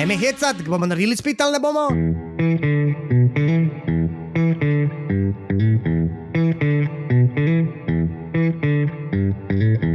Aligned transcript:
Ne 0.00 0.06
me 0.06 0.16
hecat, 0.16 0.56
bomo 0.66 0.86
naredili 0.86 1.16
spet 1.16 1.40
ali 1.40 1.52
ne 1.52 1.58
bomo? 1.60 1.88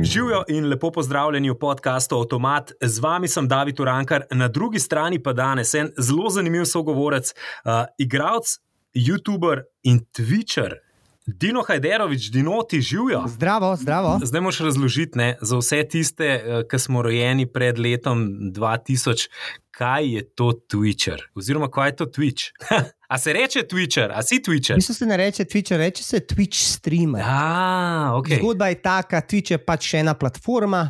Živijo 0.04 0.44
in 0.48 0.70
lepo 0.70 0.92
pozdravljeni 0.92 1.50
v 1.50 1.58
podkastu 1.60 2.16
Automat. 2.16 2.72
Z 2.82 3.00
vami 3.00 3.28
sem 3.28 3.48
David 3.48 3.80
Urankar, 3.80 4.24
na 4.32 4.48
drugi 4.48 4.80
strani 4.80 5.24
pa 5.24 5.34
danes 5.34 5.74
en 5.74 5.90
zelo 5.98 6.30
zanimiv 6.30 6.66
sogovorec, 6.66 7.34
uh, 7.66 7.72
igralec, 7.98 8.60
YouTuber 8.94 9.62
in 9.84 10.06
Twitcher. 10.18 10.86
Dino 11.28 11.64
Hajderovič, 11.68 12.30
Dino, 12.32 12.62
ti 12.70 12.82
živijo. 12.82 13.24
Zdravo, 13.28 13.76
zdravo. 13.76 14.20
Zdaj 14.24 14.42
moš 14.42 14.60
razložiti 14.60 15.18
ne, 15.18 15.38
za 15.42 15.58
vse 15.58 15.84
tiste, 15.84 16.28
uh, 16.38 16.62
ki 16.70 16.80
smo 16.80 17.02
rojeni 17.02 17.48
pred 17.50 17.80
letom 17.80 18.28
2000, 18.54 19.30
kaj 19.78 20.14
je 20.14 20.24
to 20.36 20.54
Twitcher, 20.72 21.22
oziroma 21.36 21.68
kaj 21.72 21.90
je 21.90 21.96
to 21.96 22.06
Twitch. 22.06 22.44
a 23.14 23.18
se 23.18 23.34
reče 23.34 23.64
Twitcher, 23.72 24.12
a 24.14 24.24
si 24.24 24.40
Twitcher? 24.40 24.76
Mislim, 24.76 24.96
se 24.96 25.06
ne 25.06 25.18
reče 25.18 25.44
Twitcher, 25.44 25.78
reče 25.78 26.04
se 26.04 26.20
Twitch 26.20 26.56
streamer. 26.56 27.22
Ah, 27.26 28.12
okay. 28.16 28.40
Zgodba 28.40 28.68
je 28.68 28.82
taka, 28.82 29.22
Twitch 29.22 29.52
je 29.52 29.58
pač 29.58 29.90
še 29.92 30.04
ena 30.06 30.14
platforma, 30.14 30.88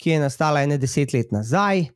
ki 0.00 0.16
je 0.16 0.22
nastala 0.24 0.64
ene 0.64 0.78
deset 0.80 1.12
let 1.12 1.32
nazaj. 1.32 1.88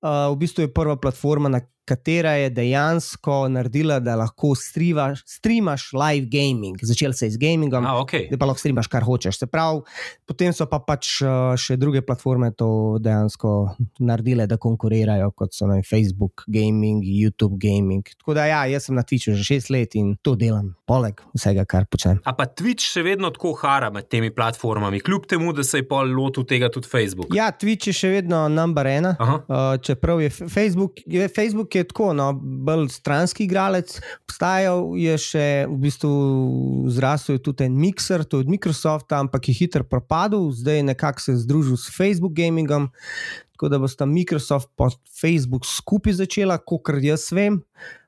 Uh, 0.00 0.30
v 0.32 0.36
bistvu 0.40 0.64
je 0.64 0.72
prva 0.72 0.96
platforma, 0.96 1.48
na 1.48 1.60
katera 1.84 2.30
je 2.38 2.50
dejansko 2.50 3.48
naredila, 3.48 3.98
da 4.00 4.16
lahko 4.16 4.54
strivaš, 4.54 5.22
streamaš 5.26 5.90
live 5.92 6.26
gaming. 6.30 6.78
Začel 6.82 7.12
se 7.12 7.26
je 7.26 7.30
z 7.30 7.36
gamingom, 7.38 7.86
Ah, 7.86 7.98
okay. 7.98 8.28
da 8.30 8.38
pa 8.38 8.46
lahko 8.46 8.60
streamaš, 8.60 8.86
kar 8.86 9.02
hočeš. 9.02 9.38
Se 9.38 9.46
pravi, 9.46 9.80
potem 10.26 10.52
so 10.52 10.66
pa 10.70 10.78
pač 10.78 11.20
uh, 11.22 11.56
še 11.58 11.76
druge 11.76 12.02
platforme 12.06 12.52
to 12.54 12.98
dejansko 13.00 13.74
naredile, 13.98 14.46
da 14.46 14.56
konkurirajo, 14.56 15.30
kot 15.34 15.54
so 15.56 15.66
vem, 15.70 15.82
Facebook 15.82 16.44
Gaming, 16.46 17.02
YouTube 17.04 17.58
Gaming. 17.58 18.04
Tako 18.18 18.34
da 18.38 18.46
ja, 18.46 18.64
jaz 18.70 18.86
sem 18.88 18.94
na 18.94 19.02
Twitchu 19.02 19.34
že 19.34 19.44
šest 19.44 19.70
let 19.70 19.94
in 19.98 20.14
to 20.22 20.36
delam, 20.38 20.74
poleg 20.86 21.20
vsega, 21.34 21.64
kar 21.64 21.86
počnem. 21.90 22.20
A 22.24 22.32
pa 22.36 22.46
Twitch 22.46 22.86
še 22.92 23.02
vedno 23.06 23.30
tako 23.34 23.52
hara 23.62 23.90
med 23.90 24.08
temi 24.10 24.30
platformami, 24.30 25.00
kljub 25.00 25.26
temu, 25.30 25.52
da 25.56 25.64
se 25.66 25.82
je 25.82 25.88
pol 25.88 26.10
lotil 26.14 26.44
tega 26.48 26.68
tudi 26.72 26.88
Facebook. 26.90 27.34
Ja, 27.34 27.50
Twitch 27.52 27.90
je 27.90 27.96
še 27.96 28.12
vedno 28.14 28.44
number 28.52 28.86
ena. 28.86 29.16
Aha. 29.18 29.36
Uh, 29.48 29.74
čeprav 29.82 30.20
je 30.22 30.30
Facebook, 30.30 31.02
je 31.06 31.28
Facebook 31.28 31.69
je 31.78 31.84
tako, 31.88 32.12
no, 32.16 32.32
bolj 32.34 32.88
stranski 32.88 33.44
igralec, 33.44 34.00
obstajal 34.24 34.96
je 34.98 35.16
še 35.18 35.46
v 35.70 35.78
bistvu 35.84 36.12
zrasel 36.90 37.38
tudi 37.38 37.68
en 37.68 37.78
Mixer, 37.78 38.24
to 38.24 38.40
je 38.40 38.46
od 38.46 38.50
Microsofta, 38.50 39.20
ampak 39.20 39.48
je 39.48 39.54
hitro 39.60 39.84
propadel, 39.84 40.50
zdaj 40.50 40.80
je 40.80 40.88
nekako 40.90 41.20
se 41.20 41.36
združil 41.36 41.76
s 41.76 41.92
Facebook 41.92 42.32
Gamingom. 42.32 42.90
Tako 43.60 43.68
da 43.68 43.78
bosta 43.78 44.06
Microsoft 44.06 44.70
in 44.80 44.94
Facebook 45.20 45.66
skupaj 45.68 46.12
začela, 46.12 46.56
kot 46.58 46.88
jaz 47.02 47.28
vem. 47.32 47.60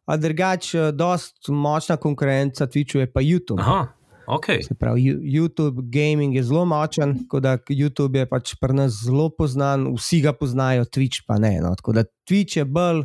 A 0.06 0.16
drugače, 0.16 0.92
dost 0.92 1.48
močna 1.48 1.96
konkurenca 1.96 2.66
Twitchu 2.66 2.98
je 2.98 3.12
pa 3.12 3.20
YouTube. 3.20 3.60
Aha, 3.60 3.92
ok. 4.26 4.46
Se 4.64 4.74
pravi, 4.74 5.02
YouTube 5.20 5.84
gaming 5.92 6.34
je 6.34 6.42
zelo 6.42 6.64
močen, 6.64 7.18
tako 7.18 7.40
da 7.40 7.58
YouTube 7.68 8.18
je 8.18 8.26
pač 8.26 8.54
pri 8.60 8.74
nas 8.74 8.96
zelo 9.04 9.28
poznan, 9.28 9.92
vsi 9.94 10.22
ga 10.24 10.32
poznajo, 10.32 10.84
Twitch 10.84 11.22
pa 11.26 11.38
ne. 11.38 11.60
No. 11.60 11.74
Tako 11.76 11.92
da 11.92 12.04
Twitch 12.28 12.56
je 12.56 12.64
bolj, 12.64 13.04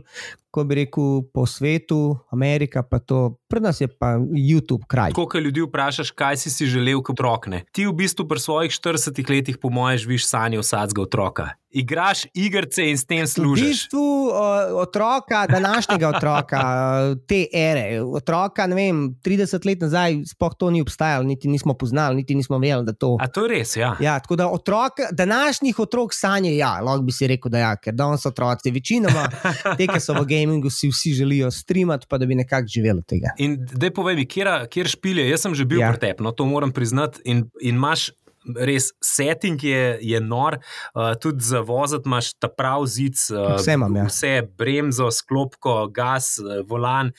ko 0.51 0.63
bi 0.63 0.79
rekel, 0.79 1.21
po 1.33 1.45
svetu, 1.45 2.17
Amerika 2.33 2.81
pa 2.83 2.99
to, 2.99 3.37
pri 3.47 3.61
nas 3.61 3.81
je 3.81 3.87
pa 3.87 4.15
YouTube 4.17 4.87
kraj. 4.89 5.13
Ko 5.13 5.27
ljudi 5.39 5.61
vprašaš, 5.61 6.11
kaj 6.11 6.37
si 6.37 6.49
si 6.49 6.65
želel 6.65 7.03
kot 7.05 7.19
otrok, 7.19 7.47
ne? 7.47 7.63
ti 7.71 7.85
v 7.85 7.93
bistvu 7.93 8.25
pri 8.27 8.39
svojih 8.39 8.71
40 8.71 9.29
letih, 9.29 9.57
po 9.61 9.69
mojem, 9.69 9.97
živiš 9.97 10.27
sanje 10.27 10.59
vsakega 10.59 11.01
otroka. 11.01 11.47
Igraš 11.77 12.25
igrice 12.33 12.85
in 12.89 12.97
s 12.97 13.05
tem 13.05 13.21
V 13.21 13.27
služiš. 13.27 13.67
bistvu 13.67 13.99
uh, 14.31 14.79
otroka, 14.81 15.45
današnjega 15.51 16.09
otroka, 16.09 16.61
te 17.29 17.43
ere, 17.53 18.01
otroka, 18.01 18.65
ne 18.67 18.75
vem, 18.75 19.01
30 19.21 19.67
let 19.67 19.83
nazaj, 19.85 20.23
sploh 20.31 20.55
to 20.57 20.71
ni 20.71 20.81
obstajalo, 20.81 21.27
niti 21.27 21.47
nismo 21.47 21.75
poznali, 21.77 22.15
niti 22.23 22.35
nismo 22.35 22.57
vedeli, 22.57 22.85
da 22.87 22.93
to. 22.93 23.17
A 23.21 23.27
to 23.27 23.45
je 23.45 23.51
res, 23.51 23.75
ja. 23.77 23.93
Ja, 24.01 24.17
tako 24.19 24.39
da 24.39 24.47
otrok, 24.49 25.03
današnjih 25.11 25.79
otrok 25.79 26.15
sanje, 26.15 26.55
ja, 26.57 26.79
lahko 26.81 27.03
bi 27.03 27.11
si 27.11 27.27
rekel, 27.27 27.51
da 27.51 27.61
ja, 27.61 27.75
ker 27.75 27.93
danes 27.93 28.25
so 28.25 28.31
otroci 28.31 28.71
večinoma, 29.07 29.75
te, 29.77 29.87
ki 29.87 29.99
so 29.99 30.13
v 30.13 30.25
gamingu, 30.27 30.69
si 30.69 30.89
vsi 30.91 31.13
želijo 31.13 31.51
streamati, 31.51 32.07
pa 32.09 32.17
da 32.17 32.25
bi 32.25 32.35
nekako 32.35 32.67
živeli 32.67 32.99
od 32.99 33.05
tega. 33.05 33.33
In 33.37 33.57
da 33.71 33.91
povej 33.91 34.15
mi, 34.15 34.25
kje 34.27 34.85
špilje, 34.87 35.29
jaz 35.29 35.41
sem 35.41 35.55
že 35.55 35.65
bil 35.65 35.79
Ja. 35.79 35.87
ja. 35.87 35.93
pri 35.93 35.99
tebi, 36.07 36.23
no 36.23 36.31
to 36.31 36.45
moram 36.45 36.71
priznati. 36.71 37.21
In, 37.25 37.49
in 37.61 37.75
imaš 37.75 38.11
res 38.55 38.91
setting, 39.03 39.63
je, 39.63 39.97
je 40.01 40.21
nor, 40.21 40.59
uh, 40.93 41.13
tudi 41.21 41.43
za 41.43 41.59
voziti 41.65 42.07
imaš 42.07 42.33
ta 42.39 42.47
prav 42.47 42.85
zid, 42.85 43.17
uh, 43.31 43.55
Vse 43.57 43.73
imam, 43.73 43.95
ja. 43.95 44.05
vse 44.07 44.33
bremzo, 44.57 45.09
sklopko, 45.11 45.87
gas, 45.93 46.37
uh, 46.39 46.61
volan, 46.67 47.11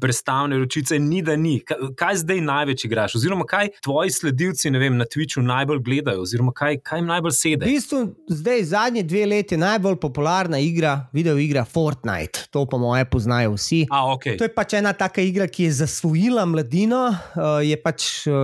prestavne 0.00 0.58
ročice, 0.58 0.98
ni 0.98 1.22
da 1.22 1.36
ni. 1.36 1.58
Kaj, 1.66 1.92
kaj 1.98 2.22
zdaj 2.24 2.40
največ 2.40 2.84
igraš, 2.84 3.16
oziroma 3.20 3.46
kaj 3.48 3.72
tvoji 3.82 4.10
sledilci 4.10 4.70
vem, 4.70 4.96
na 4.96 5.04
Twitchu 5.04 5.42
najbolj 5.42 5.80
gledajo, 5.82 6.22
oziroma 6.22 6.52
kaj, 6.52 6.78
kaj 6.84 7.02
jim 7.02 7.10
najbolj 7.10 7.32
V 7.32 7.36
sede. 7.36 7.66
bistvu 7.66 8.02
zdaj 8.28 8.64
zadnje 8.64 9.02
dve 9.02 9.26
leti 9.26 9.54
je 9.54 9.58
najbolj 9.58 9.96
popularna 10.00 10.58
igra, 10.58 11.08
video 11.12 11.38
igra 11.38 11.64
Fortnite. 11.64 12.46
To 12.50 12.66
po 12.66 12.78
moje 12.78 13.04
poznajo 13.04 13.54
vsi. 13.56 13.86
A, 13.90 14.12
ok. 14.12 14.24
To 14.38 14.44
je 14.44 14.54
pač 14.54 14.76
ena 14.78 14.92
taka 14.92 15.22
igra, 15.22 15.46
ki 15.48 15.64
je 15.64 15.72
zasvojila 15.72 16.44
mladino, 16.46 17.08
uh, 17.08 17.60
je 17.64 17.76
pač 17.82 18.26
uh, 18.26 18.34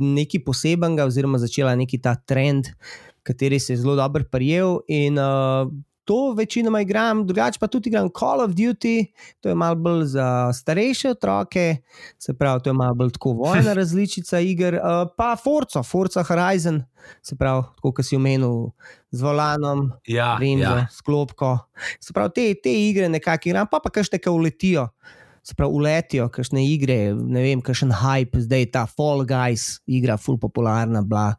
nekaj 0.00 0.44
posebenega, 0.44 1.06
oziroma 1.08 1.31
začela 1.38 1.74
neki 1.76 2.00
ta 2.02 2.14
trend, 2.14 2.66
kateri 3.22 3.60
se 3.60 3.72
je 3.72 3.76
zelo 3.76 3.96
dobro 3.96 4.24
prijel. 4.30 4.78
In 4.88 5.18
uh, 5.18 5.72
to 6.04 6.34
večinoma 6.36 6.80
igram, 6.80 7.26
drugače 7.26 7.58
pa 7.58 7.66
tudi 7.66 7.88
igram 7.88 8.08
Call 8.18 8.40
of 8.40 8.50
Duty, 8.50 9.06
to 9.40 9.48
je 9.48 9.54
malo 9.54 9.74
bolj 9.74 10.04
za 10.04 10.52
starejše 10.52 11.10
otroke, 11.10 11.76
se 12.18 12.34
pravi, 12.34 12.60
to 12.62 12.70
je 12.70 12.74
malo 12.74 12.94
bolj 12.94 13.10
tako 13.10 13.32
vojna 13.32 13.72
različica 13.80 14.40
iger, 14.40 14.74
uh, 14.74 15.08
pa 15.16 15.36
Forza, 15.44 15.82
Forza 15.82 16.22
Horizon, 16.22 16.82
se 17.22 17.36
pravi, 17.36 17.62
tako 17.76 17.92
kot 17.92 18.06
si 18.06 18.16
omenil, 18.16 18.70
z 19.10 19.22
volanom. 19.22 19.90
Ja, 20.06 20.36
Remzo, 20.40 20.64
ja. 20.64 20.86
sklopko. 20.90 21.58
Se 22.00 22.12
pravi, 22.12 22.30
te, 22.34 22.54
te 22.62 22.88
igre 22.88 23.08
nekako 23.08 23.48
igram, 23.48 23.66
pa 23.70 23.80
pa 23.84 23.90
kakšne, 23.90 24.18
ki 24.18 24.30
uletijo. 24.30 24.88
Se 25.42 25.56
pravi, 25.58 25.74
uletijo, 25.74 26.28
kakšne 26.30 26.62
igre, 26.70 26.98
ne 27.14 27.42
vem, 27.42 27.62
kakšen 27.64 27.90
hype, 28.02 28.44
zdaj 28.44 28.68
ta 28.74 28.84
Fall 28.86 29.24
Guys, 29.26 29.80
igra, 29.90 30.16
full 30.20 30.38
popularna, 30.38 31.02
bila. 31.02 31.32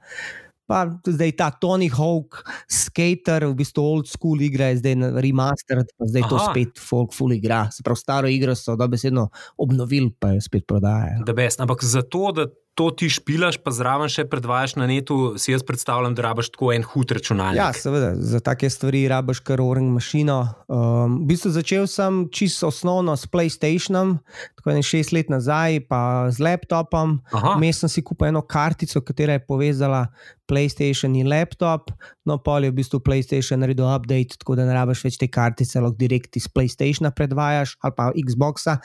Pa 0.68 0.86
zdaj 1.04 1.34
ta 1.40 1.50
Tony 1.60 1.90
Hawk, 1.92 2.40
skater, 2.72 3.44
v 3.52 3.56
bistvu 3.60 3.84
old 3.84 4.08
school 4.08 4.40
igra, 4.44 4.72
je 4.72 4.80
zdaj 4.80 4.96
remastered, 5.20 5.92
pa 6.00 6.08
zdaj 6.08 6.24
to 6.32 6.40
Aha. 6.40 6.52
spet 6.52 6.80
folk 6.80 7.16
full 7.16 7.36
igra. 7.36 7.66
Se 7.72 7.84
pravi, 7.84 8.00
staro 8.00 8.32
igro 8.32 8.56
so 8.56 8.76
dobesedno 8.80 9.28
obnovili, 9.60 10.12
pa 10.20 10.32
jo 10.36 10.44
spet 10.44 10.68
prodajajo. 10.68 11.24
Da 11.28 11.36
best. 11.36 11.64
Ampak 11.64 11.84
za 11.84 12.04
to, 12.04 12.32
da 12.36 12.48
to 12.74 12.90
ti 12.90 13.10
špilaš, 13.10 13.60
pa 13.62 13.70
zraven 13.74 14.10
še 14.10 14.26
predvajaš 14.30 14.76
na 14.82 14.88
netu, 14.90 15.36
si 15.38 15.54
jaz 15.54 15.62
predstavljam, 15.66 16.16
da 16.18 16.26
rabaš 16.26 16.50
tako 16.56 16.72
en 16.74 16.86
hud 16.88 17.14
računalnik. 17.14 17.62
Ja, 17.62 17.70
seveda, 17.78 18.14
za 18.18 18.42
take 18.42 18.70
stvari 18.74 19.04
rabiš 19.12 19.44
kar 19.46 19.62
oring 19.62 19.92
mašino. 19.94 20.40
Um, 20.66 21.20
v 21.22 21.34
bistvu 21.34 21.54
začel 21.54 21.86
sem 21.92 22.24
čisto 22.34 22.72
osnovno 22.74 23.14
s 23.20 23.30
PlayStationom, 23.30 24.16
tako 24.58 24.74
en 24.74 24.82
šest 24.86 25.14
let 25.14 25.30
nazaj, 25.30 25.84
pa 25.90 26.02
z 26.34 26.42
laptopom. 26.42 27.20
Vmes 27.34 27.84
sem 27.84 27.94
si 27.94 28.06
kupil 28.06 28.32
eno 28.32 28.42
kartico, 28.42 29.04
katera 29.06 29.38
je 29.38 29.46
povezala 29.46 30.08
PlayStation 30.50 31.16
in 31.16 31.30
laptop. 31.30 31.92
No, 32.26 32.38
pol 32.40 32.66
je 32.66 32.72
v 32.72 32.78
bistvu 32.80 33.00
PlayStation 33.04 33.62
naredil 33.64 33.88
update, 33.88 34.38
tako 34.40 34.58
da 34.60 34.66
ne 34.68 34.76
rabiš 34.76 35.04
več 35.06 35.18
te 35.20 35.28
kartice, 35.32 35.80
lahko 35.82 36.00
direkt 36.00 36.38
iz 36.40 36.50
PlayStationa 36.52 37.14
predvajaš 37.16 37.78
ali 37.84 37.96
pa 37.98 38.10
Xboxa. 38.16 38.78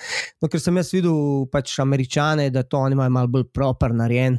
No, 0.43 0.50
ker 0.50 0.62
sem 0.62 0.76
jaz 0.81 0.93
videl 0.94 1.47
pač 1.53 1.76
američane, 1.82 2.49
da 2.55 2.65
to 2.66 2.81
oni 2.82 2.99
imajo 2.99 3.15
malo 3.15 3.32
bolj 3.38 3.49
proper 3.78 3.94
narejen. 3.94 4.38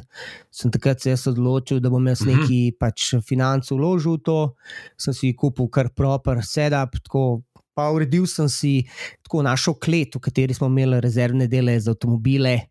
Sem 0.52 0.70
takrat 0.70 1.00
se 1.00 1.14
odločil, 1.30 1.80
da 1.80 1.88
bom 1.90 2.06
jaz 2.06 2.20
Mhm. 2.20 2.30
neki 2.30 2.76
pač 2.78 3.14
financ 3.26 3.70
vložil 3.70 4.18
v 4.18 4.22
to, 4.22 4.54
sem 4.98 5.14
si 5.14 5.32
kupil 5.34 5.68
kar 5.68 5.88
proper 5.88 6.42
setup. 6.42 7.00
Tako, 7.02 7.42
Pa 7.76 7.88
uredil 7.94 8.26
sem 8.26 8.48
si 8.48 8.84
tako 9.22 9.42
našo 9.42 9.74
klet, 9.78 10.14
v 10.14 10.20
kateri 10.20 10.52
smo 10.52 10.66
imeli 10.66 11.00
rezervne 11.00 11.46
dele 11.48 11.78
za 11.80 11.92
avtomobile. 11.92 12.68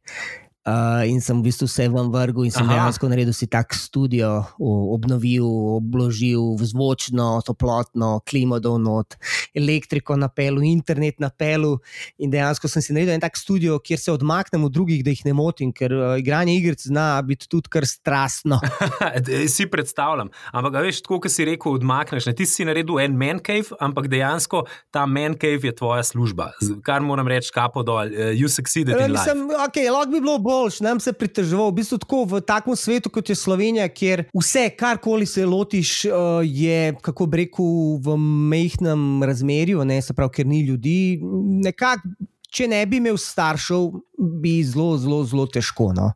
Uh, 0.67 1.07
in 1.07 1.21
sem 1.23 1.39
v 1.39 1.47
bistvu 1.47 1.69
vse 1.69 1.85
vam 1.87 2.09
vrgel, 2.11 2.43
in 2.45 2.51
sem 2.51 2.67
Aha. 2.67 2.75
dejansko 2.75 3.07
naredil 3.07 3.31
si 3.33 3.47
tak 3.47 3.71
studio, 3.73 4.43
obnovil, 4.59 5.47
obložil, 5.79 6.59
zvočno, 6.59 7.39
toplotno, 7.47 8.19
klimo 8.27 8.59
dol 8.59 8.75
not, 8.83 9.15
elektriko 9.55 10.17
na 10.19 10.27
pelu, 10.27 10.59
internet 10.67 11.23
na 11.23 11.31
pelu. 11.31 11.77
In 12.19 12.33
dejansko 12.33 12.67
sem 12.67 12.83
si 12.83 12.91
naredil 12.91 13.15
en 13.15 13.23
tak 13.23 13.39
studio, 13.39 13.77
kjer 13.79 14.03
se 14.03 14.11
odmaknem 14.11 14.67
od 14.67 14.75
drugih, 14.75 14.99
da 15.05 15.15
jih 15.15 15.23
ne 15.29 15.33
motim, 15.37 15.71
ker 15.71 15.95
uh, 15.95 16.17
igranje 16.19 16.57
igric 16.59 16.83
zna 16.91 17.07
biti 17.23 17.47
tudi 17.47 17.71
kar 17.71 17.87
strastno. 17.87 18.59
si 19.55 19.69
predstavljam. 19.71 20.27
Ampak, 20.51 20.75
veš, 20.83 21.01
tako 21.07 21.21
kot 21.23 21.33
si 21.33 21.47
rekel, 21.47 21.79
odmakneš. 21.79 22.27
Ne? 22.27 22.35
Ti 22.35 22.45
si 22.45 22.67
naredil 22.67 22.99
en 22.99 23.15
man 23.15 23.39
cave, 23.39 23.71
ampak 23.79 24.11
dejansko 24.11 24.65
ta 24.91 25.07
man 25.07 25.39
cave 25.39 25.71
je 25.71 25.75
tvoja 25.79 26.03
služba. 26.03 26.51
Kar 26.83 26.99
moram 26.99 27.31
reči, 27.31 27.55
kapo 27.55 27.87
dol, 27.87 28.11
uh, 28.11 28.35
you 28.35 28.51
succeeded 28.51 28.99
Ja, 28.99 29.07
in 29.07 29.15
life. 29.15 29.23
Mislim, 29.23 29.55
okay, 29.63 29.87
lahko 29.87 30.11
bi 30.11 30.19
bilo 30.19 30.37
bolj, 30.37 30.49
boljš, 30.59 30.79
nam 30.79 30.99
se 30.99 31.13
pritežoval. 31.13 31.71
V 31.71 31.79
bistvu 31.79 31.97
tako 32.03 32.23
v 32.25 32.41
takem 32.41 32.75
svetu, 32.75 33.09
kot 33.09 33.29
je 33.29 33.35
Slovenija, 33.35 33.87
kjer 33.87 34.25
vse, 34.35 34.69
karkoli 34.77 35.25
se 35.25 35.45
lotiš, 35.45 36.05
uh, 36.05 36.41
je, 36.43 36.95
kako 37.01 37.25
bi 37.25 37.45
rekel, 37.45 37.69
v 38.03 38.17
mehkem 38.51 39.23
razmerju, 39.23 39.85
ne 39.85 40.01
se 40.01 40.13
pravi, 40.13 40.35
ker 40.39 40.49
ni 40.49 40.61
ljudi. 40.67 41.19
Nekako, 41.63 42.11
če 42.49 42.67
ne 42.67 42.79
bi 42.89 42.97
imel 42.97 43.17
staršev, 43.21 43.93
bi 44.41 44.55
zelo, 44.65 44.97
zelo, 44.99 45.21
zelo 45.29 45.45
težko. 45.47 45.91
No. 45.95 46.09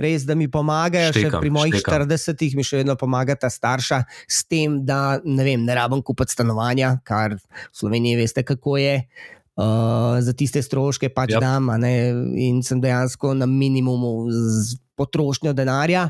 Res, 0.00 0.26
da 0.28 0.36
mi 0.38 0.46
pomagajo, 0.52 1.14
Štekam, 1.14 1.38
še 1.38 1.42
pri 1.42 1.52
mojih 1.56 1.76
štekam. 1.80 2.06
40-ih, 2.06 2.56
mi 2.58 2.66
še 2.66 2.82
vedno 2.82 2.96
pomaga 3.00 3.36
ta 3.40 3.50
starša 3.50 4.04
s 4.28 4.44
tem, 4.46 4.80
da 4.86 5.18
ne, 5.24 5.42
vem, 5.46 5.64
ne 5.66 5.76
rabim 5.76 6.04
kupiti 6.04 6.36
stanovanja, 6.36 6.98
kar 7.06 7.38
v 7.40 7.60
Sloveniji 7.72 8.20
veste, 8.20 8.46
kako 8.46 8.78
je. 8.80 8.96
Uh, 9.60 10.16
za 10.24 10.32
tiste 10.32 10.62
stroške 10.64 11.10
pač 11.12 11.34
Yep. 11.34 11.40
dam, 11.44 11.66
ne, 11.82 11.92
in 12.40 12.62
sem 12.64 12.80
dejansko 12.80 13.34
na 13.36 13.44
minimumu 13.44 14.30
z 14.32 14.78
potrošnjo 14.96 15.52
denarja. 15.52 16.06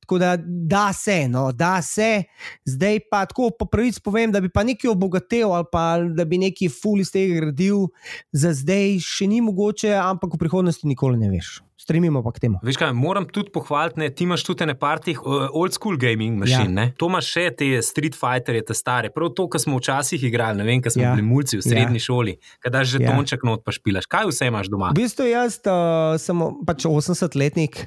Tako 0.00 0.18
da, 0.18 0.34
da 0.44 0.92
se, 0.92 1.28
no, 1.28 1.52
da 1.52 1.82
se, 1.82 2.24
zdaj 2.64 2.98
pa 3.10 3.22
tako 3.26 3.50
po 3.58 3.64
pravici 3.64 4.02
povem, 4.04 4.32
da 4.32 4.40
bi 4.40 4.50
pa 4.52 4.64
nekaj 4.66 4.90
obogatil 4.90 5.52
ali 5.52 5.64
pa 5.72 5.96
da 6.16 6.24
bi 6.24 6.42
nekaj 6.42 6.68
ful 6.68 7.00
iz 7.00 7.12
tega 7.14 7.40
gradil, 7.40 7.86
za 8.32 8.52
zdaj 8.52 8.98
še 9.06 9.30
ni 9.30 9.40
mogoče, 9.40 9.94
ampak 9.96 10.34
v 10.34 10.42
prihodnosti 10.42 10.88
nikoli 10.88 11.20
ne 11.20 11.30
veš. 11.30 11.60
Stremimo 11.80 12.20
pa 12.22 12.32
k 12.32 12.42
temu. 12.44 12.58
Veš 12.62 12.76
kaj, 12.76 12.90
moram 12.92 13.24
tudi 13.24 13.48
pohvaliti, 13.54 14.00
ne, 14.02 14.10
ti 14.12 14.26
imaš 14.26 14.44
tudi 14.44 14.66
ene 14.66 14.74
partih 14.76 15.22
uh, 15.24 15.46
old 15.56 15.72
school 15.72 15.96
gaming 15.96 16.36
mašin. 16.38 16.76
Ja. 16.76 16.84
Ja. 16.84 16.92
To 17.00 17.08
imaš 17.08 17.30
še 17.32 17.44
te 17.56 17.68
Street 17.82 18.18
Fighterje, 18.18 18.66
te 18.68 18.76
stare. 18.76 19.08
Prav 19.14 19.32
to, 19.32 19.46
kar 19.48 19.62
smo 19.62 19.78
včasih 19.80 20.20
igrali, 20.28 20.60
ne 20.60 20.66
vem, 20.68 20.82
kar 20.84 20.92
smo 20.92 21.06
Ja. 21.06 21.14
bili 21.16 21.24
mulci 21.24 21.56
v 21.56 21.64
srednji 21.64 22.02
ja. 22.02 22.04
šoli, 22.04 22.36
kadar 22.60 22.84
že 22.84 23.00
Ja. 23.00 23.14
tonček 23.16 23.46
not 23.48 23.64
pa 23.64 23.72
špilaš. 23.72 24.04
Kaj 24.06 24.28
vse 24.28 24.50
imaš 24.52 24.68
doma? 24.68 24.92
V 24.92 25.00
bistvu 25.00 25.30
jaz 25.30 25.56
uh, 25.64 26.20
sem 26.20 26.36
pač 26.68 26.84
80-letnik 26.84 27.86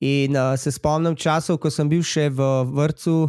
in 0.00 0.32
uh, 0.36 0.56
se 0.56 0.72
spomnim 0.72 1.12
časov, 1.12 1.60
ko 1.60 1.68
sem 1.68 1.88
bil 1.88 2.00
še 2.00 2.30
v 2.32 2.40
vrtu. 2.72 3.28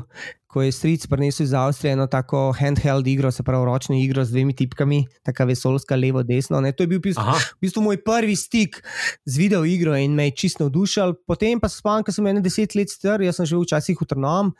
Ko 0.56 0.64
je 0.64 0.72
stric 0.72 1.04
prinesel 1.12 1.44
iz 1.44 1.54
Avstrije 1.54 1.98
eno 1.98 2.06
tako 2.08 2.54
handheld 2.56 3.08
igro, 3.12 3.28
se 3.32 3.44
pravi 3.44 3.66
ročno 3.66 3.96
igro 4.00 4.24
z 4.24 4.32
dvemi 4.32 4.54
tipkami, 4.56 5.02
tako 5.24 5.50
vesolska, 5.50 5.98
levo, 6.00 6.24
desno. 6.24 6.62
Ne. 6.64 6.72
To 6.72 6.84
je 6.84 6.88
bil 6.88 7.02
v 7.04 7.12
bistvu, 7.60 7.84
moj 7.84 8.00
prvi 8.00 8.38
stik 8.40 8.80
z 9.26 9.38
video 9.38 9.66
igro 9.68 9.98
in 10.00 10.16
me 10.16 10.30
je 10.30 10.32
čisto 10.32 10.64
navdušil. 10.64 11.12
Potem 11.28 11.60
pa 11.60 11.68
se 11.68 11.82
spomnim, 11.84 12.06
ko 12.08 12.16
sem 12.16 12.24
bil 12.24 12.40
deset 12.40 12.72
let 12.80 12.88
star, 12.88 13.20
jaz 13.20 13.36
sem 13.36 13.50
živel 13.52 13.66
včasih 13.68 14.00
v 14.00 14.08
Trnom 14.08 14.54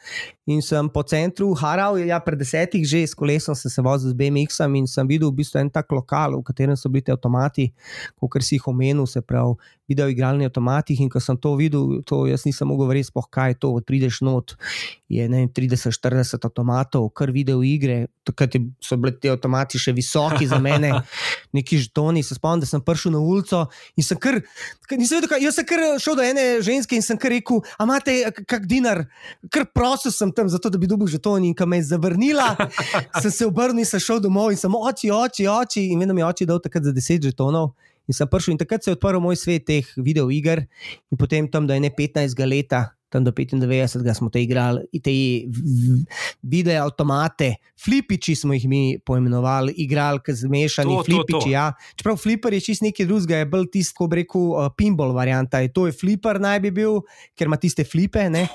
in 0.52 0.60
sem 0.60 0.90
po 0.92 1.06
centru 1.08 1.54
haral, 1.56 1.96
ja, 2.04 2.20
pred 2.20 2.44
desetih 2.44 2.84
že 2.84 3.06
s 3.08 3.16
kolesom 3.16 3.56
sem 3.56 3.72
se 3.72 3.82
vozil 3.82 4.12
z 4.12 4.20
BMX-om 4.20 4.76
in 4.76 4.92
sem 4.92 5.08
videl 5.08 5.32
v 5.32 5.40
bistvu 5.40 5.64
en 5.64 5.72
tak 5.72 5.96
lokal, 5.96 6.36
v 6.36 6.44
katerem 6.44 6.76
so 6.76 6.92
bili 6.92 7.08
ti 7.08 7.16
avtomati, 7.16 7.72
kot 8.20 8.44
si 8.44 8.60
jih 8.60 8.68
omenil, 8.68 9.08
se 9.08 9.24
pravi, 9.24 9.56
video 9.88 10.08
igralni 10.10 10.46
avtomati. 10.46 10.96
In 11.00 11.10
ko 11.10 11.20
sem 11.20 11.38
to 11.38 11.56
videl, 11.56 12.02
to 12.08 12.26
jaz 12.30 12.46
nisem 12.46 12.68
mogel 12.68 12.90
verjeti, 12.90 13.12
spoh 13.12 13.28
kaj 13.30 13.54
je 13.54 13.60
to, 13.62 13.72
prideš 13.86 14.22
not, 14.26 14.56
je 15.10 15.28
ne 15.30 15.44
vem, 15.44 15.50
30-40 15.50 16.48
avtomatov, 16.48 17.10
kar 17.14 17.32
video 17.32 17.62
igre, 17.64 18.08
takrat 18.26 18.58
so 18.82 18.98
bili 18.98 19.14
ti 19.22 19.30
avtomati 19.30 19.80
še 19.82 19.94
visoki 19.96 20.48
za 20.50 20.60
mene, 20.62 20.92
neki 21.58 21.80
žtoni. 21.86 22.24
Se 22.26 22.38
spomnim, 22.38 22.64
da 22.64 22.70
sem 22.70 22.82
prišel 22.82 23.14
na 23.16 23.22
ulico 23.22 23.66
in 23.96 24.06
sem 24.06 24.20
kar, 24.22 24.40
kar 24.90 25.00
nisem 25.02 25.20
vedel, 25.20 25.32
kaj, 25.36 25.46
jaz 25.46 25.60
sem 25.60 25.70
kar 25.70 25.86
šel 26.02 26.18
do 26.18 26.26
ene 26.26 26.46
ženske 26.66 26.98
in 26.98 27.06
sem 27.06 27.20
kar 27.22 27.34
rekel, 27.36 27.62
a 27.78 27.86
imate 27.86 28.18
kak 28.50 28.66
dinar, 28.70 29.06
kar 29.54 29.68
prosil 29.70 30.14
sem 30.14 30.34
tam, 30.36 30.50
zato 30.50 30.72
da 30.74 30.82
bi 30.82 30.90
dobil 30.90 31.10
žeton 31.12 31.46
in 31.46 31.54
ko 31.58 31.70
me 31.70 31.82
je 31.82 31.90
zavrnila, 31.92 32.56
sem 33.24 33.32
se 33.32 33.50
obrnil 33.50 33.86
in 33.86 33.90
sem 33.90 34.02
šel 34.02 34.24
domov 34.24 34.54
in 34.54 34.60
sem 34.60 34.74
oči, 34.74 35.14
oči, 35.14 35.50
oči 35.52 35.90
in 35.94 36.02
vedno 36.02 36.18
mi 36.18 36.26
je 36.26 36.32
oči 36.32 36.50
dal 36.50 36.64
takrat 36.64 36.90
za 36.90 36.96
10 36.96 37.30
žetonov. 37.30 37.76
In 38.08 38.14
sem 38.18 38.30
prišel 38.30 38.56
in 38.56 38.62
takrat 38.62 38.84
se 38.84 38.92
je 38.92 38.98
odprl 38.98 39.22
moj 39.24 39.38
svet 39.40 39.66
teh 39.66 39.88
videoiger, 39.98 40.66
in 41.12 41.18
potem 41.18 41.48
tam 41.50 41.68
do 41.68 41.74
ene 41.74 41.90
15 41.90 42.38
leta, 42.46 42.96
tam 43.10 43.24
do 43.24 43.32
95 43.32 44.14
smo 44.18 44.30
te 44.30 44.42
igrali, 44.44 44.84
te 45.00 45.14
video 46.44 46.84
avtomate, 46.84 47.56
flipiči 47.80 48.36
smo 48.36 48.54
jih 48.54 48.68
mi 48.68 48.82
poimenovali, 49.00 49.74
igralke 49.78 50.34
zmešani, 50.36 50.92
To, 50.92 51.04
to, 51.04 51.04
flipiči. 51.04 51.48
to. 51.48 51.54
Ja. 51.54 51.70
Čeprav 51.96 52.20
flipper 52.20 52.54
je 52.54 52.62
čist 52.62 52.84
nekaj 52.84 53.08
drugega, 53.08 53.40
je 53.42 53.50
bolj 53.50 53.70
tisto, 53.72 53.98
ko 53.98 54.10
bi 54.12 54.24
rekel, 54.24 54.52
uh, 54.52 54.70
pinball 54.78 55.16
varianta. 55.16 55.64
Je, 55.64 55.72
to 55.72 55.88
je 55.88 55.96
flipper 55.96 56.42
naj 56.44 56.60
bi 56.66 56.74
bil, 56.76 57.02
ker 57.38 57.48
ima 57.48 57.62
tiste 57.62 57.88
flipe. 57.88 58.28
Ne? 58.30 58.48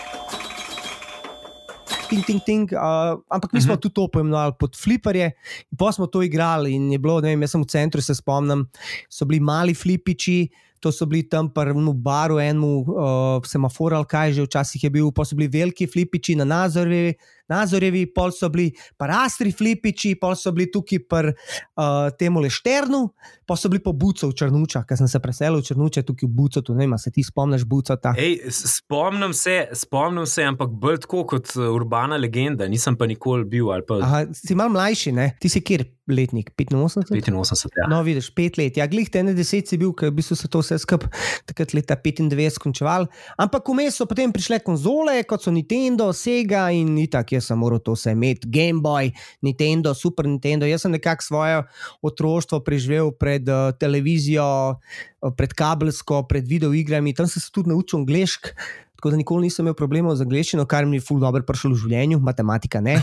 Ting, 2.11 2.27
ting, 2.27 2.41
ting, 2.43 2.67
uh, 2.75 3.23
ampak 3.31 3.53
mi 3.55 3.61
smo 3.63 3.73
uh 3.73 3.79
-huh. 3.79 3.83
tudi 3.83 3.95
to 3.95 4.09
poimenovali 4.09 4.53
pod 4.59 4.77
fliperje. 4.77 5.31
Pa 5.79 5.93
smo 5.93 6.07
to 6.07 6.23
igrali 6.23 6.75
in 6.75 6.93
je 6.93 6.99
bilo, 6.99 7.21
ne 7.21 7.29
vem, 7.29 7.41
jaz 7.41 7.51
sem 7.51 7.63
v 7.63 7.67
centru, 7.67 8.03
se 8.03 8.15
spomnim, 8.15 8.67
so 9.09 9.25
bili 9.25 9.41
mali 9.41 9.75
flipiči. 9.75 10.49
To 10.81 10.93
so 10.93 11.07
bili 11.07 11.29
tam 11.29 11.53
prvemu 11.53 11.93
baru, 11.93 12.39
enemu 12.39 12.81
uh, 12.81 13.45
semaforu, 13.45 13.97
ali 13.97 14.07
kaj 14.09 14.33
že 14.33 14.43
včasih 14.43 14.85
je 14.85 14.91
bil, 14.91 15.13
pa 15.13 15.25
so 15.25 15.37
bili 15.37 15.49
veliki 15.49 15.87
flipiči 15.87 16.35
na 16.35 16.45
Nazorjevi, 16.45 17.15
Nazorjevi 17.51 18.07
pol 18.15 18.33
so 18.35 18.49
bili 18.53 18.71
pa 18.99 19.09
rastri 19.11 19.53
flipiči, 19.53 20.15
pol 20.21 20.37
so 20.39 20.53
bili 20.57 20.71
tukaj 20.73 21.03
pri 21.11 21.35
uh, 21.35 22.09
temu 22.19 22.43
lešternu, 22.45 23.03
pa 23.47 23.59
so 23.59 23.71
bili 23.73 23.83
po 23.85 23.93
Bucu 23.93 24.31
v 24.31 24.37
Črnučah, 24.39 24.87
ker 24.89 24.99
sem 25.01 25.11
se 25.11 25.21
preselil 25.23 25.61
v 25.61 25.69
Črnuče, 25.71 26.05
tukaj 26.07 26.29
v 26.29 26.35
Bucu, 26.41 26.65
tu 26.65 26.77
ne 26.77 26.87
vem, 26.87 26.99
se 26.99 27.13
ti 27.15 27.25
spomniš 27.27 27.67
Bucota. 27.69 28.15
Ej, 28.19 28.41
spomnim 28.55 29.35
se, 29.37 29.65
spomnim 29.77 30.27
se, 30.31 30.47
ampak 30.47 30.73
bolj 30.73 31.03
tako 31.07 31.25
kot 31.35 31.55
uh, 31.59 31.69
urbana 31.75 32.21
legenda, 32.21 32.69
nisem 32.71 32.99
pa 32.99 33.09
nikoli 33.11 33.49
bil 33.49 33.71
pa 33.87 34.01
Aha, 34.03 34.25
si 34.35 34.57
mal 34.59 34.71
mlajši, 34.73 35.13
ne? 35.15 35.33
Ti 35.41 35.51
si 35.53 35.63
kjer 35.65 35.85
letnik, 36.11 36.51
85? 36.59 37.31
85. 37.31 37.79
Ja. 37.79 37.89
No, 37.91 38.03
vidiš, 38.03 38.31
pet 38.35 38.59
let, 38.59 38.77
ja, 38.77 38.87
glih 38.91 39.11
te 39.11 39.23
ne 39.23 39.35
deset 39.37 39.71
si 39.71 39.79
bil, 39.81 39.93
ker 39.97 40.11
v 40.11 40.19
bistvu 40.19 40.37
se 40.39 40.51
to 40.51 40.63
vse 40.63 40.81
skupaj 40.83 41.11
takrat 41.49 41.75
leta 41.75 41.97
95 41.97 42.59
končeval. 42.63 43.07
Ampak 43.41 43.69
vmes 43.71 43.97
so 43.99 44.07
potem 44.11 44.33
prišle 44.35 44.61
konzole, 44.67 45.21
kot 45.29 45.45
so 45.45 45.53
Nintendo, 45.55 46.11
Sega 46.17 46.69
in 46.75 46.97
itak, 47.03 47.35
jaz 47.37 47.40
sem 47.45 47.59
moral 47.59 47.81
to 47.85 47.95
vse 47.97 48.15
imeti, 48.17 48.49
Game 48.49 48.81
Boy, 48.85 49.13
Nintendo, 49.43 49.95
Super 49.95 50.29
Nintendo. 50.29 50.69
Jaz 50.69 50.87
sem 50.87 50.95
nekako 50.95 51.27
svoje 51.27 51.63
otroštvo 52.03 52.61
preživel 52.67 53.13
pred 53.13 53.49
uh, 53.49 53.73
televizijo, 53.81 54.77
uh, 54.77 55.33
pred 55.37 55.57
kabelsko, 55.57 56.25
pred 56.29 56.47
videoigrami, 56.49 57.15
tam 57.17 57.29
sem 57.29 57.43
se 57.43 57.53
tudi 57.53 57.73
naučil 57.73 58.03
angliško. 58.05 58.55
Tako 59.01 59.11
da 59.11 59.17
nikoli 59.17 59.47
nisem 59.49 59.65
imel 59.65 59.73
problemov 59.73 60.13
z 60.13 60.27
angliščino, 60.27 60.67
kar 60.69 60.85
mi 60.85 60.99
je 60.99 61.05
ful 61.07 61.23
dobro 61.23 61.41
prišlo 61.49 61.71
v 61.73 61.79
življenju, 61.81 62.19
matematika 62.21 62.83
ne. 62.85 62.99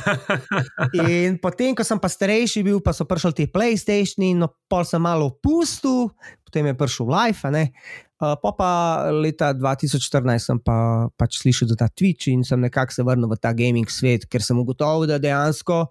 In 1.10 1.40
potem, 1.42 1.74
ko 1.74 1.82
sem 1.82 1.98
pa 1.98 2.06
starejši 2.06 2.62
bil, 2.68 2.84
pa 2.86 2.94
so 2.94 3.08
prišli 3.10 3.34
ti 3.34 3.48
PlayStationi, 3.50 4.36
no 4.38 4.52
pol 4.70 4.86
sem 4.86 5.02
malo 5.02 5.32
opustil, 5.32 6.12
potem 6.46 6.70
je 6.70 6.76
prišel 6.78 7.10
Life. 7.10 7.50
ne. 7.50 7.72
Uh, 8.18 8.34
pa 8.42 8.50
pa 8.58 8.72
leta 9.14 9.52
2014 9.54 10.42
sem 10.42 10.58
pa 10.58 11.06
pač 11.22 11.38
slišal 11.38 11.70
za 11.70 11.78
ta 11.78 11.86
Twitch 11.86 12.32
in 12.32 12.42
sem 12.42 12.58
nekako 12.58 12.96
se 12.96 13.06
vrnil 13.06 13.30
v 13.30 13.38
ta 13.38 13.54
gaming 13.54 13.86
svet, 13.94 14.26
ker 14.26 14.42
sem 14.42 14.58
ugotovil, 14.58 15.06
da 15.06 15.22
dejansko 15.22 15.86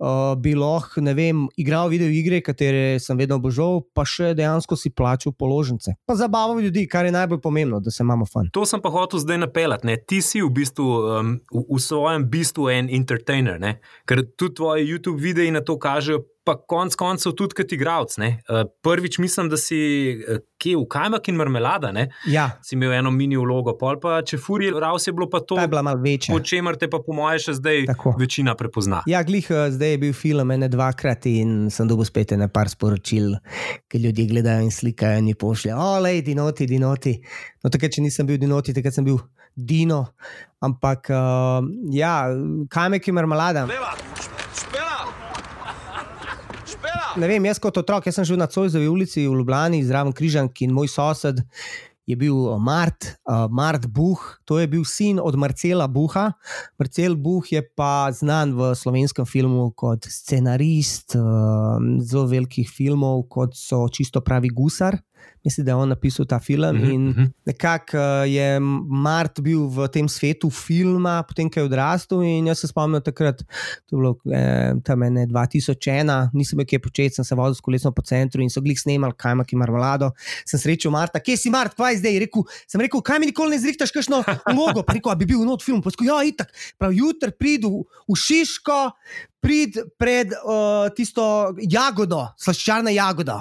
uh, 0.00 0.34
bi 0.34 0.54
lahko, 0.58 1.00
ne 1.04 1.14
vem, 1.14 1.44
igral 1.60 1.90
video 1.92 2.10
igre, 2.10 2.40
katere 2.42 2.98
sem 3.02 3.18
vedno 3.20 3.38
obožal, 3.38 3.84
pa 3.94 4.02
še 4.08 4.32
dejansko 4.38 4.74
si 4.74 4.90
plačal 4.90 5.34
položnice. 5.38 5.94
Pa 6.10 6.16
zabaval 6.18 6.58
ljudi, 6.64 6.88
kar 6.90 7.06
je 7.06 7.14
najbolj 7.14 7.42
pomembno, 7.44 7.78
da 7.78 7.94
se 7.94 8.02
imamo 8.02 8.26
fun. 8.26 8.50
To 8.56 8.66
sem 8.66 8.82
pa 8.82 8.90
hotel 8.90 9.22
zdaj 9.22 9.42
napeljati. 9.44 9.86
Ne? 9.86 9.98
Ti 10.00 10.18
si 10.24 10.42
v 10.42 10.50
bistvu 10.56 10.88
um, 10.90 11.36
v, 11.52 11.64
v 11.68 11.80
svojem 11.84 12.26
bistvu 12.32 12.70
en 12.72 12.90
entertainer, 13.00 13.60
ne? 13.62 13.76
ker 14.08 14.24
tudi 14.34 14.58
tvoji 14.58 14.88
YouTube 14.88 15.20
videi 15.22 15.54
na 15.54 15.62
to 15.62 15.78
kažejo. 15.78 16.24
Pa 16.44 16.54
konec 16.56 16.94
koncev 16.96 17.34
tudi 17.36 17.54
kot 17.58 17.72
igralec. 17.72 18.16
Uh, 18.16 18.64
prvič 18.82 19.18
mislim, 19.20 19.50
da 19.52 19.58
si 19.60 19.76
uh, 20.24 20.40
kje 20.60 20.76
v 20.76 20.86
Kajmak 20.88 21.28
in 21.28 21.36
Marmelada, 21.36 21.90
ne? 21.92 22.06
Ja, 22.28 22.50
si 22.62 22.76
imel 22.76 22.92
eno 22.98 23.10
mini 23.14 23.38
vlogo, 23.40 23.74
pol 23.80 23.98
pa 24.00 24.20
če 24.26 24.38
furi, 24.40 24.70
raus 24.72 25.08
je 25.08 25.14
bilo 25.16 25.28
pa 25.32 25.40
to, 25.40 25.56
ta 25.56 25.64
je 25.64 25.72
bila 25.72 25.82
malo 25.86 26.02
večja. 26.04 26.34
po 26.34 26.40
čemer 26.44 26.76
te 26.80 26.88
pa 26.90 27.00
po 27.04 27.16
moje 27.16 27.40
še 27.46 27.56
zdaj 27.60 27.86
Tako. 27.92 28.14
večina 28.20 28.54
prepozna. 28.58 29.02
Ja, 29.10 29.22
glih, 29.26 29.48
eh, 29.50 29.70
zdaj 29.72 29.96
je 29.96 30.00
bil 30.04 30.14
film 30.16 30.52
ene 30.56 30.68
dvakrat 30.72 31.28
in 31.30 31.70
sem 31.72 31.88
dobil 31.88 32.08
spet 32.08 32.36
ene 32.36 32.48
par 32.52 32.68
sporočil, 32.72 33.34
ki 33.88 34.02
ljudje 34.04 34.28
gledajo 34.32 34.68
in 34.68 34.72
slikajo 34.74 35.20
in 35.20 35.30
mi 35.32 35.34
pošljajo, 35.34 35.80
olej, 35.96 36.22
dinoti, 36.28 36.68
dinoti. 36.68 37.16
No, 37.64 37.72
takrat, 37.72 37.96
če 37.96 38.04
nisem 38.04 38.28
bil 38.28 38.40
dinoti, 38.40 38.76
takrat 38.76 38.96
sem 38.96 39.04
bil 39.04 39.20
Dino. 39.56 40.04
Ampak, 40.62 41.10
uh, 41.10 41.64
ja, 41.92 42.30
kamek 42.70 43.08
je 43.08 43.16
marmelada. 43.16 43.66
Leva, 43.68 43.96
Ne 47.18 47.26
vem, 47.26 47.44
jaz 47.48 47.58
kot 47.58 47.78
otrok, 47.80 48.06
jaz 48.06 48.20
sem 48.20 48.26
živel 48.28 48.38
na 48.38 48.46
Cojzovi 48.46 48.86
ulici 48.86 49.24
v 49.24 49.34
Ljubljani, 49.34 49.80
zraven 49.82 50.12
Križank 50.14 50.60
in 50.62 50.74
moj 50.74 50.90
sosed 50.92 51.40
je 52.06 52.16
bil 52.18 52.34
uh, 52.34 52.58
Mart, 52.58 53.06
uh, 53.26 53.46
Mart 53.50 53.86
Buh, 53.86 54.18
to 54.44 54.58
je 54.58 54.66
bil 54.70 54.84
sin 54.84 55.20
od 55.22 55.36
Marcela 55.38 55.86
Buha. 55.86 56.32
Marcel 56.78 57.14
Buh 57.16 57.46
je 57.46 57.62
pa 57.62 58.10
znan 58.14 58.54
v 58.58 58.74
slovenskem 58.74 59.26
filmu 59.26 59.70
kot 59.74 60.06
scenarist 60.10 61.14
uh, 61.18 61.78
zelo 62.02 62.26
velikih 62.30 62.70
filmov, 62.70 63.28
kot 63.30 63.54
so 63.58 63.86
Čisto 63.90 64.22
pravi 64.26 64.50
gusar. 64.50 64.98
Mislim, 65.44 65.64
da 65.64 65.70
je 65.70 65.76
on 65.76 65.88
napisal 65.88 66.26
ta 66.26 66.38
film. 66.38 66.76
Mhm, 66.76 66.90
In 66.90 67.08
mhm. 67.08 67.24
nekako 67.44 67.96
uh, 67.96 68.30
je 68.30 68.60
Mart 68.88 69.40
bil 69.40 69.66
v 69.68 69.88
tem 69.88 70.08
svetu 70.08 70.50
filma, 70.50 71.22
potem 71.28 71.50
ko 71.50 71.60
je 71.60 71.64
odrastel. 71.64 72.22
In 72.22 72.46
jaz 72.46 72.60
se 72.60 72.68
spomnim 72.68 73.02
takrat, 73.02 73.42
to 73.88 73.96
je 73.96 74.00
bilo 74.00 74.16
eh, 74.32 74.74
tam 74.84 75.02
ene 75.02 75.26
2001, 75.26 76.30
nisem 76.36 76.60
bil 76.60 76.66
kje 76.66 76.78
početi, 76.82 77.14
sem 77.14 77.24
se 77.24 77.34
vozil 77.34 77.56
s 77.56 77.64
kolesom 77.64 77.94
po 77.94 78.02
centru 78.02 78.42
in 78.42 78.50
so 78.52 78.60
glih 78.60 78.78
snemali 78.78 79.16
kajmak 79.16 79.52
in 79.52 79.62
marmelado. 79.62 80.12
Sem 80.48 80.60
srečal 80.60 80.92
Marta, 80.92 81.20
kje 81.20 81.36
si 81.36 81.52
Mart, 81.52 81.74
kaj 81.78 82.00
zdaj? 82.02 82.20
Rekel, 82.26 82.44
sem 82.68 82.80
rekel, 82.84 83.02
kaj 83.02 83.20
mi 83.20 83.30
nikoli 83.30 83.56
ne 83.56 83.62
zrihtaš, 83.62 83.94
kakšno 83.96 84.22
vlogo. 84.56 84.84
Pa 84.86 84.96
rekel, 84.96 85.16
bi 85.16 85.28
bil 85.32 85.44
not 85.46 85.64
film. 85.64 85.82
Posko, 85.82 86.04
ja, 86.04 86.20
itak. 86.26 86.52
Prav 86.78 86.92
jutri 86.94 87.32
pridu 87.32 87.84
v 88.08 88.18
Šiško, 88.18 88.80
prid 89.40 89.76
pred 89.98 90.32
uh, 90.36 90.88
tisto 90.96 91.24
jagodo, 91.60 92.26
slaščarna 92.40 92.92
jagoda. 92.94 93.40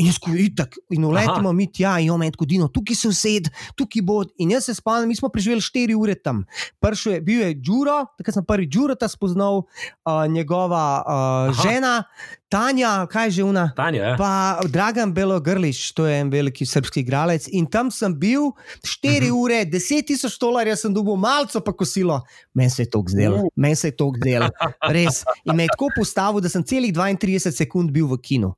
In 0.00 0.08
jaz 0.08 0.16
itak, 0.40 0.78
in 0.92 1.04
uletimo 1.04 1.52
mi 1.52 1.66
tja, 1.68 1.98
in 2.00 2.12
omen 2.12 2.32
tako 2.32 2.46
dino, 2.48 2.68
tukaj 2.72 2.96
se 2.96 3.08
used, 3.10 3.50
tukaj 3.76 4.04
bo. 4.04 4.22
In 4.40 4.54
jaz 4.54 4.70
se 4.70 4.74
spomnim, 4.76 5.10
mi 5.10 5.16
smo 5.16 5.28
preživeli 5.32 5.60
4 5.60 5.96
ure 5.96 6.14
tam. 6.16 6.44
Prvi 6.80 7.16
je 7.16 7.20
bil 7.24 7.42
je 7.44 7.54
Đuro, 7.60 7.98
takrat 8.16 8.38
sem 8.38 8.46
prvi 8.46 8.68
Đuro 8.68 8.96
ta 8.96 9.08
spoznal, 9.08 9.64
uh, 9.64 10.24
njegova 10.28 10.84
uh, 11.00 11.12
Aha. 11.12 11.56
žena, 11.62 11.94
Tanja, 12.50 13.06
kaj 13.06 13.26
je 13.26 13.30
že 13.30 13.42
una. 13.44 13.70
Tanja, 13.70 14.02
ja. 14.02 14.14
Pa 14.18 14.30
Dragan 14.66 15.12
Belogrlič, 15.14 15.92
to 15.92 16.02
je 16.04 16.18
en 16.18 16.28
veliki 16.28 16.66
srpski 16.66 17.00
igralec. 17.00 17.46
In 17.48 17.64
tam 17.64 17.90
sem 17.90 18.10
bil 18.12 18.50
4 18.82 19.22
Mhm. 19.22 19.32
ure, 19.32 19.64
10 19.64 20.02
tisoč 20.04 20.34
dolarjev 20.36 20.76
sem 20.76 20.90
dobil, 20.90 21.14
malce 21.16 21.60
pa 21.60 21.72
kosilo. 21.72 22.20
Meni 22.52 22.70
se 22.70 22.82
je 22.82 22.90
to 22.90 23.04
zdelo, 23.06 23.36
Uh. 23.36 23.48
meni 23.56 23.76
se 23.76 23.86
je 23.86 23.96
to 23.96 24.10
zdelo, 24.16 24.50
res. 24.90 25.22
In 25.44 25.54
me 25.54 25.62
je 25.62 25.68
tako 25.68 25.88
postavil, 25.94 26.40
da 26.40 26.48
sem 26.48 26.64
celih 26.64 26.92
32 26.92 27.52
sekund 27.52 27.90
bil 27.90 28.06
v 28.06 28.18
kinu, 28.18 28.54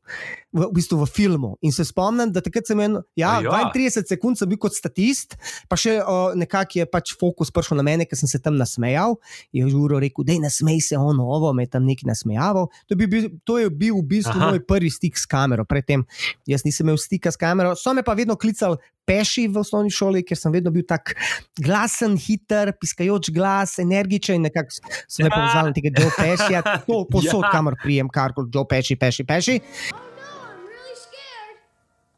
v, 0.53 0.67
v 0.69 0.73
bistvu 0.77 0.99
v 1.01 1.07
filmu. 1.09 1.51
In 1.65 1.73
se 1.73 1.85
spomnim, 1.89 2.31
da 2.33 2.43
takrat 2.45 2.69
sem 2.69 2.77
imel, 2.79 3.01
ja, 3.17 3.41
ja. 3.41 3.71
32 3.75 4.05
sekund 4.13 4.37
sem 4.39 4.49
bil 4.51 4.61
kot 4.61 4.77
statist, 4.77 5.37
pa 5.69 5.79
še 5.81 5.99
uh, 6.03 6.37
nekako 6.39 6.83
je 6.83 6.87
pač 6.87 7.15
fokus 7.19 7.51
prišel 7.51 7.81
na 7.81 7.87
mene, 7.87 8.05
ker 8.05 8.19
sem 8.21 8.29
se 8.29 8.39
tam 8.39 8.57
nasmejal. 8.61 9.17
Je 9.53 9.65
žuro 9.69 9.99
rekel, 10.03 10.25
da 10.29 10.37
ne 10.39 10.51
smej 10.53 10.81
se 10.93 10.99
on 11.01 11.19
ovo, 11.21 11.53
me 11.57 11.65
je 11.65 11.73
tam 11.73 11.89
neki 11.89 12.05
nasmejaval. 12.09 12.69
To, 12.87 12.97
bi 12.97 13.09
bil, 13.09 13.31
to 13.49 13.59
je 13.59 13.71
bil 13.73 13.97
v 14.01 14.07
bistvu 14.17 14.37
Aha. 14.37 14.53
moj 14.53 14.61
prvi 14.69 14.93
stik 14.93 15.17
s 15.17 15.25
kamero. 15.27 15.65
Predtem 15.65 16.05
jaz 16.47 16.67
nisem 16.69 16.87
imel 16.87 17.01
stika 17.01 17.33
s 17.33 17.41
kamero, 17.41 17.73
so 17.79 17.95
me 17.97 18.05
pa 18.05 18.13
vedno 18.15 18.37
klicali. 18.37 18.77
Peši 19.03 19.49
v 19.51 19.59
osnovni 19.59 19.91
šoli, 19.91 20.21
ker 20.23 20.39
sem 20.39 20.53
vedno 20.55 20.71
bil 20.71 20.85
tako 20.87 21.17
glasen, 21.59 22.15
hiter, 22.15 22.71
piskajoč 22.79 23.33
glas, 23.35 23.81
energičen. 23.83 24.39
Nekako 24.47 24.79
sem 25.11 25.27
Ja. 25.27 25.33
povezal 25.35 25.67
na 25.67 25.75
tega 25.75 25.91
Joe 25.91 26.13
Pešija, 26.15 26.61
to 26.87 27.03
posod, 27.11 27.43
Ja. 27.43 27.51
kamor 27.51 27.75
prijem, 27.83 28.07
karkoli 28.07 28.47
Joe 28.55 28.63
Peši, 28.71 28.95
Peši, 28.95 29.27
Peši. 29.27 29.57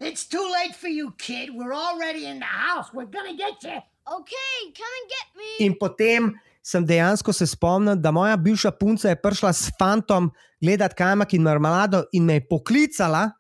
It's 0.00 0.26
too 0.28 0.42
late 0.42 0.74
for 0.74 0.88
you, 0.88 1.12
kid. 1.18 1.50
We're 1.54 1.74
already 1.74 2.26
in 2.26 2.38
the 2.38 2.50
house. 2.50 2.90
We're 2.92 3.10
gonna 3.10 3.36
get 3.36 3.62
you. 3.62 3.78
Okay, 4.04 4.58
come 4.76 4.94
and 5.00 5.06
get 5.08 5.26
me. 5.38 5.66
In 5.66 5.74
potem 5.80 6.34
sem 6.62 6.84
dejansko 6.84 7.32
se 7.32 7.46
spomnil, 7.46 7.96
da 7.96 8.10
moja 8.12 8.36
bivša 8.36 8.70
punca 8.80 9.08
je 9.08 9.16
prišla 9.16 9.52
s 9.52 9.70
fantom 9.78 10.30
gledati 10.60 10.94
kajmak 10.94 11.32
in 11.34 11.42
marmelado 11.42 12.04
in 12.12 12.24
me 12.24 12.34
je 12.34 12.46
poklicala, 12.48 13.30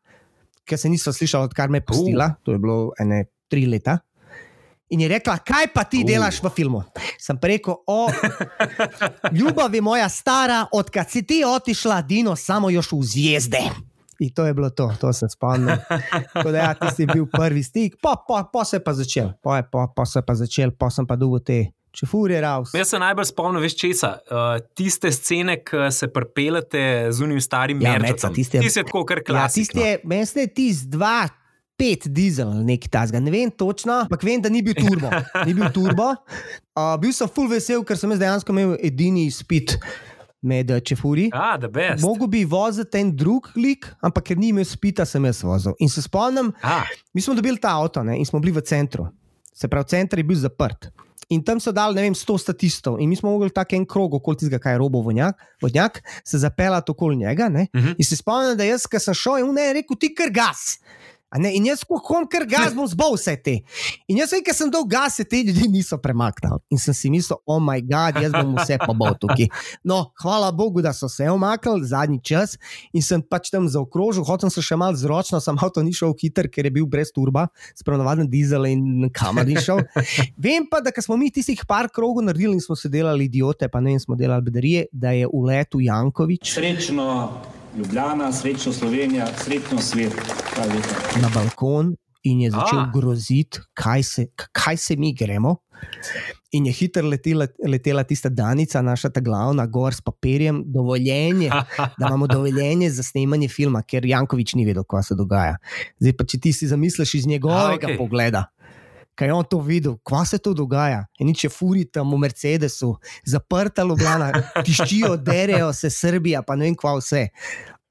ker 0.64 0.78
se 0.78 0.88
nisem 0.88 1.12
slišal, 1.12 1.42
odkar 1.50 1.68
me 1.68 1.78
je 1.82 1.86
pustila. 1.88 2.26
Uh. 2.32 2.42
To 2.44 2.52
je 2.52 2.58
bilo 2.58 2.92
ene 3.00 3.24
tri 3.48 3.66
leta. 3.66 3.98
In 4.90 5.00
je 5.00 5.08
rekla, 5.08 5.38
kaj 5.38 5.72
pa 5.74 5.84
ti 5.84 6.04
Uh. 6.04 6.06
delaš 6.06 6.42
v 6.42 6.50
filmu? 6.54 6.84
Sem 7.18 7.38
rekel, 7.42 7.74
o, 7.86 8.08
ljubav 9.38 9.74
je 9.74 9.80
moja 9.80 10.08
stara, 10.08 10.66
odkar 10.72 11.04
si 11.08 11.22
ti 11.26 11.42
otišla, 11.44 12.02
Dino, 12.02 12.36
samo 12.36 12.70
još 12.70 12.92
v 12.92 13.02
zvezde. 13.02 13.62
In 14.20 14.30
to 14.30 14.44
je 14.44 14.54
bilo 14.54 14.70
to, 14.70 14.92
to 15.00 15.12
se 15.12 15.26
spomnim. 15.28 15.76
Tako 16.32 16.50
da, 16.50 16.58
ja, 16.58 16.74
tisti 16.74 17.02
je 17.02 17.06
bil 17.06 17.26
prvi 17.26 17.62
stik, 17.62 17.96
pa, 18.02 18.14
pa, 18.28 18.44
pa 18.46 18.64
se 18.64 18.76
je 18.76 18.84
pa 18.84 18.92
začel, 18.92 19.32
pa, 19.42 19.62
pa, 19.62 19.88
pa 19.88 20.04
se 20.04 20.18
je 20.18 20.22
pa 20.22 20.34
začel, 20.34 20.70
pa 20.70 20.90
sem 20.90 21.06
pa 21.06 21.16
dolgo 21.16 21.38
te 21.38 21.64
čefurje 21.92 22.40
raus. 22.40 22.72
Jaz 22.74 22.88
se 22.88 22.98
najbolj 22.98 23.24
spomnim, 23.24 23.62
veš 23.62 23.76
česa. 23.76 24.16
Uh, 24.26 24.56
tiste 24.74 25.12
scene, 25.12 25.60
ki 25.62 25.88
se 25.90 26.08
prepelete 26.08 26.82
z 27.10 27.22
unim 27.22 27.40
starim 27.40 27.82
Ja, 27.82 27.92
Mercedom. 27.92 28.32
Meca, 28.32 28.32
tiste 28.34 28.58
je- 28.58 28.84
tako 28.84 29.04
kar 29.04 29.18
Ja, 29.18 29.24
klasik. 29.24 29.62
tisti 29.62 29.78
je, 29.80 29.98
meni 30.04 30.26
se 30.26 30.46
tisti 30.46 30.88
dva. 30.88 31.28
Pet 31.74 32.04
dizel, 32.06 32.52
nekaj 32.62 32.86
tasga, 32.88 33.18
ne 33.18 33.32
vem 33.34 33.50
točno, 33.50 34.04
ampak 34.04 34.22
vem, 34.22 34.38
da 34.38 34.46
ni 34.48 34.60
bil 34.62 34.76
turbo. 34.78 35.08
Ni 35.42 35.54
bil 35.54 35.66
turbo. 35.74 36.12
Uh, 36.74 36.96
bil 36.98 37.12
sem 37.14 37.28
full 37.30 37.46
vesel, 37.46 37.84
ker 37.86 37.94
sem 37.94 38.10
jaz 38.10 38.18
dejansko 38.18 38.50
imel 38.50 38.72
edini 38.82 39.28
izpit 39.30 39.76
med 40.44 40.70
eh, 40.70 40.80
čefuri. 40.80 41.30
Ah. 41.32 41.58
Mogoče 42.02 42.30
bi 42.30 42.44
vozil 42.48 42.86
en 43.00 43.12
drug 43.16 43.50
lik, 43.56 43.88
ampak 44.04 44.30
ker 44.30 44.40
ni 44.40 44.52
imel 44.52 44.66
spita, 44.68 45.06
sem 45.08 45.24
jaz 45.24 45.42
vozil. 45.44 45.74
In 45.80 45.88
se 45.88 46.04
spomnim, 46.04 46.52
Ah, 46.62 46.84
mi 47.14 47.20
smo 47.24 47.34
dobili 47.34 47.60
ta 47.60 47.74
avto 47.80 48.02
ne, 48.04 48.18
in 48.18 48.26
smo 48.26 48.40
bili 48.40 48.52
v 48.52 48.62
centru. 48.64 49.08
Se 49.54 49.68
pravi, 49.68 49.88
center 49.88 50.18
je 50.18 50.24
bil 50.24 50.38
zaprt. 50.38 50.90
In 51.32 51.42
tam 51.42 51.60
so 51.60 51.72
dali, 51.72 51.96
ne 51.96 52.02
vem, 52.04 52.14
100 52.14 52.36
statistov, 52.38 52.98
in 53.00 53.08
mi 53.08 53.16
smo 53.16 53.30
mogli 53.32 53.50
tak 53.50 53.72
en 53.72 53.86
krog, 53.88 54.14
okoli 54.18 54.42
tistega, 54.42 54.60
kaj 54.60 54.74
je 54.76 54.80
robo 54.82 55.00
vodnjak, 55.00 55.40
vodnjak 55.62 56.02
se 56.24 56.38
zapeljati 56.38 56.92
okoli 56.92 57.16
njega. 57.16 57.48
Ne? 57.48 57.66
uh 57.72 57.80
-huh. 57.80 57.94
In 57.98 58.04
se 58.04 58.16
spomnim, 58.16 58.56
da 58.56 58.64
jaz, 58.64 58.86
ki 58.86 59.00
sem 59.00 59.14
šel, 59.14 59.38
in 59.38 59.48
on 59.48 59.58
je 59.58 59.72
rekel, 59.72 59.96
ti 59.96 60.14
kar 60.14 60.30
gas. 60.30 60.78
A 61.34 61.44
Ne, 61.44 61.50
in 61.58 61.64
jaz, 61.66 61.82
ko 61.82 61.98
hom 61.98 62.28
kar 62.30 62.44
gas, 62.46 62.74
bom 62.76 62.86
zbal 62.86 63.16
vse 63.16 63.34
te. 63.42 63.56
In 64.06 64.20
jaz, 64.20 64.32
ki 64.46 64.52
sem 64.54 64.70
dal 64.70 64.84
gas, 64.86 65.16
se 65.18 65.24
te 65.26 65.40
ljudi 65.42 65.66
niso 65.72 65.98
premaknili. 65.98 66.60
In 66.70 66.78
sem 66.78 66.94
si 66.94 67.10
mislil, 67.10 67.40
oh 67.42 67.58
moj 67.58 67.82
bog, 67.82 68.20
jaz 68.22 68.36
bom 68.36 68.52
vse 68.60 68.78
pobal 68.84 69.16
tukaj. 69.18 69.48
No, 69.82 69.98
hvala 70.22 70.52
Bogu, 70.54 70.82
da 70.84 70.92
so 70.94 71.08
se 71.10 71.26
omaknili 71.30 71.88
zadnji 71.90 72.20
čas 72.22 72.54
in 72.94 73.02
sem 73.02 73.22
pač 73.22 73.50
tam 73.50 73.66
zaokrožil, 73.70 74.22
hotel 74.28 74.52
sem 74.54 74.62
še 74.62 74.78
malo 74.78 74.94
zročno, 74.98 75.40
sem 75.42 75.58
avto 75.58 75.82
ni 75.82 75.96
šel 75.96 76.14
hiter, 76.20 76.46
ker 76.52 76.70
je 76.70 76.74
bil 76.78 76.86
brez 76.90 77.10
turba, 77.14 77.48
spravo 77.74 77.98
navaden 78.04 78.30
dizel 78.30 78.68
in 78.70 79.10
kamor 79.14 79.48
ni 79.48 79.58
šel. 79.58 79.82
Vem 80.46 80.70
pa, 80.70 80.78
da 80.84 80.94
ko 80.94 81.02
smo 81.02 81.18
mi 81.18 81.32
tistih 81.34 81.66
par 81.66 81.90
krogov 81.90 82.22
naredili 82.22 82.54
in 82.54 82.62
smo 82.62 82.78
se 82.78 82.92
delali 82.92 83.26
idiote, 83.26 83.66
pa 83.72 83.82
ne 83.82 83.96
vem, 83.96 84.00
smo 84.06 84.14
delali 84.18 84.46
bedarije, 84.46 84.86
da 84.92 85.16
je 85.16 85.26
v 85.26 85.44
letu 85.50 85.82
Jankovič. 85.82 86.54
Srečno 86.54 87.10
Ljubljana, 87.76 88.32
srečno 88.32 88.72
Slovenija, 88.72 89.26
srečno 89.44 89.78
svet. 89.78 90.12
Na 91.22 91.30
balkon 91.34 91.96
in 92.22 92.40
je 92.40 92.50
začel 92.50 92.78
A. 92.78 92.90
groziti, 92.94 93.58
kaj 93.74 94.02
se, 94.02 94.26
kaj 94.52 94.76
se 94.76 94.96
mi 94.96 95.14
gremo. 95.14 95.56
In 96.52 96.66
je 96.66 96.72
hitro 96.72 97.08
letela, 97.08 97.46
letela 97.66 98.04
tista 98.04 98.28
Danica, 98.28 98.82
naša 98.82 99.10
ta 99.10 99.20
glavna, 99.20 99.66
gor 99.66 99.94
s 99.94 100.00
papirjem, 100.00 100.62
dovoljenje, 100.66 101.50
da 101.98 102.06
imamo 102.06 102.26
dovoljenje 102.26 102.90
za 102.90 103.02
snemanje 103.02 103.48
filma, 103.48 103.82
ker 103.82 104.06
Jankovič 104.06 104.54
ni 104.54 104.64
vedel, 104.64 104.84
kaj 104.84 105.02
se 105.02 105.14
dogaja. 105.14 105.56
Zdaj 105.98 106.16
pa, 106.16 106.24
če 106.24 106.40
ti 106.40 106.52
si 106.52 106.70
zamisliš 106.70 107.14
iz 107.14 107.26
njegovega 107.26 107.86
A, 107.86 107.90
okej. 107.90 107.98
pogleda. 107.98 108.44
Kaj 109.14 109.28
je 109.28 109.34
on 109.34 109.44
to 109.46 109.60
videl, 109.62 109.94
kva 110.02 110.24
se 110.26 110.38
to 110.42 110.54
dogaja? 110.54 111.04
In 111.22 111.30
če 111.34 111.48
furi 111.52 111.84
tam 111.86 112.10
v 112.14 112.18
Mercedesu, 112.24 112.96
zaprta 113.26 113.84
Ljubljana, 113.86 114.32
tiščijo, 114.66 115.14
derejo 115.22 115.70
se 115.72 115.90
Srbija, 115.90 116.42
pa 116.42 116.56
ne 116.58 116.66
vem 116.66 116.74
kva 116.78 116.96
vse. 116.98 117.28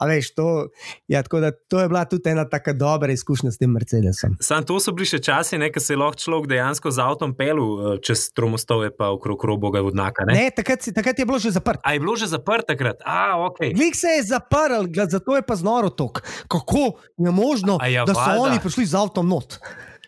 A 0.03 0.07
veš, 0.09 0.33
to, 0.35 0.67
ja, 1.07 1.21
da, 1.23 1.51
to 1.71 1.79
je 1.79 1.87
bila 1.87 2.01
tudi 2.05 2.29
ena 2.29 2.43
tako 2.49 2.73
dobra 2.75 3.13
izkušnja 3.13 3.51
s 3.51 3.57
tem 3.61 3.71
Mercedesom. 3.71 4.35
Sam 4.43 4.65
to 4.67 4.75
so 4.83 4.91
bili 4.91 5.07
še 5.07 5.21
časi, 5.23 5.55
ne, 5.61 5.69
ko 5.71 5.79
se 5.79 5.93
je 5.93 5.99
lahko 6.01 6.19
človek 6.19 6.49
dejansko 6.51 6.91
z 6.91 6.99
avtom 7.05 7.31
pelil 7.37 8.01
čez 8.03 8.25
tromostove, 8.35 8.89
pa 8.97 9.13
okrog 9.15 9.45
roboga 9.47 9.79
vodnaka. 9.85 10.27
Ne? 10.27 10.35
Ne, 10.35 10.49
takrat, 10.51 10.83
takrat 10.91 11.23
je 11.23 11.27
bilo 11.29 11.39
že 11.39 11.53
zaprto. 11.55 11.85
A 11.87 11.95
je 11.95 12.03
bilo 12.03 12.17
že 12.19 12.27
zaprt 12.33 12.67
takrat? 12.67 12.99
A, 13.07 13.37
ok. 13.47 13.63
Glik 13.77 13.95
se 13.95 14.17
je 14.17 14.27
zaprl, 14.33 14.91
zato 14.91 15.39
je 15.39 15.45
pa 15.45 15.55
znoro 15.55 15.93
tok. 15.93 16.19
Kako 16.51 16.99
je 17.23 17.31
možno, 17.31 17.79
A 17.79 17.87
ja, 17.87 18.03
da 18.03 18.17
so 18.17 18.19
valjda. 18.19 18.43
oni 18.49 18.59
prišli 18.59 18.91
z 18.91 18.99
avtom 18.99 19.29
not? 19.31 19.61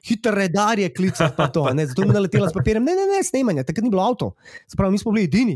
Hiter 0.06 0.36
redar 0.38 0.80
je 0.80 0.90
klical 0.94 1.32
pa 1.38 1.48
to, 1.50 1.66
ne, 1.74 1.88
zato 1.90 2.04
je 2.06 2.14
naletela 2.14 2.50
s 2.50 2.54
papirjem. 2.54 2.84
Ne, 2.86 2.94
ne, 2.96 3.08
ne, 3.10 3.24
snemanje, 3.24 3.64
takrat 3.66 3.84
ni 3.84 3.90
bilo 3.94 4.04
avto. 4.06 4.34
Sprav, 4.70 4.92
mi 4.92 5.02
smo 5.02 5.12
bili 5.16 5.26
edini. 5.26 5.56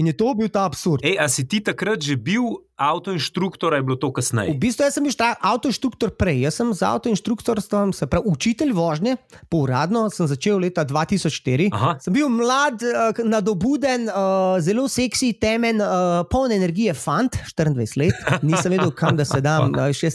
In 0.00 0.08
je 0.08 0.16
to 0.16 0.32
bil 0.32 0.48
ta 0.48 0.64
absurd. 0.64 1.04
Ej, 1.04 1.20
a 1.20 1.28
si 1.28 1.44
ti 1.44 1.60
takrat 1.60 2.00
že 2.00 2.16
bil 2.16 2.64
avtoinštruktor, 2.80 3.76
ali 3.76 3.84
je 3.84 3.86
bilo 3.92 3.98
to 4.00 4.08
V 4.08 4.16
kasneje? 4.16 4.56
bistvu 4.56 4.88
jaz 4.88 4.96
sem 4.96 5.04
bil 5.04 5.12
avtoinštruktor 5.20 6.16
prej. 6.16 6.48
Jaz 6.48 6.56
sem 6.56 6.72
z 6.72 6.80
avtoinštruktorstvom, 6.88 7.92
se 7.92 8.08
pravi, 8.08 8.24
učitelj 8.24 8.72
vožnje, 8.72 9.20
po 9.52 9.68
uradno 9.68 10.08
sem 10.08 10.24
začel 10.24 10.56
leta 10.56 10.88
2004. 10.88 11.68
Aha. 11.76 12.00
Sem 12.00 12.16
bil 12.16 12.32
mlad, 12.32 12.80
eh, 12.80 13.20
nadobuden, 13.28 14.08
eh, 14.08 14.56
zelo 14.64 14.88
seksi, 14.88 15.36
temen, 15.36 15.84
eh, 15.84 16.24
poln 16.32 16.48
energije, 16.56 16.96
fant, 16.96 17.36
24 17.52 18.00
let. 18.00 18.16
Nisem 18.40 18.72
vedel, 18.72 18.90
kam 18.96 19.20
da 19.20 19.28
se 19.28 19.44
dam. 19.44 19.76
Še 20.00 20.08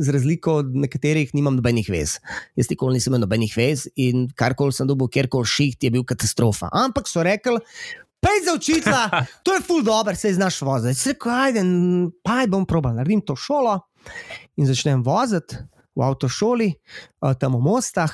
z 0.00 0.08
razliko 0.10 0.66
od 0.66 0.74
nekaterih 0.74 1.30
nimam 1.38 1.54
nobenih 1.54 1.86
vez. 1.86 2.18
Jaz 2.58 2.66
nikoli 2.66 2.98
nisem 2.98 3.14
imel 3.14 3.22
nobenih 3.22 3.54
vez 3.54 3.86
in 3.94 4.26
karkoli 4.34 4.74
sem 4.74 4.90
dobil, 4.90 5.06
kjerkoli 5.06 5.46
šiht, 5.46 5.86
je 5.86 5.94
bil 5.94 6.02
katastrofa. 6.02 6.72
Ampak 6.74 7.06
so 7.06 7.22
rekli. 7.22 7.62
Pej 8.20 8.44
za 8.44 8.54
učitla, 8.54 9.02
to 9.44 9.54
je 9.54 9.60
ful 9.60 9.82
dobro, 9.82 10.14
se 10.14 10.32
znaš 10.32 10.62
voziti. 10.62 10.94
Se 10.94 11.12
rekel, 11.12 11.32
ajde, 11.32 11.62
pa 12.22 12.44
bom 12.48 12.66
probal, 12.66 12.94
naredim 12.94 13.20
to 13.20 13.36
šolo 13.36 13.80
in 14.56 14.66
začnem 14.66 15.02
voziti 15.02 15.56
v 15.96 16.02
avtošoli, 16.02 16.68
eh, 16.72 17.34
tam 17.40 17.56
v 17.56 17.64
mostah. 17.64 18.12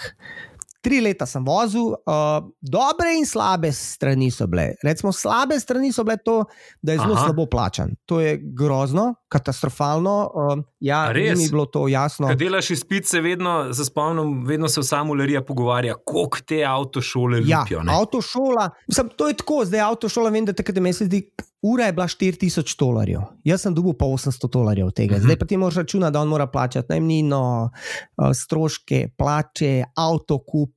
tri 0.86 1.00
leta 1.02 1.26
sem 1.26 1.42
vozil, 1.42 1.96
uh, 2.06 2.46
dobre 2.62 3.16
in 3.18 3.26
slabe 3.26 3.72
strani 3.74 4.30
so 4.30 4.46
bile. 4.46 4.76
Recimo, 4.86 5.10
slabe 5.10 5.58
strani 5.58 5.90
so 5.90 6.04
bile 6.06 6.20
to, 6.22 6.44
da 6.78 6.94
je 6.94 7.00
zelo. 7.00 7.16
Aha. 7.16 7.24
slabo 7.26 7.48
plačan. 7.50 7.96
To 8.06 8.20
je 8.22 8.36
grozno, 8.38 9.14
katastrofalno. 9.28 10.30
Uh, 10.34 10.64
ja, 10.80 11.12
res? 11.12 11.38
ni 11.38 11.48
bilo 11.48 11.66
to 11.66 11.88
jasno. 11.88 12.28
Ko 12.28 12.34
delaš 12.34 12.70
izpit, 12.70 13.06
se 13.06 13.20
vedno, 13.20 13.72
se 13.74 13.84
spomnim, 13.84 14.44
vedno 14.46 14.68
se 14.68 14.80
vsa 14.80 15.04
mularija 15.04 15.42
pogovarja, 15.42 15.94
koliko 15.96 16.38
te 16.40 16.64
avtošole 16.64 17.42
Ja, 17.44 17.60
lupijo. 17.60 17.82
ne. 17.82 17.92
avtošola, 17.92 18.70
mislim, 18.86 19.08
to 19.08 19.28
je 19.28 19.34
tako, 19.34 19.64
zdaj 19.64 19.80
avtošola, 19.80 20.30
vem, 20.30 20.44
da 20.44 20.52
takrat 20.52 20.76
meni 20.76 20.92
se 20.92 21.04
zdi, 21.04 21.22
ura 21.62 21.84
je 21.84 21.92
bila 21.92 22.06
4000 22.06 22.78
dolarjev, 22.78 23.20
jaz 23.44 23.60
sem 23.60 23.74
dobil 23.74 23.92
pa 23.92 24.04
800 24.06 24.50
dolarjev 24.50 24.90
tega. 24.90 25.16
Mhm. 25.16 25.24
Zdaj 25.24 25.36
pa 25.36 25.46
ti 25.46 25.56
moraš 25.56 25.76
računati, 25.76 26.12
da 26.12 26.20
on 26.20 26.28
mora 26.28 26.46
plačati 26.46 26.86
najmnino, 26.88 27.70
eh, 27.72 28.34
stroške, 28.34 29.08
plače, 29.16 29.84
avto 29.96 30.38
kupiti, 30.38 30.76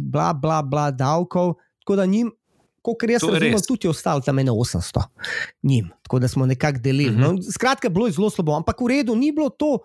bla, 0.00 0.32
bla, 0.34 0.62
bla, 0.62 0.90
davkov. 0.90 1.54
Tako 1.80 1.96
da 1.96 2.06
njim, 2.06 2.32
kot 2.92 3.10
jaz 3.10 3.22
razumem, 3.22 3.60
tudi 3.68 3.86
je 3.86 3.90
ostalo 3.90 4.20
tam 4.20 4.38
ene 4.38 4.50
800 4.52 5.02
njim, 5.62 5.88
tako 6.02 6.18
da 6.18 6.28
smo 6.28 6.46
nekako 6.46 6.78
delili. 6.78 7.10
Mhm. 7.10 7.20
No, 7.20 7.42
skratka, 7.52 7.88
bilo 7.88 8.06
je 8.06 8.12
zelo 8.12 8.30
slabo, 8.30 8.56
ampak 8.56 8.80
v 8.80 8.88
redu 8.88 9.16
ni 9.16 9.32
bilo 9.32 9.48
to, 9.48 9.78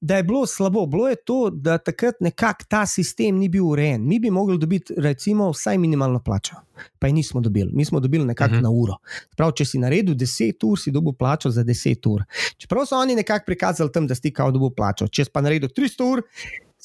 da 0.00 0.16
je 0.16 0.22
bilo 0.22 0.46
slabo, 0.46 0.86
bilo 0.86 1.08
je 1.08 1.16
to, 1.16 1.50
da 1.50 1.78
takrat 1.78 2.14
nekako 2.20 2.64
ta 2.68 2.86
sistem 2.86 3.36
ni 3.38 3.48
bil 3.48 3.66
urejen. 3.66 4.06
Mi 4.08 4.18
bi 4.18 4.30
mogli 4.30 4.58
dobiti, 4.58 4.94
recimo, 4.96 5.50
vsaj 5.50 5.78
minimalno 5.78 6.22
plačo, 6.22 6.56
pa 6.98 7.06
je 7.06 7.12
nismo 7.12 7.40
dobili. 7.40 7.70
Mi 7.74 7.84
smo 7.84 8.00
dobili 8.00 8.24
nekako 8.24 8.54
Mhm. 8.54 8.54
uh 8.56 8.60
-huh. 8.60 8.62
na 8.62 8.70
uro. 8.70 8.94
Prav, 9.36 9.52
če 9.52 9.64
si 9.64 9.78
naredil 9.78 10.14
10 10.14 10.64
ur, 10.64 10.78
si 10.78 10.90
dobil 10.90 11.12
plačo 11.12 11.50
za 11.50 11.64
10 11.64 12.06
ur. 12.06 12.22
Čeprav 12.56 12.86
so 12.86 12.96
oni 12.96 13.14
nekako 13.14 13.44
prikazali 13.46 13.92
tam, 13.92 14.06
da 14.06 14.14
si 14.14 14.30
kao 14.32 14.50
dobil 14.50 14.70
plačo. 14.76 15.08
Če 15.08 15.24
si 15.24 15.30
pa 15.32 15.40
naredil 15.40 15.68
300 15.68 16.04
ur, 16.12 16.22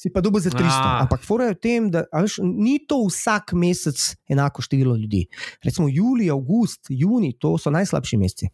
si 0.02 0.10
pa 0.10 0.18
dobil 0.24 0.42
za 0.42 0.50
300. 0.50 0.66
Ah. 0.66 1.06
Ampak 1.06 1.22
fora 1.22 1.46
je 1.50 1.54
v 1.54 1.60
tem, 1.62 1.86
da 1.94 2.02
veš, 2.10 2.40
ni 2.42 2.80
to 2.82 3.04
vsak 3.06 3.54
mesec 3.54 4.16
enako 4.26 4.64
število 4.66 4.96
ljudi. 4.98 5.28
Recimo 5.62 5.86
julij, 5.86 6.32
avgust, 6.34 6.90
juni, 6.90 7.30
to 7.38 7.54
so 7.54 7.70
najslabši 7.70 8.18
meseci. 8.18 8.50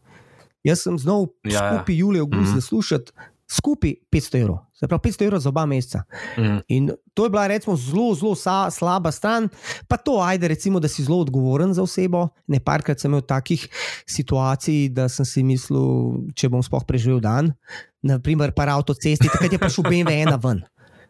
Jaz 0.67 0.85
sem 0.85 0.99
znal 1.01 1.31
Ja, 1.49 1.51
ja, 1.51 1.65
ja. 1.65 1.67
skupaj 1.73 1.97
julij, 1.97 2.21
avgust 2.21 2.41
mm 2.41 2.53
-hmm. 2.53 2.61
zaslušati 2.61 3.13
skupaj 3.49 3.95
500 4.13 4.41
evrov. 4.41 4.59
Se 4.75 4.87
pravi, 4.87 5.01
500 5.09 5.25
evrov 5.25 5.41
za 5.41 5.49
oba 5.49 5.67
meseca. 5.67 6.03
Mhm. 6.39 6.59
In 6.69 6.91
to 7.15 7.25
je 7.25 7.31
bila 7.31 7.47
recimo 7.47 7.77
zelo, 7.77 8.15
zelo 8.15 8.35
sa, 8.35 8.71
slaba 8.71 9.11
stran. 9.11 9.49
Pa 9.89 9.97
to, 9.97 10.21
ajde, 10.23 10.49
recimo, 10.49 10.81
da 10.81 10.89
si 10.89 11.05
zelo 11.05 11.21
odgovoren 11.21 11.75
za 11.75 11.83
osebo. 11.83 12.29
Ne 12.47 12.61
parkrat 12.61 13.01
sem 13.01 13.11
imel 13.11 13.25
takih 13.25 13.69
situacij, 14.07 14.89
da 14.93 15.09
sem 15.09 15.25
si 15.25 15.43
mislil, 15.43 16.29
če 16.37 16.49
bom 16.49 16.63
sploh 16.63 16.85
preživel 16.85 17.21
dan. 17.21 17.55
Naprimer, 18.03 18.53
par 18.53 18.69
avtocesti, 18.69 19.27
takrat 19.27 19.53
je 19.53 19.59
prišel 19.59 19.89
BMW 19.89 20.29
1 20.29 20.39
ven. 20.45 20.63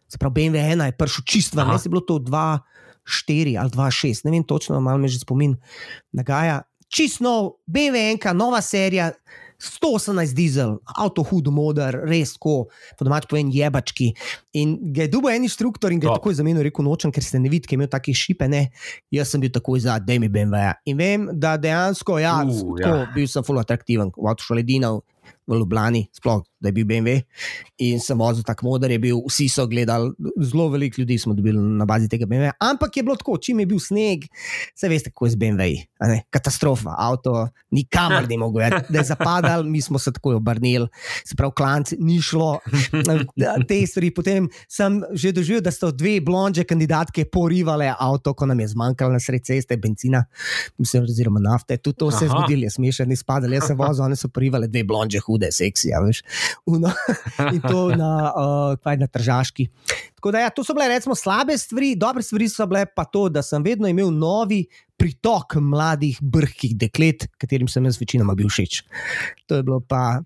Se 0.09 0.19
pravi, 0.19 0.35
BMW 0.49 0.65
1 0.75 0.85
je 0.88 0.97
prišel 0.97 1.25
čist 1.29 1.55
ven, 1.55 1.69
ne 1.69 1.79
si 1.79 1.88
bilo 1.93 2.00
to 2.00 2.19
2-4 2.19 3.59
ali 3.61 3.71
2-6, 3.71 4.25
ne 4.25 4.31
vem 4.31 4.45
točno, 4.45 4.81
malo 4.81 4.99
me 4.99 5.09
že 5.09 5.21
spomin 5.21 5.57
nagaja. 6.12 6.62
Čist 6.88 7.21
nov, 7.21 7.61
BMW 7.69 8.17
1, 8.17 8.33
nova 8.33 8.62
serija. 8.65 9.12
118 9.59 10.35
dizel, 10.38 10.77
avto 10.87 11.25
hudo 11.27 11.50
moder, 11.50 11.97
res 12.07 12.37
tako, 12.37 12.69
po 12.95 13.07
domač 13.07 13.27
povem, 13.27 13.50
jebački. 13.50 14.12
In 14.55 14.77
ga 14.95 15.03
je 15.03 15.11
dubo 15.11 15.33
en 15.33 15.43
inštruktor 15.49 15.91
in 15.91 15.99
ga 15.99 16.07
je 16.07 16.12
Top. 16.12 16.21
takoj 16.23 16.37
za 16.38 16.47
meno 16.47 16.62
rekel: 16.62 16.87
Nočem, 16.87 17.11
ker 17.11 17.25
ste 17.27 17.41
ne 17.43 17.50
vidite, 17.50 17.67
ker 17.67 17.75
je 17.75 17.81
imel 17.83 17.91
take 17.91 18.15
šipe. 18.15 18.47
Ne. 18.47 18.69
Jaz 19.11 19.35
sem 19.35 19.43
bil 19.43 19.50
takoj 19.50 19.83
za, 19.83 19.99
da 19.99 20.15
mi 20.15 20.31
BMW. 20.31 20.62
-ja. 20.62 20.73
In 20.87 20.97
vem, 20.97 21.29
da 21.33 21.57
dejansko, 21.59 22.19
ja, 22.23 22.38
Uh, 22.38 22.79
tako, 22.79 22.97
ja. 23.03 23.11
bil 23.15 23.27
sem 23.27 23.43
full 23.43 23.59
atraktiven, 23.59 24.15
v 24.15 24.31
avtošoli 24.31 24.62
Dinov. 24.62 25.03
V 25.49 25.57
Ljubljani, 25.57 26.05
sploh, 26.12 26.43
da 26.61 26.69
je 26.69 26.75
bil 26.76 26.85
BMW. 26.85 27.23
In 27.88 28.00
sem 28.02 28.19
vozil 28.19 28.45
tako 28.45 28.67
moder, 28.67 28.90
je 28.93 28.99
bil, 29.00 29.21
vsi 29.28 29.49
so 29.49 29.67
gledali, 29.67 30.11
zelo 30.45 30.69
veliko 30.69 31.00
ljudi 31.00 31.19
smo 31.19 31.35
dobili 31.35 31.59
na 31.78 31.87
bazi 31.88 32.09
tega 32.09 32.26
BMW. 32.26 32.50
Ampak 32.61 32.97
je 32.97 33.02
bilo 33.02 33.17
tako, 33.17 33.38
čim 33.40 33.61
je 33.61 33.67
bil 33.67 33.81
sneg, 33.81 34.26
se 34.76 34.88
veste, 34.88 35.11
kako 35.11 35.26
je 35.26 35.31
z 35.31 35.37
BMW. 35.40 35.85
a 35.99 36.09
ne, 36.09 36.23
Katastrofa, 36.31 36.95
avto, 36.99 37.49
nikamor 37.71 38.28
ni 38.28 38.37
mogel, 38.37 38.71
da 38.88 38.99
je 38.99 39.05
zapadal, 39.05 39.64
mi 39.64 39.81
smo 39.83 39.99
se 39.99 40.12
takoj 40.12 40.35
obrnili, 40.35 40.88
se 41.25 41.37
pravi, 41.37 41.52
klanc 41.57 41.93
ni 41.99 42.21
šlo, 42.23 42.59
te 43.69 43.81
stvari. 43.87 44.11
Potem 44.14 44.49
sem 44.69 45.00
že 45.12 45.33
doživel, 45.33 45.62
da 45.62 45.73
so 45.73 45.90
dve 45.95 46.19
blonde 46.21 46.64
kandidatke 46.64 47.25
porivale 47.33 47.93
avto, 47.99 48.35
ko 48.35 48.47
nam 48.47 48.61
je 48.61 48.69
zmanjkalo 48.75 49.12
na 49.12 49.21
sred 49.21 49.45
ceste 49.45 49.76
benzina, 49.76 50.25
mislim, 50.78 51.07
oziroma 51.07 51.40
nafte. 51.40 51.76
Tudi 51.76 51.97
to 51.99 52.11
se 52.11 52.25
je 52.25 52.28
Aha. 52.28 52.38
zgodilo, 52.38 52.67
je 52.67 52.71
smešno, 52.71 53.05
ni 53.09 53.17
spadalo. 53.17 53.55
Jaz 53.55 53.71
sem 53.71 53.78
vozil, 53.78 54.05
one 54.05 54.17
so 54.17 54.28
porivale 54.28 54.67
dve 54.69 54.83
blonde, 54.85 55.21
hude, 55.26 55.38
seksi, 55.54 55.92
a 55.95 56.02
veš. 56.04 56.23
Uno, 56.75 56.92
in 57.52 57.62
to 57.64 57.88
na, 57.95 58.12
uh, 58.42 58.75
kaj, 58.83 58.99
na 59.00 59.07
tržaški. 59.07 59.68
Tako 60.18 60.35
da, 60.35 60.45
ja, 60.47 60.50
to 60.50 60.64
so 60.66 60.75
bile 60.75 60.88
recimo 60.90 61.14
slabe 61.14 61.57
stvari, 61.59 61.95
dobre 61.97 62.23
stvari 62.26 62.49
so 62.50 62.66
bile 62.66 62.87
pa 62.90 63.07
to, 63.07 63.28
da 63.33 63.42
sem 63.47 63.62
vedno 63.62 63.88
imel 63.88 64.11
novi 64.14 64.64
pritok 64.99 65.61
mladih, 65.62 66.18
brhkih 66.21 66.75
deklet, 66.76 67.28
katerim 67.38 67.71
sem 67.71 67.87
jaz 67.87 68.00
večinoma 68.00 68.35
bil 68.38 68.50
všeč. 68.50 68.83
To 69.47 69.61
je 69.61 69.62
bilo 69.62 69.80
pa. 69.80 70.18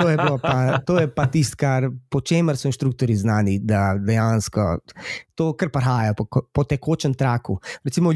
To 0.00 0.08
je, 0.08 0.16
pa, 0.42 0.78
to 0.86 0.98
je 0.98 1.08
pa 1.14 1.26
tisto, 1.30 1.56
kar, 1.58 1.86
po 2.10 2.20
čemer 2.20 2.56
so 2.58 2.68
inštruktori 2.68 3.16
znani, 3.16 3.58
da 3.62 3.94
dejansko 3.98 4.64
to 5.34 5.52
kar 5.58 5.70
prahaja 5.70 6.14
po, 6.18 6.26
po 6.26 6.64
tekočem 6.64 7.14
traku. 7.14 7.58
Recimo, 7.84 8.12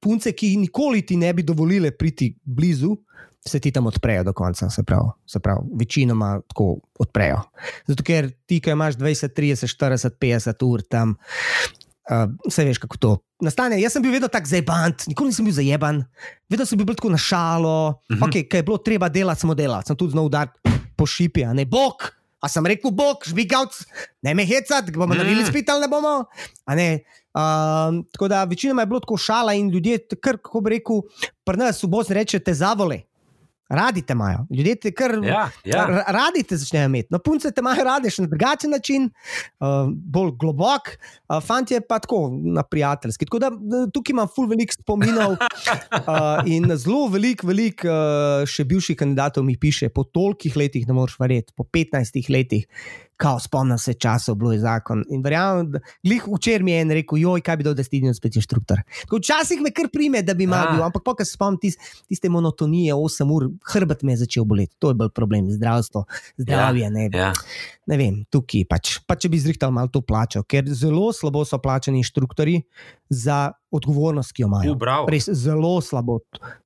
punce, 0.00 0.32
ki 0.36 0.56
nikoli 0.60 1.02
ti 1.06 1.16
ne 1.16 1.32
bi 1.34 1.42
dovolile 1.42 1.92
priti 1.96 2.32
blizu, 2.44 2.96
se 3.42 3.58
ti 3.58 3.70
tam 3.70 3.86
odprejo 3.86 4.24
do 4.24 4.32
konca. 4.32 4.70
Se 4.70 4.82
pravi, 4.82 5.08
se 5.26 5.40
pravi 5.40 5.60
večinoma 5.74 6.40
tako 6.48 6.68
odprejo. 6.96 7.40
Zato, 7.86 8.02
ker 8.02 8.30
ti, 8.46 8.60
ki 8.60 8.70
imaš 8.70 8.94
20, 8.94 9.28
30, 9.30 9.66
40, 9.68 10.10
50 10.16 10.64
ur 10.64 10.82
tam. 10.82 11.16
Uh, 12.04 12.26
vse 12.44 12.64
veš, 12.64 12.78
kako 12.78 12.96
to 12.96 13.10
nastane. 13.40 13.78
Jaz 13.78 13.92
sem 13.92 14.02
bil 14.02 14.12
vedno 14.12 14.28
tako 14.28 14.46
zajeban, 14.46 14.92
nikoli 15.06 15.28
nisem 15.28 15.44
bil 15.44 15.54
zajeban, 15.54 16.00
vedno 16.50 16.66
sem 16.66 16.78
bil 16.78 16.86
bolj 16.86 16.96
tako 16.96 17.10
na 17.10 17.18
šalo. 17.18 17.74
Uh 17.88 17.94
Mhm. 18.10 18.18
-huh. 18.18 18.28
okay, 18.28 18.42
Kaj 18.42 18.58
je 18.58 18.62
bilo 18.62 18.78
treba 18.78 19.08
delati, 19.08 19.40
smo 19.40 19.54
delali. 19.54 19.82
Sem 19.86 19.96
tudi 19.96 20.10
znal 20.10 20.26
udariti 20.26 20.58
po 20.96 21.06
šipi, 21.06 21.44
a 21.44 21.52
ne 21.52 21.64
bog. 21.64 22.10
A 22.40 22.48
sem 22.48 22.66
rekel, 22.66 22.90
bog, 22.90 23.16
žvigavc, 23.24 23.84
ne 24.22 24.34
me 24.34 24.44
hecati, 24.44 24.92
bomo 24.92 25.14
Mm. 25.14 25.18
naredili 25.18 25.46
spet 25.46 25.68
ali 25.68 25.80
ne 25.80 25.88
bomo. 25.88 26.24
Ne. 26.68 27.04
Um, 27.34 28.04
tako 28.12 28.28
da 28.28 28.44
večinoma 28.44 28.82
je 28.82 28.86
bilo 28.86 29.00
tako 29.00 29.16
šala 29.16 29.54
in 29.54 29.70
ljudje, 29.70 29.98
kar, 30.20 30.36
kako 30.36 30.60
bi 30.60 30.70
rekel, 30.70 31.00
pri 31.44 31.56
nas 31.56 31.82
v 31.82 31.86
Bosni 31.86 32.14
rečete 32.14 32.54
zavole. 32.54 33.00
Radi 33.72 34.02
te 34.04 34.12
imajo, 34.12 34.42
ljudje 34.52 34.74
te 34.82 34.90
kar 34.92 35.14
Ja, 35.24 35.46
ja. 35.64 35.84
ra- 35.88 36.04
radi 36.12 36.42
te 36.44 36.56
začnejo 36.60 36.90
imeti. 36.90 37.08
No, 37.10 37.18
punce 37.24 37.48
te 37.50 37.62
imajo 37.64 37.84
radi 37.88 38.10
še 38.12 38.26
na 38.26 38.28
drugačen 38.28 38.74
način, 38.74 39.06
uh, 39.64 39.86
bolj 39.88 40.34
globok, 40.42 40.90
uh, 40.92 41.38
fantje 41.40 41.80
pa 41.80 41.96
tako 42.04 42.26
na 42.52 42.62
prijateljski. 42.62 43.26
Tako 43.30 43.40
da 43.40 43.50
tukaj 43.94 44.12
imam 44.12 44.28
full 44.28 44.50
velik 44.50 44.74
spominov 44.76 45.38
uh, 45.38 46.42
in 46.46 46.68
zelo 46.76 47.06
velik, 47.14 47.46
velik 47.48 47.86
uh, 47.88 48.44
še 48.44 48.66
bivših 48.68 48.98
kandidatov 49.00 49.48
mi 49.48 49.56
piše, 49.56 49.88
po 49.88 50.04
tolikih 50.04 50.56
letih, 50.60 50.84
ne 50.88 50.98
moreš 51.00 51.16
verjeti, 51.22 51.56
po 51.56 51.64
15 51.64 52.28
letih. 52.28 52.68
Kao, 53.22 53.38
spomnim 53.38 53.78
se 53.78 53.94
časov, 53.94 54.34
bilo 54.34 54.52
je 54.52 54.58
zakon. 54.58 55.04
In 55.08 55.22
verjamem, 55.22 55.76
glih 56.02 56.24
včeraj 56.26 56.64
mi 56.64 56.72
je 56.72 56.80
en 56.80 56.90
rekel, 56.90 57.18
joj, 57.18 57.40
kaj 57.40 57.56
bi 57.56 57.64
dal, 57.64 57.74
da 57.74 57.84
si 57.84 58.00
spet 58.14 58.36
inštruktor. 58.36 58.82
Tako 59.04 59.16
včasih 59.16 59.60
me 59.62 59.70
kar 59.70 59.86
prime, 59.88 60.22
da 60.22 60.34
bi 60.34 60.44
Ah. 60.44 60.66
imel, 60.74 60.82
ampak 60.82 61.04
pa, 61.04 61.14
ko 61.14 61.24
se 61.24 61.32
spomnim 61.32 61.60
tis, 61.60 61.76
tiste 62.08 62.28
monotonije, 62.28 62.94
8 62.94 63.30
ur, 63.30 63.46
hrbet 63.64 64.02
me 64.02 64.12
je 64.12 64.24
začel 64.26 64.44
boleti. 64.44 64.74
To 64.78 64.90
je 64.90 64.94
bolj 64.94 65.10
problem, 65.14 65.50
zdravstvo, 65.50 66.04
zdravje. 66.36 66.90
Ne, 66.90 67.08
Ja. 67.12 67.32
ne 67.86 67.96
vem, 67.96 68.24
tukaj 68.26 68.64
pač. 68.66 68.98
Pa 69.06 69.14
če 69.14 69.28
bi 69.28 69.38
zrihtal 69.38 69.70
malo 69.70 69.88
to 69.88 70.00
plačo, 70.00 70.42
ker 70.42 70.64
zelo 70.66 71.12
slabo 71.12 71.44
so 71.44 71.58
plačani 71.58 71.98
inštruktori 71.98 72.62
za 73.08 73.52
odgovornost, 73.72 74.32
ki 74.32 74.42
jo 74.42 74.48
imajo. 74.48 74.72
U, 74.72 74.76
bravo. 74.76 75.08
Res 75.08 75.26
zelo 75.32 75.80
slabo. 75.80 76.20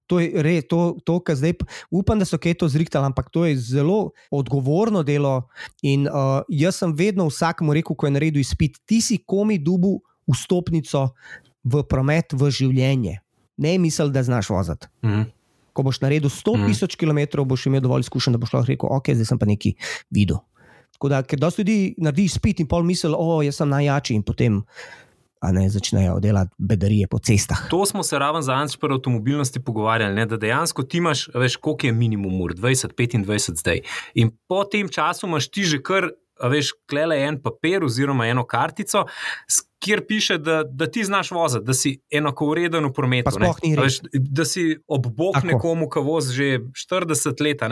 To 0.07 0.19
je 0.19 0.42
res, 0.42 0.66
to, 0.66 0.97
to 1.05 1.19
kar 1.21 1.35
zdaj 1.35 1.55
upam, 1.90 2.19
da 2.19 2.25
so 2.25 2.38
kaj 2.38 2.55
to 2.61 2.69
zrihtali, 2.69 3.07
ampak 3.07 3.31
to 3.31 3.45
je 3.45 3.57
zelo 3.59 4.11
odgovorno 4.31 5.03
delo. 5.03 5.49
In 5.83 6.07
uh, 6.07 6.42
jaz 6.49 6.77
sem 6.79 6.92
vedno 6.92 7.27
vsakemu 7.27 7.75
rekel, 7.75 7.97
ko 7.97 8.07
je 8.07 8.12
naredil 8.12 8.40
izpit, 8.40 8.79
ti 8.85 9.01
si 9.01 9.19
komi 9.19 9.59
dubu 9.59 9.97
vstopnico 10.27 11.09
v 11.64 11.83
promet, 11.87 12.35
v 12.35 12.51
življenje. 12.51 13.16
Ne 13.59 13.79
misel, 13.79 14.11
da 14.11 14.23
znaš 14.23 14.51
voziti. 14.51 14.87
Mhm. 15.03 15.31
Ko 15.73 15.85
boš 15.85 16.01
naredil 16.01 16.31
100 16.31 16.57
Mhm. 16.57 16.66
tisoč 16.66 16.95
km, 16.97 17.42
boš 17.45 17.66
imel 17.66 17.81
dovolj 17.81 18.07
izkušenj, 18.07 18.33
da 18.33 18.38
boš 18.38 18.53
lahko 18.55 18.71
rekel, 18.71 18.88
ok, 18.90 19.11
zdaj 19.12 19.27
sem 19.27 19.38
pa 19.38 19.47
nekaj 19.47 19.75
videl. 20.11 20.38
Tako 20.97 21.09
da, 21.09 21.19
ker 21.23 21.38
dosti 21.38 21.61
ljudi 21.61 21.95
naredi 21.99 22.25
izpit 22.25 22.61
in 22.61 22.66
pol 22.66 22.83
misel, 22.83 23.12
o, 23.12 23.42
jaz 23.45 23.59
sem 23.61 23.69
najjači 23.69 24.14
in 24.16 24.23
potem. 24.25 24.62
A 25.46 25.52
ne 25.54 25.68
začnejo 25.70 26.18
delati 26.20 26.50
bedarije 26.59 27.06
po 27.06 27.18
cestah. 27.22 27.61
To 27.70 27.85
smo 27.87 28.02
se 28.02 28.18
raven 28.18 28.42
za 28.42 28.56
Anč 28.59 28.74
pri 28.80 28.96
avtomobilnosti 28.98 29.62
pogovarjali, 29.62 30.14
ne, 30.14 30.26
da 30.26 30.37
dejansko 30.37 30.82
ti 30.82 30.98
imaš, 30.98 31.28
veš, 31.35 31.56
koliko 31.62 31.87
je 31.87 31.92
minimum 31.92 32.40
ur, 32.42 32.54
20, 32.54 32.96
25 32.98 33.61
zdaj. 33.62 33.85
In 34.14 34.32
po 34.48 34.64
tem 34.64 34.88
času 34.88 35.26
imaš 35.30 35.48
ti 35.48 35.62
že 35.64 35.78
kar, 35.82 36.11
a 36.40 36.49
veš, 36.53 36.72
klele 36.90 37.16
en 37.25 37.38
papir 37.42 37.85
oziroma 37.85 38.27
eno 38.29 38.44
kartico, 38.46 39.07
kjer 39.83 40.03
piše, 40.09 40.38
da, 40.38 40.62
da 40.64 40.87
ti 40.90 41.05
znaš 41.05 41.31
voziti, 41.31 41.64
da 41.64 41.75
si 41.75 41.92
enakovreden 42.11 42.85
v 42.85 42.92
prometu. 42.92 43.31
Veš, 43.79 43.99
da 44.12 44.44
si 44.44 44.79
ob 44.88 45.07
bok 45.07 45.35
Tako. 45.35 45.46
nekomu, 45.46 45.88
ki 45.92 46.03
vozi 46.05 46.35
že 46.35 46.46
40 46.88 47.42
let, 47.44 47.64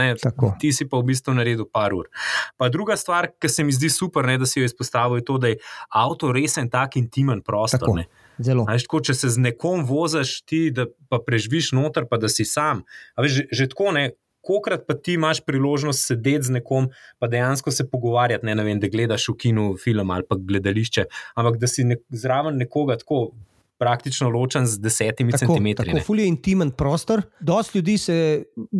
ti 0.60 0.72
si 0.72 0.88
pa 0.88 1.00
v 1.00 1.10
bistvu 1.10 1.34
naredil 1.34 1.66
par 1.72 1.94
ur. 1.94 2.10
Pa 2.56 2.68
druga 2.68 2.96
stvar, 2.96 3.32
ki 3.40 3.48
se 3.48 3.64
mi 3.64 3.72
zdi 3.72 3.90
super, 3.90 4.26
ne, 4.26 4.38
da 4.38 4.46
si 4.46 4.60
jo 4.60 4.68
izpostavil, 4.68 5.20
je 5.20 5.24
to, 5.24 5.38
da 5.38 5.54
je 5.54 5.60
avto 5.90 6.32
res 6.32 6.58
en 6.60 6.70
tak 6.70 6.96
intimen 7.00 7.42
prostor. 7.42 7.82
Tako. 7.84 7.96
Ne. 8.02 8.08
Zelo. 8.38 8.66
Veš, 8.68 8.88
tako, 8.88 9.00
če 9.06 9.14
se 9.14 9.30
z 9.30 9.46
nekom 9.48 9.84
voziš, 9.86 10.42
ti 10.48 10.66
da 10.74 10.88
pa 11.10 11.20
preživiš 11.22 11.72
noter, 11.76 12.08
pa 12.10 12.18
da 12.18 12.28
si 12.28 12.46
sam. 12.48 12.82
A 13.14 13.26
Veš, 13.26 13.40
že, 13.40 13.44
že 13.50 13.70
tako 13.72 13.94
ne. 13.94 14.10
Kokrat 14.44 14.84
pa 14.88 14.94
ti 14.94 15.14
imaš 15.16 15.40
priložnost 15.46 16.06
sedeti 16.06 16.42
z 16.50 16.58
nekom, 16.58 16.90
pa 17.18 17.26
dejansko 17.32 17.70
se 17.72 17.88
pogovarjati, 17.90 18.46
ne, 18.46 18.54
ne 18.54 18.64
vem, 18.64 18.80
da 18.80 18.88
gledaš 18.88 19.28
v 19.32 19.38
kinu 19.46 19.70
film 19.80 20.10
ali 20.10 20.26
pa 20.28 20.36
gledališče, 20.38 21.04
ampak 21.34 21.56
da 21.58 21.66
si 21.66 21.84
ne, 21.84 21.96
zraven 22.10 22.56
nekoga 22.60 22.98
tako 23.00 23.30
praktično 23.78 24.28
ločen 24.30 24.66
z 24.66 24.78
desetimi 24.78 25.32
Tako, 25.32 25.46
centimetri. 25.46 25.90
tako 25.90 26.04
ful 26.06 26.20
je 26.20 26.28
intimen 26.30 26.70
prostor. 26.70 27.22
Dosti 27.40 27.78
ljudi 27.78 27.96
se 27.98 28.16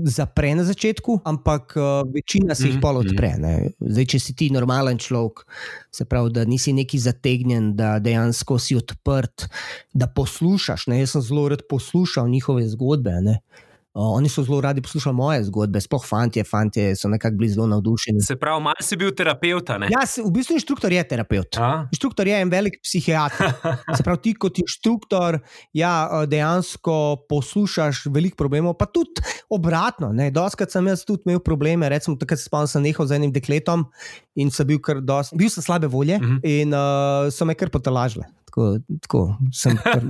zapre 0.07 0.55
na 0.55 0.64
začetku, 0.64 1.18
ampak 1.24 1.74
uh, 1.77 2.07
večina 2.14 2.55
se 2.55 2.68
jih 2.68 2.77
Mhm, 2.77 2.81
pol 2.81 3.00
mhm. 3.00 3.09
odpre. 3.11 3.33
ne. 3.38 3.55
Zdaj, 3.81 4.07
če 4.07 4.18
si 4.22 4.35
ti 4.38 4.50
normalen 4.55 4.98
človek, 4.98 5.42
se 5.92 6.05
pravi, 6.05 6.31
da 6.33 6.44
nisi 6.44 6.72
neki 6.72 6.98
zategnjen, 6.98 7.72
da 7.77 7.98
dejansko 7.98 8.59
si 8.59 8.77
odprt, 8.79 9.48
da 9.92 10.07
poslušaš. 10.07 10.87
Ne. 10.87 11.00
Jaz 11.03 11.16
sem 11.18 11.22
zelo 11.27 11.48
rad 11.48 11.66
poslušal 11.68 12.29
njihove 12.31 12.68
zgodbe. 12.68 13.18
Ne. 13.20 13.40
Uh, 13.94 14.02
oni 14.12 14.28
so 14.28 14.42
zelo 14.42 14.61
radi 14.61 14.83
poslušali 14.83 15.14
moje 15.14 15.44
zgodbe, 15.44 15.78
sploh 15.80 16.02
fantje, 16.02 16.42
fantje 16.44 16.96
so 16.96 17.09
nekako 17.09 17.37
bili 17.37 17.48
zelo 17.48 17.66
navdušeni. 17.66 18.20
Se 18.20 18.35
pravi, 18.37 18.62
malo 18.62 18.83
si 18.83 18.96
bil 18.96 19.12
terapeuta. 19.14 19.78
ne? 19.78 19.87
Ja, 19.87 20.02
se, 20.07 20.22
v 20.22 20.30
bistvu 20.30 20.54
inštruktor 20.54 20.92
je 20.92 21.04
terapeut. 21.04 21.57
A? 21.57 21.87
Inštruktor 21.92 22.26
je 22.26 22.40
en 22.40 22.50
velik 22.50 22.80
psihiater. 22.83 23.52
Se 23.94 24.02
pravi, 24.02 24.18
ti 24.18 24.35
kot 24.35 24.59
inštruktor 24.59 25.38
ja, 25.72 25.92
dejansko 26.26 26.96
poslušaš 27.28 28.07
veliko 28.11 28.37
problemov, 28.37 28.74
pa 28.74 28.87
tudi 28.87 29.22
obratno. 29.48 30.11
Doskrat 30.33 30.74
sem 30.74 30.87
jaz 30.87 31.04
tudi 31.07 31.22
imel 31.28 31.38
probleme, 31.38 31.88
recimo 31.88 32.16
takrat 32.18 32.42
se 32.42 32.48
spomnim, 32.50 32.66
sem 32.68 32.83
nehal 32.83 33.07
z 33.07 33.14
enim 33.14 33.30
dekletom 33.33 33.87
in 34.35 34.50
sem 34.50 34.66
bil 34.66 34.83
kar 34.83 34.98
dosti, 35.00 35.38
bil 35.38 35.48
sem 35.48 35.62
slabe 35.62 35.87
volje 35.87 36.18
Mhm. 36.18 36.40
in 36.42 36.74
uh, 36.74 37.30
so 37.30 37.44
me 37.46 37.54
kar 37.54 37.70
potolažile. 37.70 38.26
Tako, 38.55 38.79
tako 39.03 39.21
sem 39.53 39.75
kar. 39.83 40.03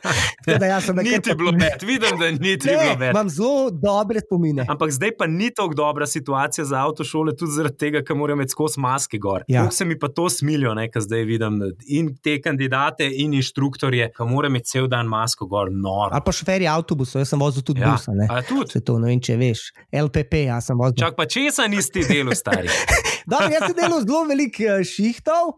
tako 0.44 0.58
da 0.58 0.66
jaz 0.66 0.84
sem 0.84 0.96
me 0.96 1.02
Ni 1.02 1.10
kar 1.10 1.20
ti 1.20 1.34
bilo 1.36 1.52
več, 1.52 1.82
vidim, 1.84 2.14
da 2.16 2.30
ni 2.32 2.54
ti 2.56 2.70
Ne, 2.70 2.76
bilo 2.78 2.94
več. 2.96 3.10
Imam 3.12 3.28
zelo 3.28 3.66
dobre 3.72 4.20
spomine. 4.20 4.64
Ampak 4.68 4.90
zdaj 4.90 5.12
pa 5.18 5.26
ni 5.26 5.50
tako 5.52 5.76
dobra 5.76 6.06
situacija 6.06 6.64
za 6.64 6.80
avtošole, 6.80 7.34
tudi 7.36 7.52
zaradi 7.52 7.76
tega, 7.76 8.00
ker 8.00 8.16
morajo 8.16 8.38
imeti 8.38 8.54
skozi 8.56 8.80
maske 8.80 9.18
gor. 9.18 9.44
Ja. 9.48 9.60
Ja. 9.60 9.70
Se 9.70 9.84
mi 9.84 9.98
pa 9.98 10.08
to 10.08 10.30
smilijo, 10.32 10.72
ker 10.88 11.04
zdaj 11.04 11.26
vidim 11.28 11.60
in 11.88 12.14
te 12.16 12.38
kandidate, 12.40 13.04
in 13.12 13.36
inštruktorje, 13.36 14.08
ki 14.16 14.24
morajo 14.24 14.54
imeti 14.54 14.72
cel 14.72 14.88
dan 14.88 15.04
masko 15.06 15.44
gor, 15.46 15.68
noro. 15.70 16.08
Ali 16.10 16.24
pa 16.24 16.32
šoferji 16.32 16.70
avtobusov, 16.72 17.20
jaz 17.20 17.34
sem 17.34 17.40
vozil 17.40 17.62
tudi 17.62 17.80
Ja. 17.80 17.92
busa. 17.92 18.16
ne. 18.16 18.30
A 18.30 18.40
tudi? 18.42 18.70
Se 18.72 18.80
to 18.80 18.96
ne 18.98 19.12
vem, 19.12 19.20
če 19.20 19.36
veš. 19.36 19.66
LPP, 19.92 20.46
jaz 20.48 20.72
sem 20.72 20.78
vozil. 20.80 20.96
Čak 21.04 21.16
pa 21.20 21.28
česa 21.28 21.68
nisi 21.68 22.00
delal, 22.08 22.32
stari? 22.34 22.72
Dobro, 23.30 23.52
jaz 23.52 23.68
sem 23.68 23.76
delal 23.76 24.00
zelo 24.00 24.24
veliko 24.24 24.64
eh, 24.64 24.84
šihtov, 24.84 25.52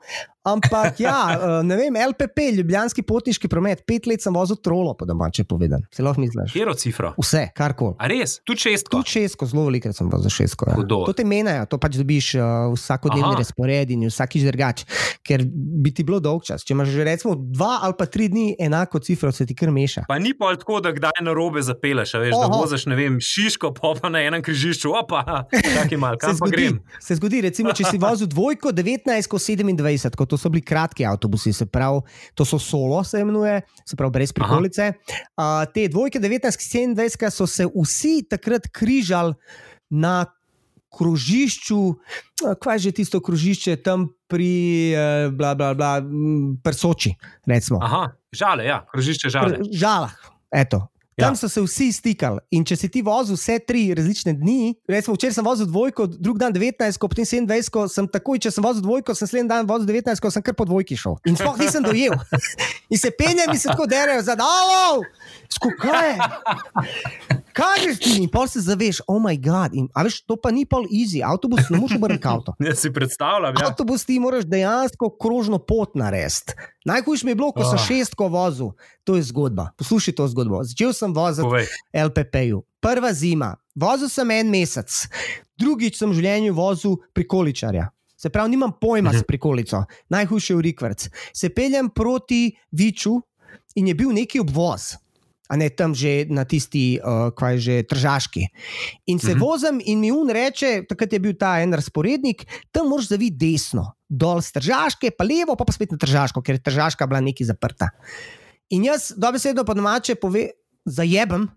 ampak 0.45 1.01
ja, 1.01 1.19
eh, 1.35 1.63
ne 1.67 1.77
vem, 1.79 1.97
LPP, 1.97 2.39
Ljubljanski 2.59 3.03
potniški 3.07 3.49
promet, 3.49 3.85
pet 3.87 4.07
let 4.11 4.23
sem 4.23 4.35
vozil 4.35 4.59
trolo, 4.63 4.95
po 4.99 5.07
domače 5.07 5.45
povedano. 5.45 5.87
Se 5.95 6.03
lahko 6.03 6.21
misliš? 6.21 6.53
Kjero 6.53 6.75
cifro? 6.75 7.13
Vse, 7.19 7.49
karkoli. 7.57 7.95
A 7.99 8.11
res? 8.11 8.39
Tudi 8.47 8.67
šestko? 8.67 8.99
Tudi 8.99 9.17
šestko, 9.17 9.47
zelo 9.51 9.67
veliko 9.69 9.93
sem 9.95 10.11
vozil 10.11 10.35
šestko. 10.35 10.71
Ja. 10.71 10.77
Hudo. 10.81 11.03
To 11.07 11.15
te 11.17 11.25
menjajo, 11.29 11.67
to 11.71 11.79
pač 11.83 11.99
dobiš 12.01 12.33
uh, 12.39 12.47
vsakodnevni 12.75 13.39
razpored 13.39 13.95
in 13.95 14.07
vsakič 14.11 14.47
drugač, 14.49 14.85
ker 15.27 15.45
bi 15.47 15.95
ti 15.95 16.07
bilo 16.07 16.21
dolg 16.23 16.47
čas. 16.47 16.67
Če 16.67 16.75
imaš 16.77 16.93
že 16.93 17.07
recimo 17.07 17.37
dva 17.39 17.81
ali 17.87 17.97
pa 17.99 18.07
tri 18.11 18.29
dni 18.33 18.57
enako 18.61 19.01
cifro, 19.03 19.33
se 19.33 19.47
ti 19.47 19.57
kar 19.59 19.71
meša. 19.75 20.07
Pa 20.11 20.19
ni 20.19 20.35
pa 20.37 20.53
tako, 20.59 20.81
da 20.85 20.93
kdaj 20.95 21.23
na 21.23 21.35
robe 21.37 21.63
zapeleš, 21.63 22.15
veš, 22.19 22.35
da 22.35 22.49
Oho. 22.49 22.63
voziš, 22.63 22.87
ne 22.91 22.99
vem, 22.99 23.19
šiško, 23.23 23.73
pa 23.79 23.95
pa 24.01 24.11
na 24.13 24.23
enem 24.27 24.43
križišču, 24.45 24.93
opa, 24.99 25.47
taki 25.79 25.99
mal, 26.01 26.19
kam 26.21 26.37
pa 26.41 26.51
grem. 26.53 26.81
se 27.01 27.17
zgodi, 27.19 27.43
recimo, 27.47 27.73
če 27.77 27.87
si 27.93 28.01
vozil 28.03 28.31
dvojko, 28.31 28.75
19, 28.75 29.31
ko 29.31 29.41
27, 29.41 30.19
ko 30.19 30.27
to 30.33 30.41
so 30.41 30.49
bili 30.53 30.65
kratki 30.65 31.05
avtobusi, 31.05 31.53
se 31.53 31.67
pravi, 31.69 32.01
to 32.35 32.47
so 32.49 32.59
solo, 32.59 33.05
se 33.05 33.21
imenuje, 33.21 33.61
se 33.85 33.97
pravi, 33.97 34.17
brez 34.17 34.33
prikolice. 34.33 34.93
Uh, 35.37 35.63
te 35.75 35.85
dvojke, 35.93 36.21
19, 36.21 36.57
27, 36.97 37.31
so 37.31 37.47
se 37.47 37.69
vsi 37.69 38.23
takrat 38.31 38.71
križali 38.73 39.37
na 39.93 40.25
krožišču, 40.93 41.81
kaj 42.61 42.77
je 42.77 42.85
že 42.89 42.91
tisto 42.93 43.21
krožišče 43.25 43.77
tam 43.85 44.11
pri, 44.29 44.93
eh, 44.93 45.29
bla, 45.33 45.55
bla, 45.57 45.73
bla, 45.75 46.01
prsoči, 46.65 47.15
recimo. 47.49 47.81
Aha, 47.81 48.13
žale, 48.33 48.65
ja, 48.69 48.85
krožišče 48.93 49.29
žale. 49.33 49.57
Pr- 49.57 49.73
Žalah, 49.73 50.13
eto. 50.53 50.92
Tam 51.19 51.33
Ja. 51.33 51.37
so 51.37 51.49
se 51.49 51.61
vsi 51.61 51.93
stikali. 51.93 52.41
In 52.51 52.65
če 52.65 52.77
si 52.77 52.89
ti 52.89 53.03
vozil 53.05 53.37
vse 53.37 53.59
tri 53.69 53.93
različne 53.95 54.33
dni, 54.33 54.75
recimo 54.89 55.13
včeraj 55.13 55.35
sem 55.35 55.45
vozil 55.45 55.67
dvojko, 55.69 56.07
drug 56.07 56.39
dan 56.41 56.53
19, 56.57 56.97
potem 56.99 57.25
27, 57.25 57.89
sem 57.93 58.09
takoj, 58.09 58.41
če 58.41 58.51
sem 58.51 58.65
vozil 58.65 58.81
dvojko, 58.81 59.13
sem 59.15 59.29
naslednji 59.29 59.49
dan 59.51 59.69
vozil 59.69 59.87
19, 59.93 60.31
sem 60.33 60.43
kar 60.43 60.57
po 60.57 60.65
dvojki 60.65 60.97
šel. 60.97 61.19
In 61.29 61.37
sploh 61.37 61.59
nisem 61.61 61.85
dojel. 61.85 62.17
In 62.89 62.97
se 62.99 63.13
penjem 63.13 63.53
in 63.53 63.61
se 63.61 63.69
tako 63.69 63.85
derajo 63.87 64.23
za 64.25 64.35
dalo, 64.41 65.05
greš 67.55 67.99
ti? 68.01 68.13
In 68.23 68.29
pol 68.33 68.49
se 68.49 68.61
zaveš, 68.61 69.01
oh 69.07 69.21
moj 69.23 69.37
bog. 69.39 69.75
In, 69.77 69.89
a 69.95 70.03
veš, 70.07 70.23
to 70.27 70.37
pa 70.37 70.51
ni 70.51 70.65
pol 70.67 70.87
easy, 70.91 71.23
avtobus 71.25 71.69
ne 71.71 71.79
moreš 71.79 71.97
obrniti 71.97 72.29
avto. 72.29 72.55
Jaz 72.67 72.79
si 72.81 72.93
predstavljam, 72.93 73.55
ja. 73.61 73.67
Avtobus 73.69 74.05
ti 74.05 74.19
moraš 74.19 74.45
dejansko 74.45 75.11
krožno 75.21 75.59
pot 75.59 75.95
narediti. 75.95 76.55
Najhujše 76.85 77.27
mi 77.27 77.31
je 77.31 77.35
bilo, 77.35 77.53
ko 77.53 77.65
sem 77.65 77.79
Ah. 77.79 77.87
šestko 77.87 78.29
vozil. 78.29 78.73
To 79.05 79.17
je 79.17 79.23
zgodba. 79.23 79.71
Poslušaj 79.79 80.15
to 80.15 80.29
zgodbo. 80.29 80.65
Začel 80.65 80.93
sem 80.93 81.15
voziti. 81.15 81.49
LPP-ju. 81.93 82.63
Prva 82.81 83.13
zima, 83.13 83.57
vozil 83.75 84.09
sem 84.09 84.31
en 84.31 84.51
mesec, 84.51 84.91
drugič 85.59 85.99
sem 85.99 86.11
v 86.11 86.19
življenju 86.19 86.55
vozil 86.55 86.97
prikoličarja. 87.15 87.91
Se 88.17 88.31
pravi, 88.31 88.51
nimam 88.51 88.71
pojma 88.81 89.11
s 89.13 89.23
prikolico, 89.27 89.85
najhujše 90.09 90.55
v 90.55 90.61
Rikvrc. 90.61 91.09
Se 91.35 91.49
peljem 91.51 91.91
proti 91.91 92.55
Viču 92.71 93.17
in 93.75 93.89
je 93.91 93.95
bil 93.95 94.13
neki 94.15 94.39
obvoz. 94.41 94.95
A 95.53 95.57
ne 95.61 95.69
tam 95.69 95.93
že 95.93 96.25
na 96.33 96.49
tisti, 96.49 96.97
uh, 96.97 97.29
kaj 97.37 97.61
že 97.61 97.75
tržaški. 97.85 98.49
In 99.13 99.21
se 99.21 99.33
uh 99.33 99.37
-huh. 99.37 99.41
vozim, 99.41 99.81
in 99.85 100.01
mi 100.01 100.09
un 100.09 100.31
reče, 100.31 100.89
takrat 100.89 101.13
je 101.13 101.21
bil 101.21 101.37
ta 101.37 101.61
en 101.61 101.73
razporednik, 101.73 102.47
tam 102.73 102.89
moraš 102.89 103.13
zaviti 103.13 103.37
desno, 103.37 103.93
dol 104.09 104.41
z 104.41 104.53
tržaške, 104.53 105.11
pa 105.13 105.25
levo, 105.25 105.57
pa, 105.57 105.65
pa 105.65 105.73
spet 105.73 105.93
na 105.93 105.99
tržaško, 105.99 106.43
ker 106.43 106.55
je 106.55 106.63
tržaška 106.63 107.07
bila 107.07 107.21
neki 107.21 107.45
zaprta. 107.45 107.91
In 108.71 108.85
jaz, 108.85 109.13
dobesedno 109.17 109.65
po 109.65 109.75
domače, 109.75 110.15
pove, 110.15 110.49
zajebem 110.85 111.49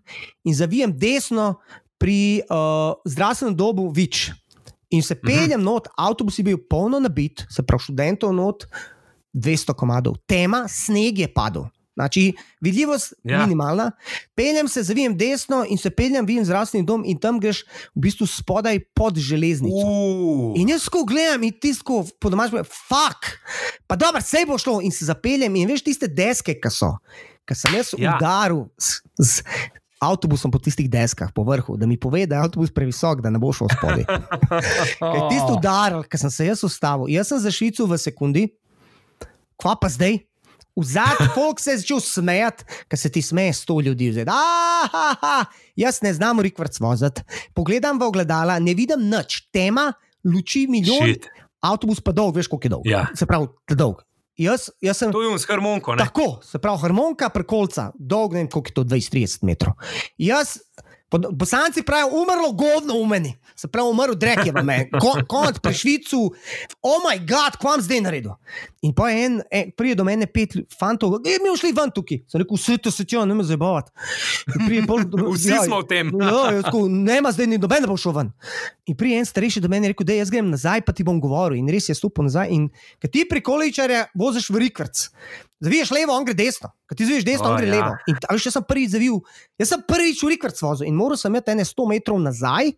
in 0.44 0.54
zavijem 0.54 0.92
desno 0.98 1.54
pri 1.98 2.42
uh, 2.50 2.94
zdravstvenem 3.04 3.56
domu 3.56 3.90
Vič. 3.90 4.30
In 4.90 5.02
se 5.02 5.16
peljem 5.18 5.62
not, 5.62 5.88
avtobus 5.98 6.38
je 6.38 6.44
bil 6.44 6.58
polno 6.70 7.00
nabit, 7.02 7.46
se 7.50 7.64
pravi, 7.66 7.88
študentov 7.88 8.34
not, 8.34 8.66
200 9.34 9.74
komadov, 9.74 10.16
tema, 10.26 10.64
sneg 10.68 11.18
je 11.18 11.28
padel. 11.28 11.66
Znači, 11.96 12.32
vidljivost 12.60 13.14
je 13.24 13.32
Ja. 13.32 13.40
minimalna. 13.40 13.90
Peljem 14.34 14.68
se, 14.68 14.82
zavijem 14.82 15.16
desno 15.16 15.64
in 15.64 15.78
se 15.78 15.90
peljem, 15.90 16.26
vidim 16.26 16.44
zdravstveni 16.44 16.84
dom 16.84 17.02
in 17.02 17.16
tam 17.16 17.40
greš 17.40 17.62
v 17.94 18.00
bistvu 18.02 18.26
spodaj 18.28 18.80
pod 18.90 19.16
železnico. 19.16 19.76
Uh, 19.78 20.52
In 20.56 20.68
jaz 20.68 20.88
ko 20.88 21.04
gledam 21.04 21.42
in 21.42 21.52
tisko 21.52 22.04
po 22.20 22.28
domačem, 22.28 22.60
fuk, 22.60 23.30
pa 23.86 23.96
dobro, 23.96 24.20
vse 24.20 24.44
bo 24.44 24.58
šlo 24.58 24.80
in 24.80 24.92
se 24.92 25.04
zapeljem 25.04 25.56
in 25.56 25.68
veš 25.68 25.82
tiste 25.82 26.06
deske, 26.06 26.54
ki 26.54 26.70
so, 26.70 26.98
ki 27.42 27.54
sem 27.54 27.74
jaz 27.74 27.94
Ja. 27.96 28.12
udaril 28.14 28.66
z, 28.76 29.00
z 29.16 29.42
avtobusom 29.98 30.50
po 30.50 30.58
tistih 30.58 30.84
deskah 30.86 31.32
po 31.32 31.42
vrhu, 31.42 31.76
da 31.76 31.86
mi 31.86 31.96
pove, 31.96 32.26
da 32.26 32.36
je 32.36 32.42
avtobus 32.42 32.68
previsok, 32.70 33.20
da 33.20 33.30
ne 33.30 33.38
bo 33.38 33.48
šel 33.50 33.68
spodaj. 33.70 34.04
Ker 35.00 35.16
je 35.16 35.28
tisto 35.30 35.54
udaril, 35.54 36.04
ker 36.04 36.20
sem 36.20 36.30
se 36.30 36.44
jaz 36.44 36.60
ustavil. 36.62 37.08
Jaz 37.08 37.28
sem 37.28 37.40
zašvical 37.40 37.86
v 37.86 37.96
sekundi, 37.98 38.44
kva 39.56 39.72
pa 39.74 39.88
zdaj? 39.88 40.20
V 40.76 40.84
zadnji 40.84 41.28
folk 41.34 41.60
se 41.60 41.70
je 41.70 41.78
začel 41.78 42.00
smejati, 42.00 42.64
ker 42.88 42.98
se 42.98 43.08
ti 43.08 43.22
smeje 43.22 43.52
sto 43.52 43.80
ljudi. 43.80 44.12
Zdaj, 44.12 44.28
"Ahaha, 44.28 45.44
Jaz 45.76 46.02
ne 46.02 46.12
znam 46.14 46.40
rikvrc 46.40 46.80
voziti. 46.80 47.22
Pogledam 47.54 47.98
v 47.98 48.02
ogledala, 48.02 48.58
ne 48.58 48.74
vidim 48.74 49.00
nič, 49.00 49.48
tema, 49.52 49.92
luči 50.24 50.66
milijon, 50.68 51.02
Shit. 51.02 51.26
avtobus 51.60 52.00
pa 52.00 52.12
dolg, 52.12 52.36
veš 52.36 52.46
koliko 52.46 52.66
je 52.66 52.70
dolg. 52.70 52.86
Ja. 52.86 53.06
Se 53.14 53.26
pravi, 53.26 53.48
dolg. 53.68 54.02
Jaz, 54.36 54.68
jaz 54.80 54.96
sem. 55.00 55.12
To 55.12 55.22
je 55.22 55.28
un 55.28 55.38
s 55.38 55.48
harmonko, 55.48 55.94
ne? 55.96 56.04
Tako, 56.04 56.40
se 56.44 56.58
pravi, 56.58 56.78
harmonika 56.82 57.28
prekolca, 57.32 57.90
dolg 57.96 58.32
ne 58.36 58.44
vem, 58.44 58.48
koliko 58.48 58.68
je 58.68 58.74
to 58.74 58.84
20-30 58.84 59.42
metrov. 59.42 59.74
Jaz, 60.20 60.58
bosanci 61.10 61.82
pravijo, 61.82 62.08
umrlo 62.08 62.52
govno 62.52 63.02
v 63.02 63.06
meni, 63.06 63.36
se 63.56 63.68
pravi, 63.68 63.90
umrl 63.90 64.14
drek 64.14 64.46
je 64.46 64.52
v 64.52 64.62
meni, 64.64 64.90
Ko, 64.90 65.12
konc 65.28 65.60
pri 65.62 65.74
Švicu, 65.74 66.18
oh 66.82 66.98
moj 67.04 67.20
bog, 67.22 67.58
kvam 67.60 67.82
zdaj 67.82 68.00
naredil. 68.00 68.34
In 68.82 68.94
pa 68.94 69.10
en, 69.14 69.38
en 69.50 69.70
pride 69.76 69.94
do 69.94 70.04
mene 70.04 70.26
pet 70.26 70.56
fantov, 70.78 71.20
e, 71.22 71.38
mi 71.42 71.54
šli 71.58 71.72
ven 71.76 71.92
tukaj, 71.94 72.24
sem 72.30 72.42
rekel, 72.42 72.58
vse 72.58 72.78
to 72.82 72.90
se 72.90 73.06
ti, 73.06 73.16
ne 73.16 73.34
me 73.38 73.46
zabavati. 73.46 73.92
Vsi 74.66 75.60
smo 75.64 75.80
v 75.84 75.88
tem. 75.90 76.10
Ja, 76.20 76.42
jaz 76.58 76.66
tako, 76.66 76.86
nema 76.90 77.32
zdaj, 77.32 77.50
ni 77.54 77.60
noben 77.62 77.86
ne 77.86 77.90
bo 77.90 77.96
šel 78.00 78.16
ven. 78.16 78.32
In 78.90 78.98
prije 78.98 79.22
en 79.22 79.26
starejši 79.26 79.62
do 79.62 79.70
mene 79.70 79.86
je 79.86 79.94
rekel, 79.94 80.06
da 80.06 80.18
jaz 80.18 80.30
grem 80.30 80.50
nazaj, 80.50 80.82
pa 80.86 80.94
ti 80.94 81.06
bom 81.06 81.20
govoril. 81.22 81.58
In 81.58 81.70
res 81.70 81.88
je 81.90 81.94
stopil 81.98 82.26
nazaj. 82.26 82.50
In 82.54 82.68
ti 83.10 83.26
pri 83.30 83.42
količarju 83.46 84.04
voziš 84.18 84.50
v 84.50 84.66
rikvrc, 84.66 85.06
zaviješ 85.60 85.90
levo, 85.96 86.12
on 86.12 86.26
gre 86.26 86.34
desno. 86.34 86.70
Ker 86.88 86.98
ti 86.98 87.06
zaviješ 87.08 87.24
desno, 87.24 87.48
O, 87.48 87.54
on 87.54 87.58
gre 87.60 87.68
ja. 87.68 87.74
levo. 87.74 87.96
In 88.08 88.20
veš, 88.32 88.46
jaz 88.50 88.58
sem 88.58 88.66
prvič 88.68 88.92
zavil, 88.92 89.20
jaz 89.58 89.72
sem 89.72 89.82
prvič 89.88 90.22
v 90.22 90.34
rikvrc 90.34 90.62
vozil 90.62 90.88
in 90.88 90.96
moral 90.98 91.16
sem 91.20 91.32
imeti 91.32 91.54
ene 91.54 91.64
100 91.64 91.88
metrov 91.94 92.20
nazaj. 92.20 92.74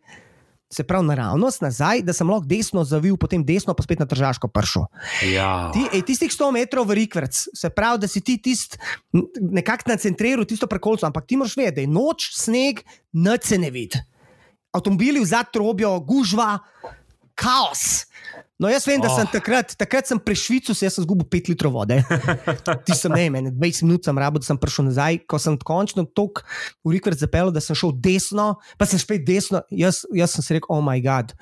se 0.71 0.85
pravi 0.85 1.07
naravnost 1.07 1.63
nazaj, 1.65 2.03
da 2.05 2.13
sem 2.13 2.29
lahko 2.29 2.45
desno 2.45 2.83
zavil, 2.85 3.17
potem 3.17 3.41
desno, 3.45 3.73
pa 3.75 3.83
spet 3.83 4.03
na 4.03 4.07
tržaško 4.07 4.51
pršo. 4.53 4.83
Ja. 5.25 5.71
Ti, 5.73 5.87
ej, 5.97 6.03
tistih 6.05 6.29
100 6.29 6.51
metrov 6.53 6.85
v 6.91 6.99
Rikverc, 7.01 7.33
se 7.57 7.71
pravi, 7.73 8.03
da 8.03 8.09
si 8.09 8.21
ti 8.21 8.37
tist, 8.37 8.77
nekako 9.41 9.89
na 9.89 9.97
centru, 9.97 10.45
tisto 10.45 10.69
prekolco, 10.69 11.07
ampak 11.09 11.25
ti 11.25 11.41
moraš 11.41 11.57
vedeti, 11.57 11.75
da 11.75 11.81
je 11.87 11.89
noč, 11.89 12.29
sneg, 12.37 12.83
noč 13.17 13.49
se 13.49 13.59
ne 13.59 13.71
vidi. 13.73 13.97
Avtomobili 14.77 15.25
vzad 15.25 15.49
trobijo, 15.53 15.95
gužva, 16.05 16.59
kaos. 17.33 18.05
No, 18.59 18.67
jaz 18.67 18.83
vem, 18.87 18.99
da 18.99 19.07
sem 19.09 19.23
Oh. 19.23 19.31
takrat, 19.31 19.71
takrat 19.79 20.09
sem 20.11 20.19
pri 20.19 20.35
Švicu, 20.35 20.75
jaz 20.75 20.97
sem 20.97 21.05
zgubil 21.05 21.23
5 21.31 21.49
litrov 21.53 21.79
vode. 21.79 22.03
Ti 22.87 22.97
sem 22.99 23.13
ne, 23.15 23.31
meni 23.31 23.53
20 23.55 23.87
minut 23.87 24.03
sem 24.03 24.19
rabo, 24.19 24.43
da 24.43 24.51
sem 24.51 24.59
prišel 24.59 24.91
nazaj, 24.91 25.23
ko 25.31 25.39
sem 25.39 25.55
končno 25.63 26.03
tok 26.11 26.43
v 26.83 26.97
Rikverc 26.97 27.23
zapeljal, 27.23 27.55
da 27.55 27.63
sem 27.63 27.79
šel 27.79 27.95
desno, 27.95 28.59
pa 28.75 28.89
sem 28.91 28.99
spet 28.99 29.23
desno. 29.23 29.63
Jaz, 29.71 30.03
jaz 30.11 30.35
sem 30.35 30.43
si 30.43 30.59
rekel, 30.59 30.75
oh 30.75 30.83
moj 30.83 30.99
bog, 31.07 31.39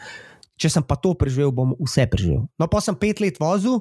če 0.60 0.76
sem 0.76 0.84
pa 0.84 1.00
to 1.00 1.16
preživel, 1.16 1.56
bom 1.56 1.72
vse 1.80 2.04
preživel. 2.04 2.44
No, 2.60 2.68
pa 2.68 2.84
sem 2.84 2.92
pet 2.92 3.24
let 3.24 3.40
vozil. 3.40 3.80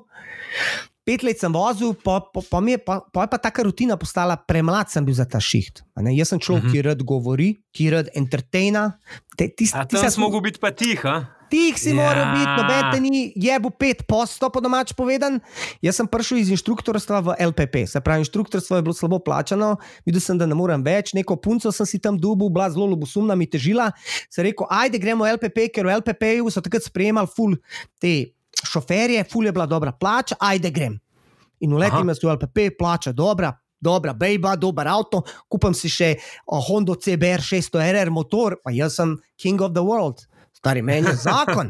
Pet 1.05 1.21
let 1.21 1.37
sem 1.37 1.51
vozil, 1.51 1.91
pa, 1.91 2.17
pa, 2.23 2.39
pa, 2.39 2.63
je, 2.65 2.79
pa, 2.81 3.03
pa 3.03 3.27
je 3.27 3.29
pa 3.35 3.37
taka 3.37 3.67
rutina 3.67 3.99
postala, 3.99 4.39
premlad 4.39 4.89
sem 4.89 5.03
bil 5.05 5.13
za 5.13 5.27
ta 5.27 5.43
šiht. 5.43 5.83
Jaz 5.93 6.31
sem 6.31 6.39
človek, 6.39 6.63
uh 6.63 6.69
-huh. 6.71 6.73
ki 6.73 6.87
rad 6.87 7.03
govori, 7.03 7.49
ki 7.75 7.91
rad 7.91 8.09
entertaina. 8.15 8.95
Tam 9.35 10.09
smo 10.09 10.31
mogli 10.31 10.49
biti 10.49 10.59
pa 10.63 10.71
tiha. 10.71 11.34
Tih 11.49 11.77
si 11.77 11.89
Ja. 11.89 11.95
ja. 11.95 12.01
mora 12.01 12.23
biti, 12.33 12.53
noben 12.61 12.91
te 12.91 12.99
ni 12.99 13.33
jebu 13.35 13.69
pet 13.69 14.03
posto, 14.07 14.49
po 14.49 14.61
domač 14.61 14.93
povedan. 14.93 15.39
Jaz 15.81 15.99
sem 16.01 16.07
prišel 16.07 16.41
iz 16.41 16.49
inštruktorstva 16.49 17.19
v 17.21 17.35
LPP, 17.39 17.85
se 17.87 18.01
pravi, 18.01 18.25
inštruktorstvo 18.25 18.75
je 18.75 18.85
bilo 18.85 18.93
slabo 18.93 19.19
plačano, 19.19 19.77
videl 20.05 20.21
sem, 20.21 20.37
da 20.37 20.45
ne 20.45 20.55
morem 20.57 20.83
več, 20.83 21.13
neko 21.13 21.37
punco 21.37 21.71
sem 21.71 21.85
si 21.85 21.99
tam 21.99 22.17
dubu, 22.17 22.49
bila 22.49 22.69
zelo 22.69 22.89
ljubosumna, 22.89 23.35
mi 23.35 23.45
težila. 23.49 23.91
Se 24.29 24.43
rekel, 24.43 24.67
ajde, 24.69 24.99
gremo 24.99 25.25
v 25.25 25.35
LPP, 25.37 25.69
ker 25.73 25.85
v 25.85 25.99
LPP-ju 26.01 26.49
so 26.49 26.63
takrat 26.65 26.85
sprejemali 26.85 27.29
ful 27.29 27.57
te 28.01 28.35
šoferje, 28.65 29.25
ful 29.29 29.45
je 29.45 29.53
bila 29.55 29.65
dobra 29.69 29.91
plača, 29.91 30.39
ajde 30.39 30.71
grem. 30.71 30.99
In 31.59 31.73
uletim 31.73 32.03
Aha. 32.03 32.11
jaz 32.11 32.23
v 32.23 32.33
LPP, 32.35 32.77
plača 32.79 33.13
dobra. 33.15 33.53
Dobra, 33.85 34.13
bejba, 34.17 34.55
dober 34.55 34.87
avto, 34.87 35.21
kupam 35.51 35.75
si 35.75 35.91
še 35.91 36.15
uh, 36.17 36.57
Honda 36.63 36.95
CBR 36.97 37.43
600 37.43 37.83
RR 37.93 38.09
motor, 38.09 38.55
pa 38.63 38.71
jaz 38.73 38.95
sem 38.97 39.13
king 39.37 39.61
of 39.61 39.75
the 39.75 39.83
world. 39.83 40.23
Stari 40.65 40.81
meni 40.81 41.05
je 41.07 41.15
zakon, 41.21 41.69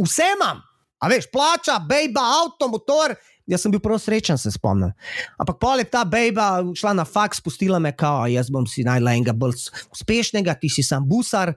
vse 0.00 0.30
imam. 0.32 0.62
A 1.00 1.08
veš, 1.12 1.26
plača, 1.32 1.74
bejba, 1.84 2.22
avto, 2.40 2.68
motor. 2.72 3.12
Jaz 3.48 3.64
sem 3.64 3.72
bil 3.72 3.80
prav 3.84 3.98
srečen, 4.00 4.38
se 4.40 4.48
spomnim. 4.54 4.92
Ampak 5.40 5.58
pol 5.60 5.82
je 5.82 5.86
ta 5.92 6.06
bejba 6.08 6.62
šla 6.76 6.94
na 6.96 7.04
faks, 7.04 7.40
pustila 7.44 7.80
me, 7.82 7.92
kao, 7.92 8.24
jaz 8.30 8.48
bom 8.52 8.64
si 8.68 8.84
najla 8.86 9.12
enega 9.18 9.34
bolj 9.36 9.58
uspešnega, 9.92 10.54
ti 10.60 10.70
si 10.72 10.84
sam 10.86 11.04
busar. 11.08 11.52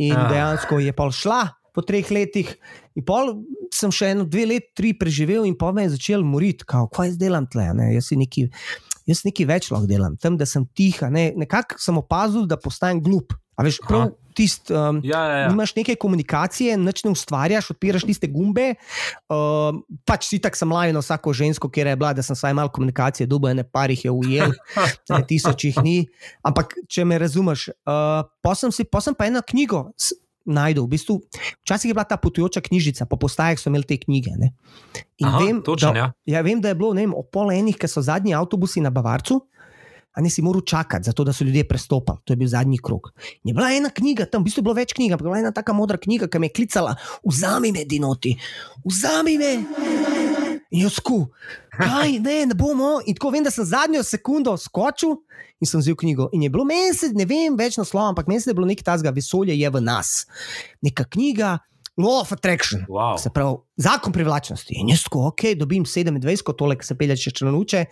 In 0.00 0.16
Ah. 0.16 0.28
dejansko 0.30 0.78
je 0.80 0.92
pol 0.96 1.12
šla 1.12 1.42
po 1.74 1.82
treh 1.84 2.08
letih. 2.10 2.54
In 2.96 3.04
pol 3.04 3.34
sem 3.74 3.90
še 3.92 4.12
eno, 4.14 4.24
dve 4.24 4.46
leti, 4.46 4.72
tri 4.76 4.94
preživel, 4.96 5.44
in 5.44 5.56
pa 5.58 5.72
me 5.72 5.84
je 5.84 5.96
začel 5.98 6.24
moriti, 6.24 6.64
kao, 6.64 6.88
kaj 6.88 7.12
jaz 7.12 7.18
delam 7.20 7.44
tle. 7.50 7.68
Ne? 7.74 7.92
Jaz 7.98 8.08
si 8.08 8.16
neki. 8.16 8.48
Jaz 9.04 9.26
nekaj 9.28 9.46
več 9.46 9.70
lahko 9.74 9.84
delam, 9.90 10.16
tam, 10.16 10.38
da 10.40 10.46
sem 10.48 10.64
tiha. 10.72 11.10
Ne, 11.12 11.32
nekako 11.36 11.76
sem 11.76 11.98
opazil, 12.00 12.46
da 12.48 12.56
postanem 12.56 13.02
glup. 13.04 13.34
A 13.54 13.66
veš, 13.66 13.80
prav 13.86 14.12
tisti. 14.34 14.74
Um, 14.74 15.00
Ja, 15.04 15.20
ja, 15.26 15.36
ja. 15.36 15.48
Nimaš 15.48 15.74
neke 15.76 15.94
komunikacije, 15.94 16.76
nič 16.76 17.04
ne 17.04 17.12
ustvarjaš, 17.14 17.70
odpiraš 17.74 18.06
tiste 18.08 18.28
gumbe. 18.30 18.74
Uh, 19.30 19.78
pač 20.08 20.28
si 20.28 20.40
tako 20.42 20.58
sem 20.58 20.74
lajal 20.74 20.98
na 20.98 21.04
vsako 21.04 21.32
žensko, 21.36 21.70
kjer 21.70 21.92
je 21.92 21.96
bila, 22.00 22.12
da 22.16 22.24
sem 22.26 22.36
vsaj 22.36 22.54
malo 22.56 22.72
komunikacije, 22.74 23.28
dubo 23.30 23.48
ene 23.50 23.64
parih 23.64 24.04
je 24.04 24.10
ujel, 24.10 24.54
ne, 25.12 25.22
tisoč 25.28 25.70
jih 25.70 25.80
ni. 25.86 25.96
Ampak 26.42 26.76
če 26.90 27.06
me 27.06 27.18
razumeš, 27.22 27.70
uh, 27.86 28.26
pa 28.42 28.58
sem 28.58 28.74
si, 28.74 28.84
pa 28.84 29.02
sem 29.04 29.16
pa 29.16 29.30
eno 29.30 29.42
knjigo. 29.46 29.88
Najdel. 30.44 30.84
V 30.84 30.92
bistvu, 30.92 31.14
včasih 31.64 31.88
je 31.88 31.94
bila 31.96 32.04
ta 32.04 32.18
potujoča 32.20 32.60
knjižica, 32.60 33.06
po 33.08 33.16
postajah 33.16 33.56
so 33.56 33.70
imeli 33.72 33.88
te 33.88 33.96
knjige. 33.96 34.34
Ne? 34.36 34.50
In 35.24 35.30
Aha, 35.30 35.38
vem, 35.40 35.62
točno, 35.64 35.94
da, 35.96 36.02
ja. 36.02 36.08
ja, 36.28 36.42
vem, 36.44 36.60
da 36.60 36.68
je 36.68 36.76
bilo 36.76 36.90
ne 36.92 37.00
vem, 37.00 37.14
ob 37.16 37.30
pol 37.32 37.48
enih, 37.48 37.78
ki 37.80 37.88
so 37.88 38.04
zadnji 38.04 38.36
avtobusi 38.36 38.84
na 38.84 38.92
Bavarcu, 38.92 39.38
a 40.14 40.22
ne 40.22 40.30
si 40.30 40.42
moral 40.42 40.62
čakati, 40.62 41.04
zato 41.04 41.24
da 41.24 41.32
so 41.32 41.44
ljudje 41.44 41.66
prestopali. 41.68 42.18
To 42.24 42.32
je 42.32 42.36
bil 42.36 42.48
zadnji 42.48 42.78
krok. 42.78 43.10
In 43.42 43.50
je 43.50 43.54
bila 43.54 43.70
ena 43.72 43.90
knjiga, 43.90 44.26
tam 44.26 44.42
v 44.42 44.44
bistvu 44.44 44.62
je 44.62 44.66
bilo 44.68 44.74
več 44.78 44.94
knjig, 44.94 45.12
ampak 45.12 45.26
je 45.26 45.30
bila 45.30 45.40
ena 45.42 45.52
taka 45.52 45.74
modra 45.74 45.98
knjiga, 45.98 46.28
ki 46.30 46.38
me 46.38 46.46
je 46.46 46.54
klicala: 46.60 46.94
Vzami 47.24 47.72
me, 47.72 47.84
Dinoti, 47.84 48.36
vzami 48.84 49.38
me. 49.38 49.52
In 50.70 50.80
jaz 50.82 50.98
ku, 51.02 51.20
kaj, 51.74 52.18
ne, 52.22 52.40
ne 52.46 52.54
bomo. 52.54 52.98
In 53.06 53.14
tako 53.14 53.30
vem, 53.34 53.44
da 53.46 53.50
sem 53.54 53.66
zadnjo 53.66 54.02
sekundo 54.06 54.56
skočil 54.58 55.18
in 55.62 55.70
sem 55.70 55.82
vzel 55.82 55.98
knjigo. 55.98 56.28
In 56.32 56.42
je 56.46 56.50
bilo 56.50 56.64
meni, 56.66 56.94
ne 57.14 57.26
vem 57.30 57.58
več 57.58 57.78
naslova, 57.78 58.08
ampak 58.10 58.30
meni 58.30 58.42
je 58.42 58.54
bilo 58.54 58.66
nekaj 58.66 58.86
tazga, 58.86 59.14
vesolje 59.14 59.54
je 59.58 59.70
v 59.70 59.82
nas. 59.82 60.24
Neka 60.82 61.06
knjiga, 61.10 61.58
Law 61.96 62.20
of 62.20 62.32
Attraction. 62.32 62.84
Wow. 62.88 63.16
Se 63.18 63.30
pravi, 63.30 63.56
zakon 63.76 64.12
privlačnosti. 64.12 64.74
In 64.80 64.88
jaz, 64.90 65.04
ko 65.06 65.28
ok, 65.28 65.54
dobim 65.58 65.84
27, 65.84 66.56
tole, 66.58 66.74
ki 66.78 66.86
se 66.86 66.96
pelje 66.98 67.16
čez 67.16 67.36
črnuče, 67.38 67.84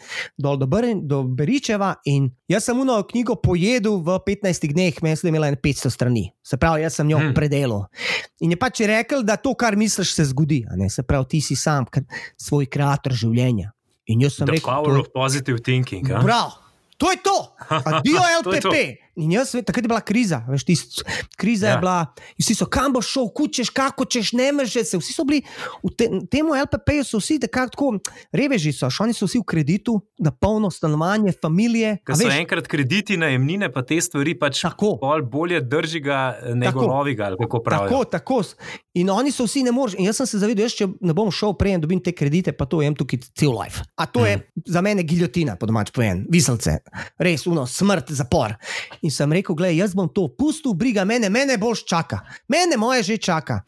dol 0.42 0.56
do, 0.58 0.66
Br 0.66 0.88
do 1.06 1.22
Beričeva. 1.22 1.94
In 2.10 2.30
jaz 2.50 2.66
sem 2.66 2.80
uno 2.82 2.96
knjigo 3.06 3.36
pojedel 3.38 4.00
v 4.02 4.18
15 4.26 4.72
dneh, 4.72 4.98
meni 5.02 5.14
je 5.22 5.28
imela 5.30 5.52
500 5.54 5.90
strani. 5.90 6.24
Se 6.42 6.56
pravi, 6.56 6.82
jaz 6.82 6.98
sem 6.98 7.10
jo 7.10 7.18
Hmm. 7.18 7.34
predelal. 7.34 7.86
In 8.40 8.50
je 8.50 8.56
pač 8.58 8.80
rekel, 8.80 9.22
da 9.22 9.36
to, 9.36 9.54
kar 9.54 9.76
misliš, 9.76 10.14
se 10.14 10.24
zgodi. 10.24 10.64
Se 10.90 11.02
pravi, 11.02 11.28
ti 11.28 11.40
si 11.40 11.56
sam 11.56 11.86
svoj 12.36 12.66
kreator 12.66 13.12
življenja. 13.12 13.70
In 14.06 14.20
jaz 14.20 14.34
sem 14.34 14.46
The 14.46 14.58
rekel, 14.58 14.66
power 14.66 14.98
to, 14.98 15.00
of 15.00 15.12
positive 15.14 15.62
thinking. 15.62 16.08
Prav. 16.08 16.58
To 16.98 17.10
je 17.10 17.16
to, 17.22 17.38
adijo 17.98 18.20
To 18.42 18.52
je 18.54 18.60
to. 18.60 18.70
In 19.14 19.30
jaz, 19.30 19.54
ve- 19.54 19.62
takrat 19.62 19.84
je 19.84 19.88
bila 19.88 20.00
kriza, 20.00 20.38
veš, 20.48 20.64
tist, 20.64 21.02
kriza 21.36 21.66
Ja. 21.66 21.72
je 21.72 21.78
bila, 21.78 22.06
vsi 22.38 22.54
so, 22.54 22.64
kam 22.66 22.92
boš 22.92 23.06
šel, 23.06 23.28
kučeš, 23.28 23.70
kako 23.70 24.04
češ, 24.04 24.32
ne 24.32 24.52
mrže 24.52 24.84
se. 24.84 24.98
Vsi 24.98 25.12
so 25.12 25.24
bili 25.24 25.42
v 25.82 25.90
te, 25.90 26.08
temu 26.30 26.54
LPP-ju, 26.54 27.04
so 27.04 27.18
vsi 27.18 27.36
tako, 27.38 27.98
reveži 28.32 28.72
so, 28.72 28.88
oni 28.98 29.12
so 29.12 29.26
vsi 29.26 29.38
v 29.38 29.44
kreditu, 29.44 30.00
na 30.18 30.30
polno 30.30 30.70
stanovanje, 30.70 31.32
familije. 31.32 31.98
Ker 32.06 32.16
so 32.16 32.24
veš, 32.24 32.38
enkrat 32.38 32.66
krediti, 32.66 33.16
najemnine, 33.16 33.68
pa 33.68 33.82
te 33.82 34.00
stvari 34.00 34.32
pač 34.34 34.62
Tako. 34.62 34.96
bolje 35.22 35.60
drži 35.60 36.00
ga, 36.00 36.18
ne 36.54 36.66
Tako. 36.66 36.80
goloviga, 36.80 37.24
ali 37.24 37.36
kako 37.36 37.60
pravijo. 37.60 38.04
Tako, 38.04 38.04
tako. 38.04 38.42
In 38.94 39.10
oni 39.10 39.32
so 39.32 39.44
vsi 39.44 39.62
ne 39.62 39.72
moreš. 39.72 39.94
In 39.98 40.04
jaz 40.04 40.16
sem 40.16 40.26
se 40.26 40.38
zavedel, 40.38 40.64
jaz, 40.64 40.72
če 40.72 40.88
ne 41.00 41.12
bom 41.12 41.30
šel 41.30 41.52
prej 41.52 41.74
in 41.74 41.80
dobim 41.80 42.00
te 42.00 42.12
kredite, 42.12 42.52
pa 42.52 42.64
to 42.64 42.80
jem 42.82 42.94
tukaj 42.94 43.18
cel 43.34 43.52
life. 43.52 43.82
A 43.96 44.06
to 44.06 44.24
je 44.26 44.38
za 44.66 44.80
mene 44.80 45.02
giljotina, 45.02 45.56
po 45.56 45.66
domač 45.66 45.90
povem, 45.90 46.24
viselce, 46.30 46.78
res 47.18 47.46
uno, 47.46 47.66
smrt, 47.66 48.12
zapor. 48.12 48.56
In 49.02 49.10
sem 49.10 49.32
rekel, 49.32 49.56
gledaj, 49.58 49.76
jaz 49.76 49.94
bom 49.98 50.08
to 50.08 50.28
pustil, 50.38 50.74
briga 50.78 51.04
mene, 51.04 51.30
mene 51.32 51.56
boš 51.58 51.84
čaka, 51.90 52.20
mene 52.48 52.78
moje 52.78 53.02
že 53.02 53.16
čaka. 53.18 53.62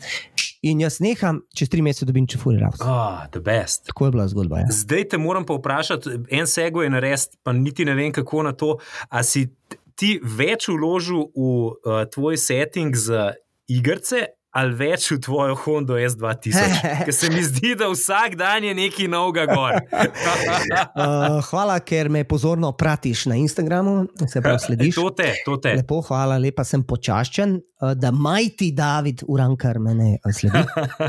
In 0.65 0.81
jaz 0.81 1.01
neham, 1.05 1.43
čez 1.53 1.69
tri 1.69 1.83
mesece 1.85 2.07
dobim 2.09 2.27
čefuri 2.31 2.57
ravs. 2.63 2.81
Ah, 2.81 3.27
the 3.33 3.41
best. 3.41 3.85
Tako 3.91 4.07
je 4.07 4.15
bila 4.15 4.29
zgodba. 4.29 4.63
Ja. 4.63 4.71
Zdaj 4.73 5.09
te 5.13 5.19
moram 5.19 5.45
pa 5.47 5.59
vprašati, 5.59 6.11
en 6.31 6.47
sego 6.47 6.83
je 6.83 6.91
narediti, 6.91 7.37
pa 7.43 7.53
niti 7.53 7.85
ne 7.85 7.95
vem, 7.95 8.13
kako 8.13 8.43
na 8.43 8.53
to. 8.53 8.79
A 9.09 9.23
si 9.23 9.49
ti 9.95 10.17
več 10.23 10.69
vložil 10.69 11.29
v 11.35 11.43
uh, 11.43 12.07
tvoj 12.11 12.39
setting 12.41 12.97
za 12.97 13.33
igrice 13.69 14.27
ali 14.55 14.77
več 14.79 15.09
v 15.11 15.19
tvojo 15.23 15.57
Honda 15.65 15.97
S2000? 15.99 16.83
Ker 17.07 17.15
se 17.15 17.31
mi 17.33 17.43
zdi, 17.43 17.75
da 17.79 17.89
vsak 17.91 18.37
dan 18.39 18.67
je 18.67 18.75
nekaj 18.77 19.09
novega 19.11 19.47
gor. 19.51 19.81
Uh, 19.91 21.41
hvala, 21.51 21.81
ker 21.83 22.11
me 22.13 22.23
pozorno 22.29 22.71
pratiš 22.79 23.27
na 23.31 23.39
Instagramu, 23.41 24.05
se 24.27 24.43
pravi, 24.45 24.63
slediš. 24.67 25.01
to 25.01 25.11
te, 25.19 25.33
to 25.47 25.59
te. 25.63 25.75
Lepo, 25.81 25.99
hvala, 26.07 26.39
lepa 26.43 26.67
sem 26.67 26.85
počaščen, 26.87 27.59
uh, 27.59 27.93
da 27.99 28.15
majti 28.15 28.71
David 28.77 29.27
Urankar 29.27 29.83
mene 29.83 30.15
uh, 30.21 30.31
sledi. 30.35 30.63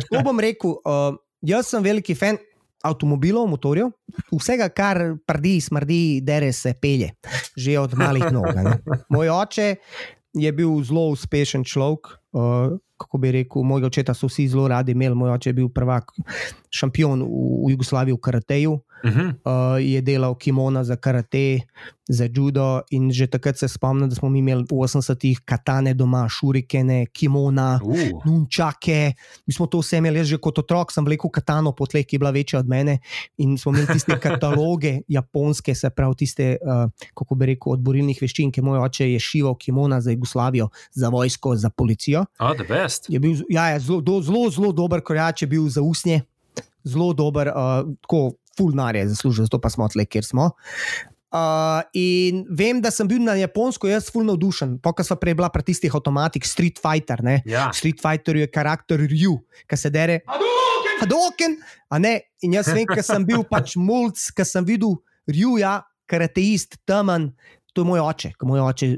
Tako 0.09 0.25
bom 0.25 0.41
rekel, 0.41 0.75
uh, 0.81 1.13
jaz 1.45 1.69
sem 1.73 1.85
veliki 1.85 2.17
fan 2.17 2.41
avtomobilov, 2.85 3.47
motorjev, 3.49 3.89
vsega, 4.29 4.67
kar 4.73 4.99
prdi, 5.25 5.57
smrdi, 5.63 6.01
dere 6.25 6.51
se 6.53 6.75
pelje, 6.77 7.15
že 7.57 7.79
od 7.81 7.95
malih 7.97 8.27
nog. 8.33 8.51
a 8.53 8.61
ne. 8.61 8.75
Moj 9.09 9.31
oče 9.33 9.71
je 10.35 10.51
bil 10.53 10.75
zelo 10.85 11.07
uspešen 11.13 11.65
človek. 11.65 12.13
Uh, 12.35 12.75
kako 13.05 13.21
bi 13.21 13.31
rekel, 13.31 13.63
mojega 13.63 13.87
očeta 13.87 14.13
so 14.13 14.27
vsi 14.27 14.47
zelo 14.49 14.67
radi 14.67 14.91
imeli. 14.91 15.15
Moj 15.15 15.35
oče 15.37 15.49
je 15.49 15.53
bil 15.53 15.69
prvak, 15.69 16.11
šampion 16.73 17.21
v, 17.21 17.45
v 17.67 17.71
Jugoslaviji 17.75 18.17
v 18.17 18.21
karateju. 18.21 18.79
Uh 19.05 19.11
-huh. 19.11 19.75
uh, 19.75 19.91
je 19.91 20.01
delal 20.01 20.35
kimona 20.35 20.83
za 20.83 20.95
karate, 20.95 21.59
za 22.07 22.27
judo. 22.35 22.81
In 22.89 23.11
že 23.11 23.27
takrat 23.27 23.57
se 23.57 23.67
spomnim, 23.67 24.09
da 24.09 24.15
smo 24.15 24.35
imeli 24.35 24.63
v 24.63 24.73
80-ih 24.73 25.39
katane 25.45 25.93
doma, 25.93 26.27
šurikene, 26.29 27.05
kimona, 27.05 27.79
uh. 27.83 28.25
nunčake. 28.25 29.13
Mi 29.45 29.53
smo 29.53 29.67
to 29.67 29.79
vse 29.79 29.97
imeli, 29.97 30.17
jaz 30.19 30.27
že 30.27 30.37
kot 30.37 30.59
otrok 30.59 30.91
sem 30.91 31.05
vlekel 31.05 31.29
katano 31.29 31.71
po 31.71 31.85
tleh, 31.85 32.05
ki 32.05 32.15
je 32.15 32.19
bila 32.19 32.31
večja 32.31 32.59
od 32.59 32.67
mene. 32.67 32.97
In 33.37 33.57
smo 33.57 33.71
imeli 33.71 33.87
tiste 33.93 34.19
kataloge, 34.25 35.01
japonske, 35.07 35.75
se 35.75 35.89
pravi, 35.89 36.15
tiste, 36.15 36.57
uh, 36.61 36.89
kako 37.13 37.35
bi 37.35 37.45
rekel, 37.45 37.73
od 37.73 37.79
borilnih 37.79 38.21
veščin, 38.21 38.51
ki 38.51 38.61
moj 38.61 38.79
oče 38.79 39.11
je 39.11 39.19
šival 39.19 39.55
kimona 39.55 40.01
za 40.01 40.11
Jugoslavijo, 40.11 40.69
za 40.91 41.09
vojsko, 41.09 41.55
za 41.55 41.69
policijo. 41.69 42.25
Oh, 42.39 42.55
the 42.55 42.63
best. 42.63 43.05
Je 43.09 43.19
bil 43.19 43.37
ja, 43.49 43.69
je 43.69 43.79
zelo, 43.79 44.01
do, 44.01 44.21
zelo, 44.21 44.49
zelo 44.49 44.71
dober 44.71 45.01
korjač, 45.01 45.41
je 45.41 45.47
bil 45.47 45.69
za 45.69 45.81
usnje, 45.81 46.21
zelo 46.83 47.13
dober, 47.13 47.47
uh, 47.47 47.93
tako 48.01 48.33
fulnare 48.57 49.03
zaslužil, 49.07 49.49
zato 49.49 49.59
pa 49.61 49.69
smo 49.73 49.87
tle, 49.91 50.07
kjer 50.07 50.25
smo. 50.25 50.51
Uh, 51.35 51.81
in 51.91 52.45
vem, 52.47 52.79
da 52.79 52.91
sem 52.93 53.07
bil 53.09 53.19
na 53.19 53.33
Japonsko, 53.35 53.89
jaz 53.91 54.07
fulno 54.13 54.31
navdušen. 54.31 54.77
Pokaj 54.83 55.09
smo 55.09 55.17
prej 55.19 55.35
bila 55.35 55.49
pri 55.51 55.65
tistih 55.67 55.91
avtomatih, 55.91 56.45
Street 56.47 56.79
Fighter. 56.79 57.19
Ne? 57.25 57.41
Ja. 57.49 57.67
Street 57.75 57.99
Fighter 57.99 58.39
je 58.39 58.47
karakter 58.47 59.01
Ryu, 59.03 59.35
ki 59.67 59.79
se 59.79 59.91
dere. 59.91 60.21
Hadoken! 61.01 61.57
A 61.91 61.99
ne, 61.99 62.13
in 62.45 62.55
jaz 62.55 62.69
vem, 62.71 62.85
ker 62.87 63.03
sem 63.03 63.25
bil 63.27 63.43
pač 63.49 63.75
mulj, 63.75 64.29
ker 64.37 64.47
sem 64.47 64.63
videl 64.63 64.95
Rjuja, 65.27 65.81
karateist, 66.07 66.79
temen, 66.87 67.33
to 67.73 67.83
je 67.83 67.89
moj 67.89 68.05
oče, 68.05 68.31
ker 68.39 68.49
moj 68.49 68.63
oče. 68.69 68.93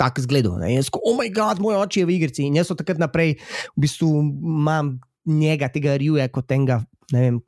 Tako 0.00 0.24
zgledal. 0.24 0.56
ne. 0.58 0.72
Jaz, 0.74 0.88
ko, 0.90 0.98
oh, 1.04 1.14
moj 1.14 1.28
bog, 1.34 1.60
moj 1.62 1.76
oče 1.84 2.00
je 2.00 2.06
v 2.08 2.16
igrici. 2.16 2.46
In 2.48 2.56
jaz 2.58 2.72
od 2.72 2.80
takrat 2.80 2.98
naprej 2.98 3.36
v 3.76 3.84
bistvu 3.84 4.08
imam 4.24 4.96
njega, 5.28 5.68
tega 5.70 5.94
Rjuja, 6.00 6.26
kot 6.32 6.50
enega, 6.56 6.80
ne 7.12 7.20
vem, 7.20 7.40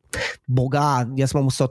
boga. 0.46 1.06
Jaz 1.18 1.32
imam 1.34 1.48
vso, 1.50 1.70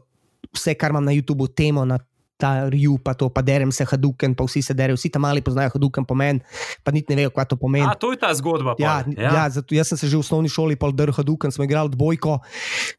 vse, 0.54 0.76
kar 0.76 0.92
imam 0.92 1.06
na 1.06 1.16
YouTubu, 1.16 1.48
temo 1.48 1.86
na 1.86 2.00
ta 2.38 2.70
Rju, 2.70 2.98
pa 3.04 3.14
to, 3.18 3.30
pa 3.34 3.42
derem 3.42 3.72
se 3.74 3.86
Haduken, 3.86 4.36
pa 4.38 4.46
vsi 4.46 4.62
se 4.62 4.74
derejo, 4.78 4.98
vsi 4.98 5.10
tam 5.10 5.26
mali 5.26 5.42
poznajo 5.42 5.74
Haduken 5.74 6.06
pomen, 6.06 6.40
pa 6.86 6.94
niti 6.94 7.12
ne 7.12 7.24
vejo, 7.24 7.34
kaj 7.34 7.50
to 7.50 7.58
pomeni. 7.58 7.88
A, 7.90 7.98
to 7.98 8.14
je 8.14 8.20
ta 8.22 8.30
zgodba. 8.38 8.78
Ja, 8.80 9.02
ja. 9.18 9.34
ja 9.34 9.46
zato, 9.50 9.76
jaz 9.76 9.90
sem 9.90 9.98
se 9.98 10.08
že 10.08 10.18
v 10.18 10.22
osnovni 10.22 10.50
šoli 10.50 10.78
pol 10.78 10.94
drl 10.94 11.16
Haduken, 11.18 11.52
smo 11.52 11.66
igrali 11.66 11.90
dvojko. 11.94 12.38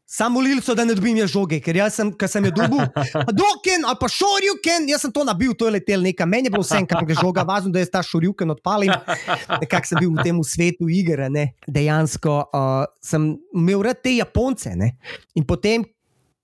Sam 0.09 0.35
molil 0.35 0.59
so, 0.65 0.75
da 0.75 0.83
ne 0.83 0.95
dobim 0.97 1.17
jaz 1.21 1.31
žoge, 1.31 1.61
ker 1.63 1.79
jaz 1.79 1.95
sem, 1.95 2.11
ko 2.11 2.27
sem 2.27 2.49
jo 2.49 2.53
dobil, 2.59 2.83
Haduken 3.29 3.87
ali 3.87 3.99
pa 4.01 4.09
Šorjuken, 4.11 4.89
jaz 4.91 5.07
sem 5.07 5.13
to 5.15 5.23
nabil, 5.23 5.55
to 5.55 5.69
je 5.69 5.77
letel 5.77 6.03
nekam. 6.03 6.29
Meni 6.29 6.51
je 6.51 6.55
bilo 6.57 6.65
vse, 6.65 6.81
kar 6.89 7.07
gre 7.07 7.15
žoga, 7.15 7.45
važno, 7.47 7.71
da 7.71 7.83
jaz 7.83 7.93
ta 7.93 8.03
Šorjuken 8.03 8.51
odpalim. 8.57 8.91
Nekako 9.61 9.91
sem 9.93 10.03
bil 10.03 10.11
v 10.17 10.25
tem 10.25 10.41
svetu 10.43 10.89
igre. 10.91 11.29
Ne. 11.31 11.53
Dejansko 11.69 12.35
uh, 12.49 12.83
sem 13.03 13.31
imel 13.55 13.85
rad 13.87 14.01
te 14.03 14.17
Japonce. 14.17 14.73
Ne. 14.75 14.95
In 15.39 15.45
potem, 15.47 15.85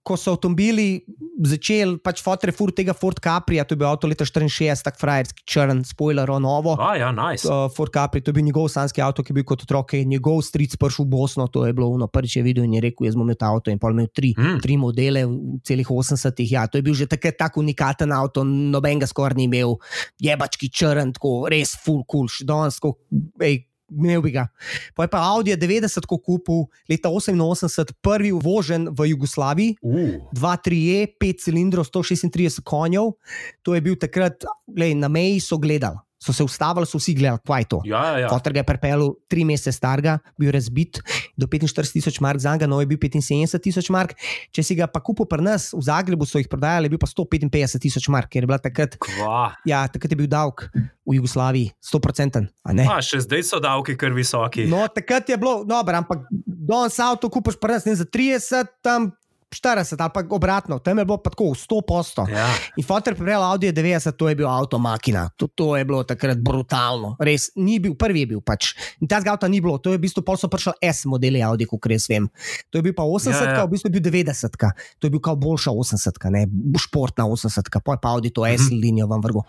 ko 0.06 0.14
so 0.22 0.36
avtomobili 0.36 1.02
začeli, 1.42 1.98
pač 2.00 2.22
fotre 2.24 2.54
fur 2.56 2.70
tega 2.72 2.94
Ford 2.94 3.18
Capria, 3.20 3.66
to 3.66 3.74
je 3.74 3.80
bil 3.82 3.90
avto 3.90 4.08
leta 4.08 4.24
64, 4.28 4.86
tak 4.86 5.00
frajerski 5.02 5.44
črn, 5.50 5.82
spoiler, 5.88 6.30
novo. 6.40 6.76
A, 6.78 6.94
ja, 7.00 7.10
nice. 7.12 7.44
Uh, 7.50 7.66
Ford 7.74 7.92
Capri, 7.92 8.22
to 8.22 8.30
je 8.30 8.38
bil 8.38 8.46
njegov 8.46 8.70
sanski 8.72 9.02
avto, 9.04 9.26
ki 9.26 9.34
je 9.34 9.40
bil 9.40 9.48
kot 9.50 9.66
otrok, 9.66 9.96
in 9.98 10.14
njegov 10.14 10.44
stric 10.46 10.78
prišel 10.80 11.08
v 11.08 11.12
Bosno, 11.16 11.50
to 11.50 11.66
je 11.66 11.74
bilo 11.76 11.90
ono 11.98 12.08
prvič 12.08 12.38
je 12.38 12.46
videl 12.46 12.70
in 12.70 12.78
je 12.78 12.86
rekel, 12.86 13.10
jaz 13.10 13.18
bom 13.18 13.26
imel 13.26 13.40
ta 13.42 13.50
avto 13.50 13.74
in 13.74 13.82
pol 13.82 13.98
imel 13.98 14.08
tri, 14.14 14.32
Mm. 14.38 14.60
tri 14.62 14.78
modele 14.78 15.26
v 15.26 15.60
celih 15.66 15.88
80-ih. 15.90 16.52
Ja, 16.52 16.68
to 16.68 16.78
je 16.78 16.84
bil 16.86 16.94
že 16.94 17.08
takrat 17.10 17.38
tako 17.40 17.64
unikaten 17.66 18.12
avto, 18.12 18.44
noben 18.46 19.00
ga 19.00 19.08
skoraj 19.10 19.36
ni 19.36 19.50
imel, 19.50 19.78
jebački 20.22 20.70
črn, 20.70 21.16
tako 21.18 21.48
res 21.50 21.76
full 21.82 22.04
cool, 22.06 22.28
še 22.30 22.46
danes, 22.46 22.78
tako, 22.80 23.00
ej, 23.42 23.64
imel 23.92 24.22
bi 24.22 24.32
ga. 24.34 24.48
Pa 24.96 25.06
je 25.06 25.12
pa 25.12 25.22
Audi 25.34 25.56
90 25.56 26.06
ko 26.10 26.18
kupil, 26.18 26.66
leta 26.90 27.10
88, 27.10 27.94
prvi 28.02 28.32
uvožen 28.36 28.90
v 28.90 29.12
Jugoslaviji. 29.14 29.78
Uh, 29.82 30.18
2-3E, 30.34 31.16
5 31.22 31.44
cilindrov, 31.46 31.86
136 31.90 32.64
konjev. 32.66 33.16
To 33.62 33.76
je 33.76 33.82
bil 33.82 33.98
takrat, 34.00 34.46
glej, 34.68 34.96
na 34.98 35.10
meji 35.12 35.40
so 35.40 35.58
gledali, 35.62 36.02
so 36.22 36.34
se 36.34 36.44
ustavili, 36.44 36.86
so 36.86 36.98
vsi 36.98 37.14
gledali, 37.14 37.40
kaj 37.46 37.62
je 37.62 37.68
to. 37.70 37.82
ja, 37.86 38.04
ja, 38.06 38.18
ja. 38.26 38.30
Fotor 38.30 38.54
ga 38.54 38.60
je 38.60 38.68
pripeljal 38.68 39.14
tri 39.28 39.44
mesece 39.46 39.72
starega, 39.76 40.18
bil 40.40 40.52
razbit 40.52 41.02
do 41.38 41.48
45 41.48 41.92
tisoč 41.94 42.20
mark, 42.20 42.40
za 42.40 42.54
njega 42.54 42.68
nov 42.68 42.82
je 42.82 42.88
bil 42.88 42.98
75 42.98 43.60
tisoč 43.62 43.90
mark. 43.90 44.16
Če 44.52 44.64
si 44.64 44.76
ga 44.76 44.88
pa 44.88 45.02
kupil 45.04 45.28
pri 45.30 45.44
nas, 45.44 45.70
v 45.74 45.84
Zagrebu 45.86 46.26
so 46.26 46.40
jih 46.42 46.50
prodajali, 46.50 46.88
je 46.88 46.96
bil 46.96 47.02
pa 47.02 47.10
155 47.10 47.80
tisoč 47.82 48.08
mark, 48.10 48.32
ker 48.32 48.44
je 48.44 48.50
bila 48.50 48.60
takrat, 48.62 48.98
Kva. 48.98 49.54
ja, 49.68 49.86
takrat 49.92 50.16
je 50.16 50.20
bil 50.24 50.32
davek 50.32 50.70
v 51.06 51.20
Jugoslaviji 51.20 51.74
100%. 51.84 52.48
a 52.64 52.74
ne? 52.74 52.88
A, 52.90 53.02
še 53.04 53.22
zdaj 53.28 53.44
so 53.46 53.60
davki 53.62 53.98
kar 54.00 54.16
visoki. 54.16 54.66
No, 54.72 54.88
takrat 54.90 55.30
je 55.30 55.38
bilo 55.38 55.62
dobro, 55.68 56.00
ampak 56.00 56.26
danes 56.46 56.98
avto 57.00 57.30
kupiš 57.30 57.60
pri 57.62 57.78
nas 57.78 57.86
za 57.86 58.08
30, 58.08 58.72
tam 58.82 59.12
40 59.52 60.02
ali 60.02 60.12
pa 60.14 60.24
obratno, 60.30 60.80
tam 60.80 60.98
je 60.98 61.06
bilo 61.06 61.18
pa 61.18 61.30
tako 61.30 61.44
100 61.56 61.82
posto. 61.88 62.26
Ja. 62.30 62.48
In 62.78 62.84
fotor 62.84 63.16
prebral 63.16 63.44
Audi 63.44 63.72
90, 63.72 64.12
to 64.18 64.30
je 64.30 64.36
bil 64.36 64.48
avto 64.50 64.80
makina, 64.80 65.30
to, 65.38 65.48
to 65.48 65.78
je 65.78 65.86
bilo 65.86 66.04
takrat 66.04 66.38
brutalno. 66.38 67.16
Res, 67.20 67.52
ni 67.56 67.80
bil, 67.80 67.96
prvi 67.96 68.26
je 68.26 68.32
bil 68.34 68.42
pač. 68.42 68.74
In 69.02 69.08
ta 69.08 69.22
avta 69.24 69.48
ni 69.48 69.62
bilo, 69.62 69.78
to 69.78 69.94
je 69.94 69.98
v 69.98 70.06
bistvu 70.08 70.26
pol 70.26 70.38
so 70.38 70.50
prišli 70.52 70.74
S 70.84 71.06
modeli 71.06 71.44
Audi, 71.46 71.66
kot 71.70 71.86
res 71.88 72.10
vem. 72.10 72.28
To 72.70 72.80
je 72.80 72.84
bil 72.90 72.94
pa 72.98 73.04
80, 73.04 73.32
Ja, 73.32 73.44
ja, 73.44 73.58
ja. 73.60 73.66
v 73.66 73.76
bistvu 73.76 73.90
je 73.92 73.96
bil 74.00 74.04
90, 74.04 74.60
to 75.00 75.08
je 75.08 75.12
bil 75.12 75.22
kao 75.24 75.36
boljša 75.36 75.72
80, 75.72 76.30
ne 76.36 76.46
športna 76.80 77.26
80, 77.26 77.72
pa 77.84 77.96
je 77.96 78.00
pa 78.02 78.10
Audi 78.12 78.30
to 78.34 78.46
S 78.46 78.72
linijo 78.72 79.08
vam 79.08 79.22
vrgo. 79.24 79.46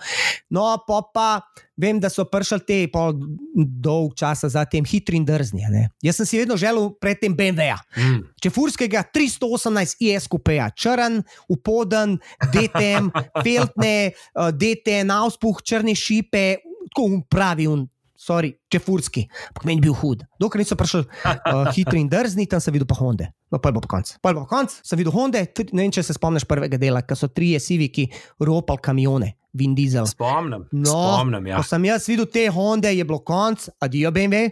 No, 0.51 0.77
pa 0.87 1.03
pa. 1.15 1.29
Vem, 1.77 1.99
da 2.01 2.09
so 2.09 2.25
prišli 2.25 2.57
te 2.65 2.77
pol 2.89 3.13
dolg 3.53 4.15
časa 4.17 4.49
za 4.49 4.63
tem 4.65 4.81
hitri 4.89 5.19
in 5.21 5.27
drzni. 5.29 5.61
ne. 5.69 5.91
Jaz 6.01 6.17
sem 6.17 6.25
si 6.27 6.39
vedno 6.41 6.57
želel 6.57 6.89
predtem 6.97 7.37
BMW-ja. 7.37 7.77
Mm. 8.01 8.23
Čefurskega 8.41 9.03
318 9.13 9.86
ISQP-ja, 9.95 10.71
črn, 10.75 11.21
upoden, 11.53 12.19
DTM, 12.53 13.13
feltne, 13.45 14.13
uh, 14.35 14.51
DTM, 14.51 15.13
auspuh, 15.15 15.63
črne 15.63 15.95
šipe, 15.95 16.57
tako 16.91 17.07
un 17.13 17.23
pravi, 17.31 17.69
un, 17.71 17.87
sorry, 18.17 18.55
čefurski, 18.73 19.27
ampak 19.53 19.65
meni 19.69 19.79
je 19.79 19.87
bil 19.87 19.95
hud. 19.95 20.25
Dokler 20.41 20.65
niso 20.65 20.77
prišli 20.77 21.05
uh, 21.05 21.69
hitri 21.77 22.01
in 22.01 22.09
drzni, 22.11 22.49
tam 22.51 22.63
sem 22.65 22.75
videl 22.75 22.89
pa 22.89 22.97
Honda. 22.99 23.31
No, 23.53 23.61
bilo 23.63 23.81
po 23.81 23.89
koncu. 23.89 24.17
Bilo 24.25 24.43
po 24.43 24.51
koncu, 24.51 24.81
sem 24.83 24.99
videl 24.99 25.15
Honda, 25.15 25.45
ne 25.45 25.83
vem, 25.85 25.93
če 25.95 26.03
se 26.03 26.17
spomniš 26.17 26.47
prvega 26.49 26.81
dela, 26.81 27.05
ko 27.07 27.15
so 27.15 27.29
trije 27.31 27.61
siviki 27.63 28.09
ropali 28.43 28.83
kamione, 28.83 29.35
Vin 29.57 29.77
Diesel. 29.77 30.09
Spomnim, 30.11 30.67
No, 30.73 30.91
spomnim, 30.91 31.47
ja. 31.53 31.61
Ko 31.61 31.69
sem 31.69 31.87
jaz 31.87 32.09
videl 32.11 32.27
te 32.33 32.49
Honda, 32.53 32.91
je 32.93 33.05
bilo 33.07 33.21
konc, 33.25 33.69
adijo 33.81 34.11
BMW, 34.13 34.51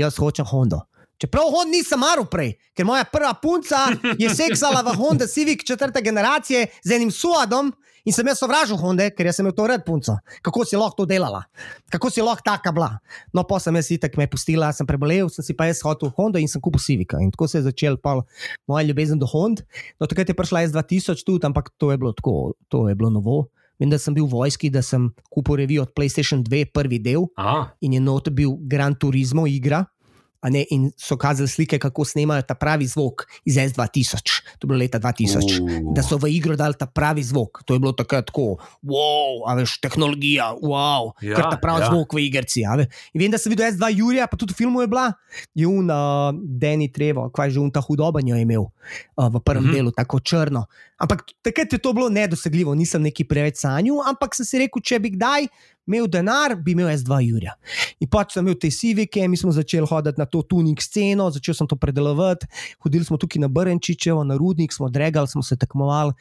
jaz 0.00 0.18
hočem 0.18 0.48
Hondo. 0.50 0.82
Čeprav 1.24 1.48
Honda 1.48 1.72
nisem 1.72 1.96
maral 1.96 2.26
prej, 2.28 2.50
ker 2.76 2.84
moja 2.84 3.04
prva 3.08 3.30
punca 3.40 3.86
je 4.20 4.28
seksala 4.28 4.82
v 4.84 4.92
Honda 4.92 5.24
Civic 5.24 5.62
četrte 5.64 6.02
generacije 6.04 6.66
z 6.84 6.90
enim 6.92 7.08
suadom 7.08 7.70
in 8.04 8.12
sem 8.12 8.28
jaz 8.28 8.42
sovražil 8.42 8.76
Honda, 8.76 9.06
ker 9.08 9.30
sem 9.32 9.46
imel 9.46 9.54
to 9.56 9.64
red 9.64 9.86
punco. 9.86 10.18
Kako 10.44 10.66
si 10.68 10.76
lahko 10.76 10.98
to 10.98 11.06
delala? 11.08 11.40
Kako 11.88 12.10
si 12.12 12.20
lahko 12.20 12.44
taka 12.44 12.74
bila? 12.76 12.90
No, 13.32 13.40
pa 13.48 13.56
sem 13.56 13.72
jaz 13.80 13.88
itak 13.96 14.18
me 14.20 14.28
pustila, 14.28 14.68
sem 14.76 14.84
prebolel, 14.84 15.30
sem 15.32 15.46
si 15.46 15.56
pa 15.56 15.70
jaz 15.70 15.80
hotel 15.80 16.12
Honda 16.12 16.42
in 16.44 16.50
sem 16.50 16.60
kupil 16.60 16.84
Civica. 16.84 17.16
In 17.24 17.32
tako 17.32 17.48
se 17.48 17.62
je 17.62 17.70
začel 17.70 17.96
pa 17.96 18.18
moja 18.68 18.84
ljubezen 18.84 19.16
do 19.16 19.24
Honda. 19.24 19.64
No, 19.96 20.04
takrat 20.04 20.28
je 20.28 20.36
prišla 20.36 20.66
S2000 20.68 21.24
tudi, 21.24 21.48
ampak 21.48 21.72
to 21.80 21.88
je 21.88 21.96
bilo 21.96 22.12
tako, 22.12 22.52
to 22.68 22.84
je 22.92 22.98
bilo 23.00 23.08
novo. 23.08 23.46
Vem, 23.80 23.88
da 23.88 23.96
sem 23.96 24.12
bil 24.12 24.28
v 24.28 24.36
vojski, 24.36 24.68
da 24.68 24.84
sem 24.84 25.08
kupil 25.32 25.56
revijo 25.64 25.88
od 25.88 25.96
PlayStation 25.96 26.44
2, 26.44 26.68
prvi 26.68 27.00
del, 27.00 27.32
A, 27.40 27.72
in 27.80 27.96
je 27.96 28.04
not 28.04 28.28
bil 28.28 28.60
Gran 28.60 28.92
Turismo 28.92 29.48
igra. 29.48 29.86
Ne, 30.50 30.64
in 30.70 30.90
so 30.96 31.16
kazali 31.16 31.48
slike, 31.48 31.78
kako 31.78 32.04
snemajo 32.04 32.42
ta 32.42 32.54
pravi 32.54 32.86
zvok 32.86 33.24
iz 33.44 33.56
S2000, 33.56 34.20
to 34.58 34.64
je 34.64 34.68
bilo 34.68 34.78
leta 34.78 34.98
2000, 35.00 35.60
Uh. 35.64 35.94
da 35.94 36.02
so 36.02 36.16
v 36.20 36.28
igro 36.36 36.56
dali 36.56 36.74
ta 36.78 36.86
pravi 36.86 37.22
zvok. 37.22 37.62
To 37.64 37.74
je 37.74 37.80
bilo 37.80 37.92
takrat 37.92 38.26
tako, 38.26 38.56
wow, 38.84 39.40
a 39.48 39.54
veš, 39.54 39.78
tehnologija, 39.80 40.52
wow, 40.62 41.12
Ja, 41.22 41.36
ker 41.36 41.44
ta 41.50 41.56
pravi 41.56 41.80
ja. 41.80 41.88
zvok 41.88 42.12
v 42.14 42.18
igrici. 42.28 42.60
In 42.60 43.20
vem, 43.20 43.30
da 43.30 43.38
sem 43.38 43.50
videl 43.50 43.72
S2 43.72 43.88
Jurija, 43.96 44.26
pa 44.26 44.36
tudi 44.36 44.52
v 44.52 44.56
filmu 44.56 44.80
je 44.84 44.88
bila, 44.88 45.12
je 45.54 45.66
un 45.66 45.88
uh, 45.90 46.30
Danny 46.36 46.92
Trevo, 46.92 47.30
kaj 47.30 47.50
že 47.50 47.60
un 47.60 47.70
ta 47.70 47.80
hudobanjo 47.80 48.36
je 48.36 48.42
imel 48.42 48.68
uh, 48.68 49.28
v 49.32 49.40
prvem 49.40 49.62
Mhm. 49.64 49.70
mm 49.70 49.72
-hmm. 49.72 49.76
delu, 49.76 49.90
tako 49.90 50.20
črno. 50.20 50.66
Ampak 50.98 51.24
takrat 51.42 51.72
je 51.72 51.78
to 51.78 51.92
bilo 51.92 52.08
nedosegljivo, 52.08 52.74
nisem 52.74 53.02
neki 53.02 53.24
preveč 53.26 53.58
sanjal, 53.64 53.98
ampak 54.06 54.36
sem 54.38 54.46
si 54.46 54.60
rekel, 54.62 54.82
če 54.82 55.00
bi 55.02 55.10
kdaj 55.16 55.48
imel 55.90 56.06
denar, 56.08 56.54
bi 56.56 56.72
imel 56.72 56.88
S2 56.94 57.18
Jurija. 57.26 57.56
In 58.00 58.08
pač 58.10 58.36
sem 58.36 58.44
imel 58.44 58.56
te 58.60 58.70
sivike, 58.72 59.24
mi 59.28 59.36
smo 59.36 59.52
začeli 59.52 59.88
hoditi 59.90 60.22
na 60.22 60.26
to 60.30 60.44
tuning 60.48 60.80
sceno, 60.80 61.26
začel 61.34 61.56
sem 61.58 61.68
to 61.68 61.76
predelovati, 61.80 62.46
hodili 62.84 63.04
smo 63.04 63.18
tukaj 63.20 63.42
na 63.42 63.50
Brnčičevo, 63.52 64.22
na 64.24 64.38
Rudnik, 64.40 64.72
smo 64.72 64.88
dregali, 64.88 65.28
smo 65.28 65.42
se 65.42 65.58
tekmovali. 65.60 66.14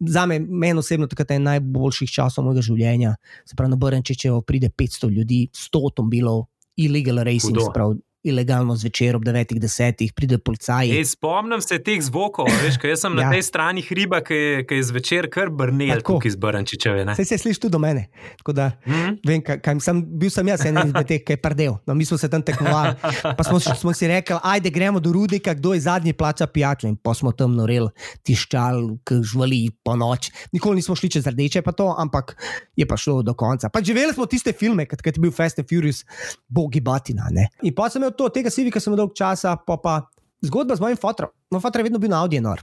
Za 0.00 0.26
me, 0.26 0.40
meni 0.40 0.82
osebno, 0.82 1.06
takrat 1.06 1.30
je 1.30 1.40
en 1.40 1.48
najboljših 1.48 2.10
časov 2.18 2.44
mojega 2.44 2.66
življenja. 2.66 3.14
Se 3.46 3.56
pravi, 3.56 3.72
na 3.72 3.80
Brnčičevo 3.80 4.42
pride 4.42 4.68
500 4.74 5.12
ljudi, 5.12 5.46
100 5.54 5.84
avtomobilov, 5.86 6.44
illegal 6.76 7.22
racing, 7.24 7.56
Hudo. 7.56 7.70
se 7.70 7.74
pravi, 7.74 8.02
ilegalno 8.26 8.76
zvečer 8.76 9.16
ob 9.16 9.24
9-10, 9.26 10.06
pride 10.16 10.38
policaji. 10.38 10.94
Ej, 10.98 11.12
spomnim 11.14 11.62
se 11.64 11.78
teh 11.82 12.02
zvokov, 12.02 12.50
veš, 12.64 12.80
kaj 12.82 12.94
jaz 12.94 13.06
sem 13.06 13.18
ja. 13.18 13.26
na 13.26 13.34
tej 13.34 13.44
strani 13.46 13.84
hriba, 13.86 14.20
ki 14.26 14.40
je, 14.40 14.64
ki 14.68 14.80
je 14.80 14.88
zvečer 14.92 15.30
kar 15.32 15.50
brnel 15.50 16.02
tukaj 16.04 16.34
iz 16.34 16.36
Brnčičeve. 16.40 17.06
Saj 17.16 17.30
se 17.32 17.38
sliši 17.44 17.66
tudi 17.66 17.76
do 17.76 17.82
mene. 17.82 18.08
Tako 18.40 18.56
da, 18.56 18.70
Mhm. 18.86 19.18
Vem, 19.26 19.42
kaj, 19.42 19.58
kaj 19.64 19.80
sem, 19.84 20.00
bil 20.18 20.30
sem 20.32 20.48
jaz, 20.48 20.64
en 20.68 20.78
izmed 20.80 21.08
teh, 21.08 21.22
ki 21.24 21.36
je 21.36 21.40
prdel. 21.42 21.76
No, 21.88 21.94
mi 21.98 22.06
smo 22.06 22.18
se 22.18 22.28
tam 22.30 22.42
tekmovali. 22.42 22.94
Pa 23.38 23.44
smo, 23.44 23.58
smo 23.60 23.92
si 23.96 24.08
rekli, 24.10 24.38
ajde, 24.42 24.70
gremo 24.70 25.00
do 25.02 25.12
rudnika, 25.12 25.54
kdo 25.54 25.74
je 25.74 25.82
zadnji 25.86 26.14
plača 26.16 26.46
pijačo. 26.46 26.88
In 26.90 26.96
pa 26.96 27.14
smo 27.14 27.32
tam 27.36 27.56
noreli, 27.58 27.90
tiščali, 28.26 28.98
k 29.06 29.20
žvali 29.26 29.60
po 29.84 29.96
noč. 29.98 30.30
Nikoli 30.54 30.80
nismo 30.80 30.96
šli 30.98 31.10
čez 31.16 31.26
rdeče, 31.26 31.62
pa 31.66 31.74
to, 31.76 31.88
ampak 31.98 32.36
je 32.78 32.86
pa 32.88 32.98
šlo 33.00 33.20
do 33.26 33.34
konca. 33.34 33.70
Pa 33.72 33.82
živeli 33.84 34.14
smo 34.14 34.26
tiste 34.30 34.54
filme, 34.56 34.86
kot 34.86 35.02
je 35.04 35.16
bil 35.20 35.34
Fast 35.34 35.60
and 35.62 35.68
Furious, 35.68 36.04
bogi 36.48 36.80
batina. 36.80 37.28
Ne? 37.34 37.48
In 37.66 37.74
pa 37.74 37.90
sem 37.90 38.02
imel 38.02 38.14
to, 38.16 38.28
tega 38.28 38.50
sivika 38.50 38.80
sem 38.80 38.96
dolg 38.96 39.12
časa, 39.14 39.56
pa 39.56 39.76
pa 39.76 40.00
zgodba 40.42 40.76
z 40.76 40.80
mojim 40.80 40.96
fotrom. 40.96 41.30
Moj 41.50 41.60
fotor 41.60 41.80
je 41.80 41.88
vedno 41.90 41.98
bil 41.98 42.10
na 42.10 42.22
Audi 42.22 42.40
nor. 42.40 42.62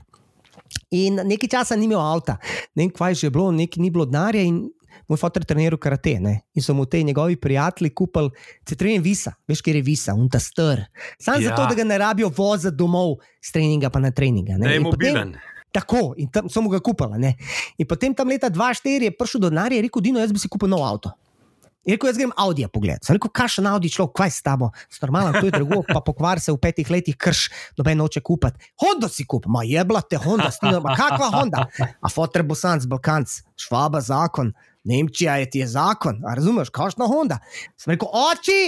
In 0.90 1.14
nekaj 1.24 1.48
časa 1.50 1.76
ni 1.76 1.86
imel 1.86 1.98
avta, 2.00 2.36
ne 2.74 2.84
vem, 2.84 2.90
kaj 2.90 3.10
je 3.10 3.26
že 3.26 3.30
bilo, 3.30 3.50
nekaj 3.52 3.80
ni 3.82 3.90
bilo 3.90 4.06
denarja. 4.06 4.42
Moj 5.08 5.18
fotor 5.18 5.42
je 5.42 5.46
treniral 5.46 5.76
karate 5.76 6.16
ne? 6.20 6.34
in 6.54 6.62
so 6.62 6.72
mu 6.72 6.86
te 6.86 7.02
njegovi 7.02 7.36
prijatelji 7.36 7.90
kupili 7.90 8.30
citrin 8.64 9.02
visa, 9.02 9.34
veš, 9.48 9.60
kje 9.60 9.74
je 9.74 9.82
visa, 9.82 10.14
un 10.14 10.28
ta 10.30 10.38
str. 10.38 10.80
Sam 11.20 11.42
Ja. 11.42 11.50
zato, 11.50 11.66
da 11.68 11.74
ga 11.74 11.84
ne 11.84 11.98
rabijo 11.98 12.30
voziti 12.36 12.76
domov 12.76 13.16
s 13.42 13.52
treninga 13.52 13.90
pa 13.90 13.98
na 14.00 14.10
treninga. 14.10 14.56
ne. 14.56 14.70
Je 14.72 14.80
potem- 14.82 15.12
mobilen. 15.12 15.34
Tako, 15.72 16.14
in 16.16 16.30
tam 16.30 16.48
sem 16.48 16.68
ga 16.70 16.78
kupila. 16.78 17.18
Ne? 17.18 17.34
In 17.78 17.86
potem 17.86 18.14
tam 18.14 18.28
leta 18.28 18.48
2004 18.48 19.02
je 19.04 19.10
prišel 19.10 19.40
do 19.40 19.50
denarja 19.50 19.76
in 19.76 19.82
rekel: 19.82 20.00
Dino, 20.02 20.20
jaz 20.20 20.30
bi 20.32 20.38
si 20.38 20.48
kupil 20.48 20.68
nov 20.68 20.80
avto. 20.86 21.10
Rekel, 21.84 22.08
jaz 22.08 22.18
grem 22.18 22.32
Audi 22.40 22.66
pogled. 22.72 23.02
Sem 23.04 23.18
rekel, 23.18 23.32
kakšen 23.36 23.68
Audi 23.68 23.90
človek, 23.92 24.14
kaj 24.16 24.32
s 24.32 24.44
tabo, 24.44 24.70
normalno, 25.02 25.34
to 25.36 25.48
je 25.48 25.52
drugo, 25.52 25.82
pa 25.88 26.00
pokvar 26.04 26.40
se 26.40 26.52
v 26.52 26.60
petih 26.60 26.90
letih 26.90 27.16
krš, 27.16 27.48
noben 27.78 27.98
noče 28.00 28.22
kupiti. 28.24 28.72
Honda 28.80 29.10
si 29.12 29.26
kup, 29.28 29.46
ma 29.46 29.64
je 29.68 29.84
bila 29.84 30.00
te 30.00 30.16
Honda, 30.16 30.50
stino, 30.54 30.80
ma 30.84 30.96
kakva 30.96 31.28
Honda. 31.34 31.66
A 31.78 32.12
fotor 32.12 32.46
bosanc, 32.48 32.86
balkanc, 32.88 33.42
švaba 33.60 34.00
zakon, 34.04 34.54
Nemčija 34.84 35.36
je 35.40 35.50
ti 35.50 35.58
je 35.58 35.66
zakon, 35.66 36.20
a 36.28 36.34
razumeš, 36.36 36.68
kakšna 36.68 37.06
Honda. 37.08 37.38
Sem 37.80 37.94
rekel, 37.94 38.08
oči, 38.08 38.58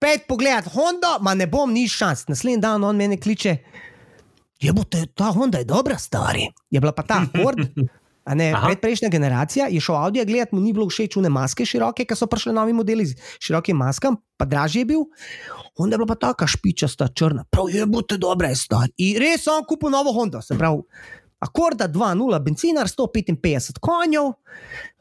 pet 0.00 0.24
pogled, 0.28 0.68
Honda, 0.72 1.18
ma 1.20 1.34
ne 1.36 1.46
bom 1.46 1.72
ni 1.72 1.84
šans. 1.88 2.24
Naslednji 2.28 2.60
dan 2.62 2.84
on 2.84 2.96
mene 2.96 3.20
kliče. 3.20 3.56
Je 4.62 4.72
bo 4.72 4.84
te, 4.84 5.04
ta 5.18 5.32
Honda 5.34 5.60
je 5.60 5.68
dobra, 5.68 5.98
stari. 5.98 6.48
Je 6.70 6.80
bila 6.80 6.92
pa 6.96 7.04
ta 7.04 7.24
Ford. 7.34 7.60
A 8.24 8.34
Ne, 8.34 8.52
Aha. 8.52 8.66
predprejšnja 8.66 9.08
generacija 9.08 9.66
je 9.66 9.80
šel 9.80 9.96
Audi 9.96 10.24
gledati, 10.24 10.54
mu 10.54 10.60
ni 10.60 10.72
bilo 10.72 10.86
všeč 10.86 11.16
une 11.16 11.28
maske 11.28 11.66
široke, 11.66 12.04
ker 12.04 12.16
so 12.16 12.26
prišli 12.30 12.52
novi 12.54 12.72
modeli 12.72 13.06
z 13.06 13.16
širokim 13.42 13.76
maskam, 13.76 14.16
pa 14.36 14.44
dražji 14.44 14.84
je 14.84 14.84
bil. 14.84 15.02
Honda 15.78 15.94
je 15.94 15.98
bila 15.98 16.06
pa 16.06 16.14
taka 16.14 16.46
špičasta, 16.46 17.08
črna, 17.08 17.44
prav 17.50 17.70
je 17.70 17.86
bote 17.86 18.18
dobra, 18.18 18.48
je 18.48 18.56
star. 18.56 18.86
In 18.96 19.18
res 19.18 19.42
sem 19.44 19.66
kupil 19.68 19.90
novo 19.90 20.12
Honda, 20.12 20.42
se 20.42 20.58
pravi, 20.58 20.82
Akorda 21.42 21.88
2.0, 21.88 22.38
benzinar 22.38 22.86
155 22.86 23.80
konjev, 23.82 24.28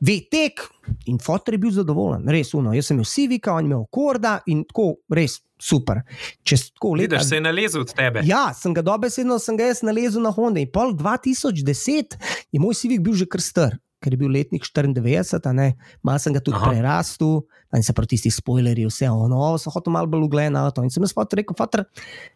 VTEK 0.01 0.63
in 1.05 1.19
fotor 1.21 1.53
je 1.53 1.59
bil 1.61 1.71
zadovoljen, 1.71 2.25
res 2.33 2.55
uno. 2.57 2.73
Jaz 2.73 2.89
sem 2.89 2.97
imel 2.97 3.05
Civica, 3.05 3.53
on 3.53 3.61
je 3.61 3.69
imel 3.69 3.83
Akorda 3.85 4.39
in 4.49 4.63
tako 4.65 4.95
res 5.13 5.37
super. 5.61 6.01
Čez 6.43 6.71
tako 6.73 6.95
leta. 6.95 7.15
Vidiš, 7.15 7.29
se 7.29 7.35
je 7.35 7.41
nalezel 7.41 7.81
od 7.81 7.93
tebe. 7.93 8.25
Ja, 8.25 8.49
sem 8.57 8.73
ga 8.73 8.81
dobesedno, 8.81 9.39
sem 9.39 9.57
ga 9.57 9.69
jaz 9.69 9.83
nalezel 9.85 10.25
na 10.25 10.33
Honda. 10.33 10.59
In 10.59 10.71
pol 10.73 10.95
2010 10.97 12.17
je 12.51 12.59
moj 12.59 12.75
Civic 12.77 13.01
bil 13.05 13.13
že 13.13 13.29
kar 13.29 13.41
star, 13.45 13.77
ker 14.01 14.15
je 14.15 14.19
bil 14.19 14.31
letnik 14.33 14.65
94, 14.65 15.45
a 15.45 15.53
ne, 15.53 15.67
malo 16.03 16.19
sem 16.19 16.33
ga 16.33 16.41
tudi 16.43 16.57
Aha. 16.57 16.71
Prerastel, 16.71 17.41
in 17.77 17.83
se 17.83 17.93
proti 17.93 18.17
tistih 18.17 18.33
spoilerji, 18.35 18.87
vse 18.89 19.09
ono, 19.09 19.57
sem 19.61 19.71
hotel 19.71 19.93
malo 19.93 20.09
bolj 20.11 20.25
ugledati 20.25 20.53
na 20.53 20.71
to. 20.75 20.83
In 20.83 20.91
sem 20.91 21.03
jaz 21.05 21.13
fotor 21.15 21.39
rekel, 21.39 21.55
fotor, 21.57 21.85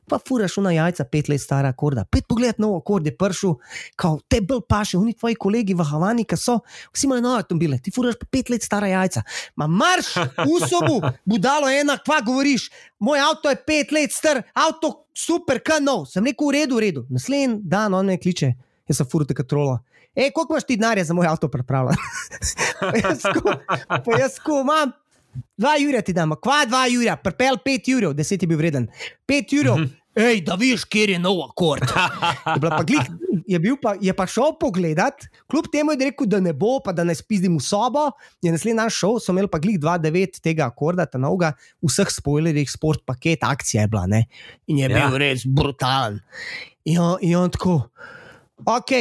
pa 0.09 0.19
furaš 0.21 0.57
na 0.63 0.71
jajca, 0.75 1.05
pet 1.11 1.29
let 1.31 1.43
stara 1.43 1.73
akorda, 1.73 2.05
pet 2.07 2.27
pogled 2.29 2.61
nov 2.61 2.77
akord 2.79 3.07
je 3.07 3.15
pršel, 3.17 3.57
kao 3.99 4.19
te 4.31 4.39
bolj 4.41 4.63
paše, 4.69 4.97
oni 4.97 5.15
tvoji 5.17 5.35
kolegi 5.35 5.75
v 5.75 5.87
Havani, 5.89 6.23
ki 6.27 6.39
so, 6.39 6.59
vsi 6.95 7.09
imajo 7.09 7.25
nove 7.25 7.41
avtomobile, 7.43 7.79
ti 7.83 7.91
furaš 7.95 8.19
pa 8.21 8.29
pet 8.31 8.51
let 8.53 8.63
stara 8.63 8.91
jajca. 8.93 9.25
Ma 9.59 9.67
marš, 9.67 10.13
v 10.39 10.61
sobu, 10.69 11.01
budalo 11.25 11.71
ena, 11.71 11.97
kva 11.99 12.21
govoriš, 12.25 12.69
moj 13.03 13.25
avto 13.25 13.51
je 13.51 13.59
pet 13.67 13.91
let 13.95 14.15
star, 14.15 14.43
avto 14.53 14.93
super, 15.15 15.59
kaj 15.63 15.81
nov. 15.83 16.05
Sem 16.11 16.23
rekel, 16.23 16.47
v 16.47 16.55
redu, 16.59 16.79
v 16.79 16.85
redu. 16.87 17.05
Naslednji 17.11 17.59
dan 17.63 17.93
on 17.97 18.07
me 18.07 18.19
kliče, 18.21 18.53
jaz 18.87 19.01
sem 19.01 19.09
furute 19.11 19.35
katrola. 19.35 19.81
Ej, 20.15 20.31
koliko 20.31 20.53
imaš 20.53 20.63
ti 20.63 20.77
denarja 20.77 21.03
za 21.03 21.13
moj 21.13 21.27
avto 21.27 21.47
pripravljen? 21.51 21.97
pa 24.05 24.11
jaz 24.19 24.39
ko, 24.39 24.61
imam. 24.61 24.91
Dva 25.57 25.75
jurja 25.79 26.01
ti 26.01 26.13
damo, 26.15 26.35
kva 26.39 26.63
dva 26.67 26.85
jurja, 26.87 27.17
prepel 27.19 27.57
pet 27.63 27.87
jurjev, 27.91 28.13
deset 28.15 28.43
je 28.43 28.47
bil 28.47 28.57
vreden. 28.59 28.85
Pet 29.27 29.51
jurjev, 29.51 29.81
hej, 30.15 30.39
da 30.47 30.55
vidiš, 30.55 30.85
kje 30.87 31.09
je 31.11 31.19
nov 31.19 31.41
akord. 31.43 31.83
Je, 31.91 32.61
pa 32.63 32.83
glih, 32.87 33.09
je, 33.47 33.59
bil 33.59 33.75
pa, 33.81 33.97
je 33.99 34.13
pa 34.15 34.23
šel 34.31 34.53
pogledat, 34.59 35.27
kljub 35.51 35.67
temu 35.73 35.91
je 35.91 36.07
rekel, 36.07 36.29
da 36.31 36.39
ne 36.39 36.53
bo, 36.55 36.77
pa 36.83 36.93
da 36.95 37.03
ne 37.03 37.15
spizdim 37.15 37.57
v 37.59 37.63
sobo. 37.67 38.05
Je 38.43 38.53
naslednji 38.55 38.77
dan 38.79 38.91
šel, 38.95 39.19
so 39.19 39.35
imeli 39.35 39.51
pa 39.51 39.59
glih 39.59 39.75
2-9 39.83 40.39
tega 40.39 40.69
akorda, 40.71 41.03
ta 41.03 41.19
novega, 41.19 41.51
vseh 41.83 42.11
spoilerjih, 42.15 42.71
sport 42.71 43.03
paket, 43.07 43.43
akcija 43.43 43.83
je 43.83 43.91
bila, 43.91 44.05
ne. 44.07 44.23
In 44.71 44.79
je 44.79 44.91
Ja. 44.91 45.09
bil 45.09 45.19
res 45.19 45.43
brutalen. 45.43 46.21
In 46.87 46.99
on, 47.03 47.17
in 47.19 47.35
on 47.35 47.51
tako. 47.51 47.81
Ok, 48.63 48.91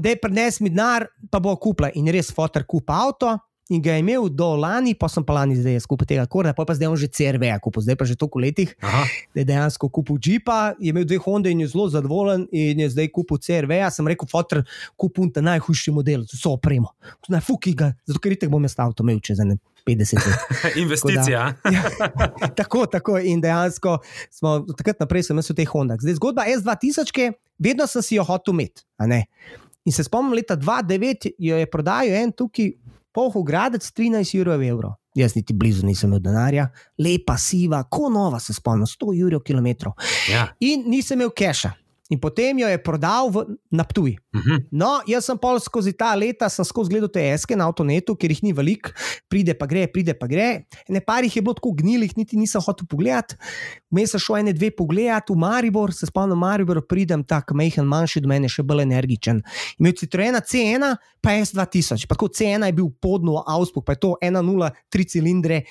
da 0.00 0.08
je 0.08 0.16
prines 0.16 0.60
mi 0.64 0.70
denar, 0.72 1.04
pa 1.30 1.40
bo 1.40 1.52
kupila. 1.60 1.90
In 1.94 2.08
res 2.08 2.32
fotor 2.32 2.64
kupa 2.64 2.96
avto. 3.04 3.34
In 3.72 3.80
ga 3.80 3.94
je 3.96 4.02
imel 4.02 4.28
do 4.28 4.50
lani, 4.60 4.92
pa 4.92 5.08
sem 5.08 5.24
pa 5.24 5.38
lani 5.38 5.54
zdaj 5.56 5.78
skupaj 5.80 6.08
tega 6.10 6.26
korda, 6.28 6.52
pa 6.52 6.66
pa 6.68 6.74
zdaj 6.76 6.90
on 6.92 6.98
že 7.00 7.08
CRV, 7.08 7.48
kupil, 7.64 7.80
zdaj 7.86 7.96
pa 7.96 8.04
že 8.04 8.16
toliko 8.20 8.42
letih, 8.42 8.74
Aha. 8.84 9.06
da 9.32 9.40
je 9.40 9.44
dejansko 9.48 9.88
kupil 9.88 10.18
Jeepa, 10.20 10.74
je 10.76 10.92
imel 10.92 11.06
dve 11.08 11.16
Honda 11.24 11.48
in 11.48 11.62
je 11.64 11.70
zelo 11.72 11.88
zadovoljen, 11.88 12.44
in 12.52 12.82
je 12.84 12.90
zdaj 12.92 13.08
kupil 13.08 13.40
CRV. 13.40 13.80
-ja. 13.80 13.88
Sem 13.90 14.08
rekel, 14.08 14.28
fotor, 14.28 14.64
kupim 14.96 15.32
ta 15.32 15.40
najhujši 15.40 15.90
model, 15.96 16.26
z 16.28 16.36
vso 16.36 16.52
opremo. 16.58 16.92
Najfuki 17.28 17.72
ga, 17.74 17.94
zato 18.04 18.20
ker 18.20 18.36
itek 18.36 18.50
bom 18.52 18.62
jaz 18.62 18.76
avto 18.76 19.02
imel 19.02 19.20
čez 19.24 19.40
ene 19.40 19.56
50 19.86 20.20
let. 20.26 20.40
Investicija. 20.84 21.54
Ja, 21.64 21.82
tako, 22.60 22.86
tako. 22.86 23.18
In 23.18 23.40
dejansko 23.40 23.98
smo 24.30 24.60
takrat 24.76 25.00
naprej 25.00 25.22
sem 25.22 25.40
jaz 25.40 25.48
v 25.50 25.56
teh 25.56 25.68
Hondah. 25.68 25.96
Zdaj, 26.00 26.20
zgodba 26.20 26.44
S2000, 26.48 27.32
vedno 27.58 27.86
sem 27.86 28.02
si 28.02 28.20
jo 28.20 28.24
hotel 28.24 28.52
imeti. 28.54 28.84
In 29.84 29.92
se 29.92 30.04
spomnim, 30.04 30.32
leta 30.32 30.56
2009 30.56 31.32
jo 31.38 31.56
je 31.56 31.66
prodajal 31.68 32.16
en 32.24 32.32
tukaj, 32.32 32.72
polhu 33.14 33.44
gradec 33.46 33.86
13 33.86 34.34
jurov 34.34 34.62
evrov. 34.62 34.98
Jaz 35.14 35.36
niti 35.36 35.54
blizu 35.54 35.86
nisem 35.86 36.10
imel 36.10 36.20
denarja, 36.24 36.66
lepa, 36.98 37.36
siva, 37.38 37.84
ko 37.90 38.10
nova 38.10 38.40
se 38.42 38.54
spomnim, 38.54 38.86
100 38.90 39.14
jurov 39.14 39.44
km. 39.46 39.94
Ja. 40.30 40.48
In 40.60 40.88
nisem 40.90 41.20
imel 41.20 41.30
keša. 41.30 41.70
In 42.12 42.20
potem 42.20 42.58
jo 42.60 42.68
je 42.68 42.76
prodal 42.84 43.30
v, 43.32 43.56
na 43.72 43.80
Ptuj. 43.80 44.18
Mhm. 44.36 44.68
No, 44.76 45.00
jaz 45.08 45.24
sem 45.24 45.38
pol 45.40 45.56
skozi 45.56 45.94
ta 45.96 46.12
leta, 46.12 46.50
sem 46.52 46.66
skozi 46.68 46.92
gledal 46.92 47.08
te 47.08 47.22
eske 47.32 47.56
na 47.56 47.64
avtonetu, 47.64 48.12
ker 48.12 48.28
jih 48.28 48.42
ni 48.44 48.52
veliko, 48.52 48.92
pride 49.32 49.54
pa 49.56 49.64
gre, 49.64 49.86
pride 49.88 50.12
pa 50.12 50.28
gre. 50.28 50.66
Ne 50.92 51.00
par 51.00 51.24
jih 51.24 51.32
je 51.32 51.42
bilo 51.42 51.56
tako 51.56 51.72
gnilih, 51.78 52.12
niti 52.18 52.36
nisem 52.36 52.60
hotel 52.60 52.84
pogledati. 52.90 53.38
Vmes 53.88 54.12
sem 54.12 54.20
šel 54.20 54.42
ene 54.42 54.52
dve 54.52 54.68
pogledati 54.76 55.32
v 55.32 55.40
Maribor, 55.40 55.94
se 55.96 56.10
spomnim, 56.10 56.36
v 56.36 56.44
Maribor 56.44 56.82
pridem 56.84 57.24
tak 57.24 57.56
majhen, 57.56 57.88
manjši 57.88 58.20
od 58.20 58.28
mene, 58.28 58.52
še 58.52 58.66
bolj 58.68 58.84
energičen. 58.84 59.40
Imel 59.80 59.96
Citroena 59.96 60.44
C1, 60.44 60.92
pa 61.24 61.38
S2000, 61.40 62.04
pa 62.04 62.18
tako 62.18 62.28
C1 62.28 62.68
je 62.68 62.76
bil 62.76 62.92
podno 63.00 63.40
Auspuk, 63.48 63.86
pa 63.88 63.96
je 63.96 64.04
to 64.04 64.12
1,03 64.20 65.08
cilindre. 65.08 65.64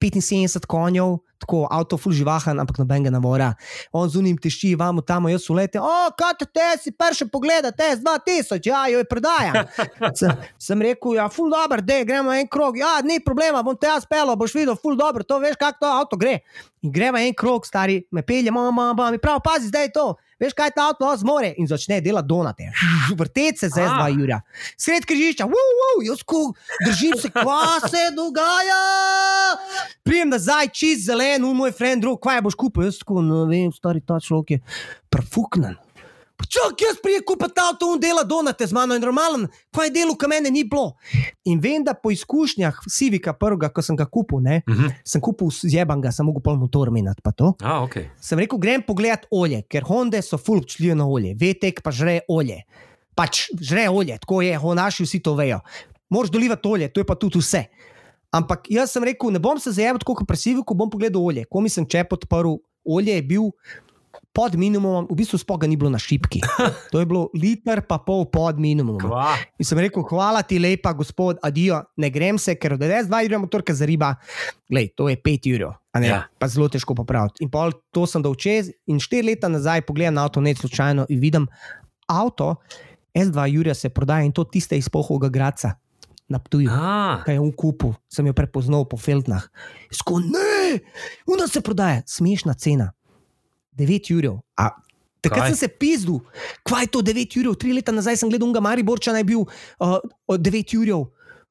75 0.00 0.66
konjev, 0.66 1.18
tako 1.38 1.66
avto, 1.70 1.96
full 1.96 2.14
živahen, 2.14 2.58
ampak 2.60 2.78
noben 2.78 3.04
ga 3.06 3.10
ne 3.10 3.20
mora. 3.22 3.52
On 3.92 4.08
zunim 4.10 4.38
tišči, 4.38 4.74
vamo 4.78 5.02
tam, 5.06 5.28
jaz 5.30 5.46
ulete, 5.50 5.80
o, 5.80 6.10
kaj 6.18 6.46
te, 6.46 6.66
si 6.82 6.92
prši 6.92 7.28
pogleda, 7.32 7.70
te 7.72 7.90
z 7.96 8.02
2000, 8.02 8.68
ja, 8.68 8.84
jo 8.92 9.02
je 9.02 9.08
prodajam. 9.08 9.60
sem, 10.18 10.32
sem 10.58 10.82
rekel, 10.82 11.18
ja, 11.18 11.28
full 11.32 11.50
dobro, 11.54 11.82
da 11.82 12.02
gremo 12.04 12.34
en 12.34 12.48
krog, 12.50 12.78
ja, 12.78 12.98
ni 13.04 13.20
problema, 13.24 13.62
bom 13.62 13.76
te 13.78 13.90
jaz 13.90 14.06
pel, 14.06 14.34
boš 14.36 14.54
videl, 14.58 14.78
full 14.78 14.98
dobro, 14.98 15.26
to 15.26 15.38
veš, 15.42 15.58
kako 15.58 15.82
to 15.82 15.92
avto 16.02 16.20
gre. 16.20 16.38
In 16.82 16.94
gremo 16.94 17.18
en 17.18 17.34
krog, 17.34 17.66
stari, 17.66 18.02
me 18.10 18.22
pelje, 18.22 18.54
mama, 18.54 18.72
mama, 18.72 19.10
mi 19.14 19.22
pravi, 19.22 19.44
pazi, 19.44 19.70
zdaj 19.70 19.90
je 19.90 19.94
to. 19.98 20.08
Veš, 20.38 20.54
kaj 20.54 20.70
ta 20.74 20.84
avto 20.92 21.08
zmore 21.18 21.50
in 21.58 21.66
začne 21.66 22.00
delati 22.00 22.28
donate. 22.28 22.68
Vrteti 23.18 23.58
se 23.58 23.68
za 23.68 23.82
A. 23.82 23.86
S2 23.88 24.20
Jurja. 24.20 24.40
Sred 24.78 25.06
križišča, 25.06 25.48
wow, 25.50 26.04
jaz 26.06 26.22
ko 26.22 26.52
držim 26.86 27.16
se, 27.18 27.30
kva 27.34 27.80
se 27.90 28.04
dogaja. 28.16 28.78
Prijem 30.06 30.30
nazaj, 30.30 30.70
čist 30.70 31.08
zelen, 31.08 31.44
un 31.44 31.58
moj 31.58 31.74
friend, 31.74 32.06
drug, 32.06 32.20
kvaj 32.22 32.42
boš 32.46 32.54
kupil, 32.54 32.86
jaz 32.86 33.00
tako, 33.02 33.22
ne 33.26 33.44
vem, 33.50 33.74
stari 33.74 34.00
ta 34.00 34.20
človek 34.22 34.56
je 34.56 34.60
prfuknen. 35.10 35.74
Pa 36.38 36.46
Čak, 36.46 36.78
jaz 36.80 37.00
prijem 37.02 37.24
kupiti 37.26 37.58
avto, 37.60 37.88
un 37.90 37.98
dela 38.00 38.22
donate 38.22 38.66
z 38.66 38.72
mano 38.72 38.94
in 38.94 39.02
normalen, 39.02 39.48
kaj 39.74 39.90
delo, 39.90 40.14
ka 40.14 40.28
mene 40.30 40.50
ni 40.54 40.62
bilo. 40.64 40.92
In 41.50 41.58
vem, 41.60 41.82
da 41.84 41.94
po 41.98 42.12
izkušnjah 42.14 42.78
Civika 42.86 43.32
prvega, 43.34 43.68
ko 43.74 43.82
sem 43.82 43.96
ga 43.98 44.06
kupil, 44.06 44.38
ne, 44.40 44.62
Mhm. 44.68 44.92
sem 45.04 45.20
kupil 45.20 45.50
zjebanga, 45.50 46.12
sem 46.14 46.26
mogel 46.26 46.40
pol 46.42 46.56
motor 46.56 46.90
menjati, 46.94 47.22
pa 47.22 47.32
to. 47.32 47.54
A, 47.60 47.82
okay. 47.82 48.06
Sem 48.20 48.38
rekel, 48.38 48.58
grem 48.58 48.82
pogledat 48.82 49.26
olje, 49.30 49.62
ker 49.68 49.82
Honda 49.82 50.22
so 50.22 50.38
full 50.38 50.62
občutljive 50.62 50.94
na 50.94 51.06
olje, 51.10 51.34
VTEK 51.34 51.82
pa 51.82 51.90
žre 51.90 52.20
olje. 52.28 52.62
Pač 53.16 53.48
žre 53.60 53.88
olje, 53.90 54.14
tako 54.22 54.42
je, 54.42 54.54
honaši 54.56 55.02
vsi 55.02 55.18
to 55.20 55.34
vejo. 55.34 55.58
Moraš 56.08 56.30
dolivati 56.30 56.68
olje, 56.68 56.88
to 56.88 57.00
je 57.00 57.04
pa 57.04 57.14
tudi 57.18 57.38
vse. 57.38 57.64
Ampak 58.30 58.70
jaz 58.70 58.92
sem 58.92 59.02
rekel, 59.04 59.30
ne 59.32 59.38
bom 59.42 59.58
se 59.58 59.72
zajel 59.72 59.98
tako 59.98 60.14
kot 60.14 60.28
presivi, 60.28 60.62
ko 60.62 60.74
bom 60.74 60.88
pogledal 60.90 61.18
olje. 61.24 61.44
Ko 61.50 61.60
mi 61.60 61.68
sem 61.68 61.82
čep 61.84 62.12
odprl, 62.12 62.60
olje 62.84 63.14
je 63.16 63.22
bil 63.22 63.50
pod 64.32 64.54
minimumom, 64.54 65.06
v 65.10 65.16
bistvu 65.18 65.38
spoga 65.38 65.66
ni 65.66 65.76
bilo 65.76 65.90
na 65.90 65.98
šipki. 65.98 66.40
To 66.92 67.00
je 67.02 67.06
bilo 67.06 67.28
liter 67.34 67.82
pa 67.82 67.98
pol 67.98 68.24
pod 68.30 68.58
minimumom. 68.60 69.00
Kva. 69.02 69.34
In 69.58 69.66
sem 69.66 69.78
rekel, 69.78 70.02
hvala 70.06 70.42
ti 70.46 70.58
lepa, 70.58 70.92
gospod, 70.94 71.40
adijo, 71.42 71.82
ne 71.96 72.10
grem 72.10 72.38
se, 72.38 72.54
ker 72.54 72.76
od 72.76 72.80
2 72.80 73.22
jurja 73.24 73.38
motorka 73.38 73.74
za 73.74 73.86
riba, 73.86 74.14
glej, 74.70 74.92
to 74.96 75.08
je 75.08 75.16
5 75.16 75.50
jurjev, 75.50 75.74
a 75.92 75.96
ne, 76.00 76.08
Ja. 76.08 76.20
pa 76.38 76.48
zelo 76.48 76.68
težko 76.68 76.94
popraviti. 76.94 77.42
In 77.44 77.50
pol 77.50 77.72
to 77.90 78.06
sem 78.06 78.22
dal 78.22 78.34
čez 78.38 78.70
in 78.86 78.96
4 79.02 79.26
leta 79.26 79.48
nazaj 79.48 79.82
pogledam 79.82 80.14
na 80.14 80.24
avto, 80.24 80.40
ne 80.40 80.54
slučajno 80.54 81.06
in 81.08 81.20
vidim 81.20 81.48
avto, 82.06 82.56
S2 83.14 83.46
jurja 83.50 83.74
se 83.74 83.88
prodaja 83.88 84.22
in 84.22 84.32
to 84.32 84.44
tiste 84.44 84.78
iz 84.78 84.88
pohovega 84.88 85.28
graca. 85.28 85.74
Na 86.28 86.36
Ptuju, 86.36 86.68
A, 86.68 87.22
kaj 87.24 87.34
je 87.34 87.40
v 87.40 87.52
kupu, 87.56 87.94
sem 88.12 88.26
jo 88.28 88.34
prepoznal 88.36 88.84
po 88.84 89.00
Feldnah. 89.00 89.48
Sko, 89.88 90.20
ne, 90.20 90.76
unda 91.24 91.48
se 91.48 91.64
prodaja, 91.64 92.02
smešna 92.04 92.52
cena. 92.52 92.92
9 93.78 94.10
jurjev. 94.12 94.40
A 94.58 94.70
takrat 95.20 95.46
Kaj? 95.46 95.52
sem 95.54 95.60
se 95.62 95.68
pizdil, 95.68 96.18
kaj 96.66 96.86
je 96.86 96.90
to 96.94 97.02
9 97.02 97.36
jurjev, 97.38 97.54
tri 97.58 97.72
leta 97.74 97.94
nazaj 97.94 98.18
sem 98.20 98.30
gledal 98.30 98.50
unga 98.50 98.62
Mariborča, 98.64 99.14
naj 99.14 99.24
bil 99.28 99.46
uh, 99.46 99.98
9 100.28 100.74
jurjev. 100.74 101.06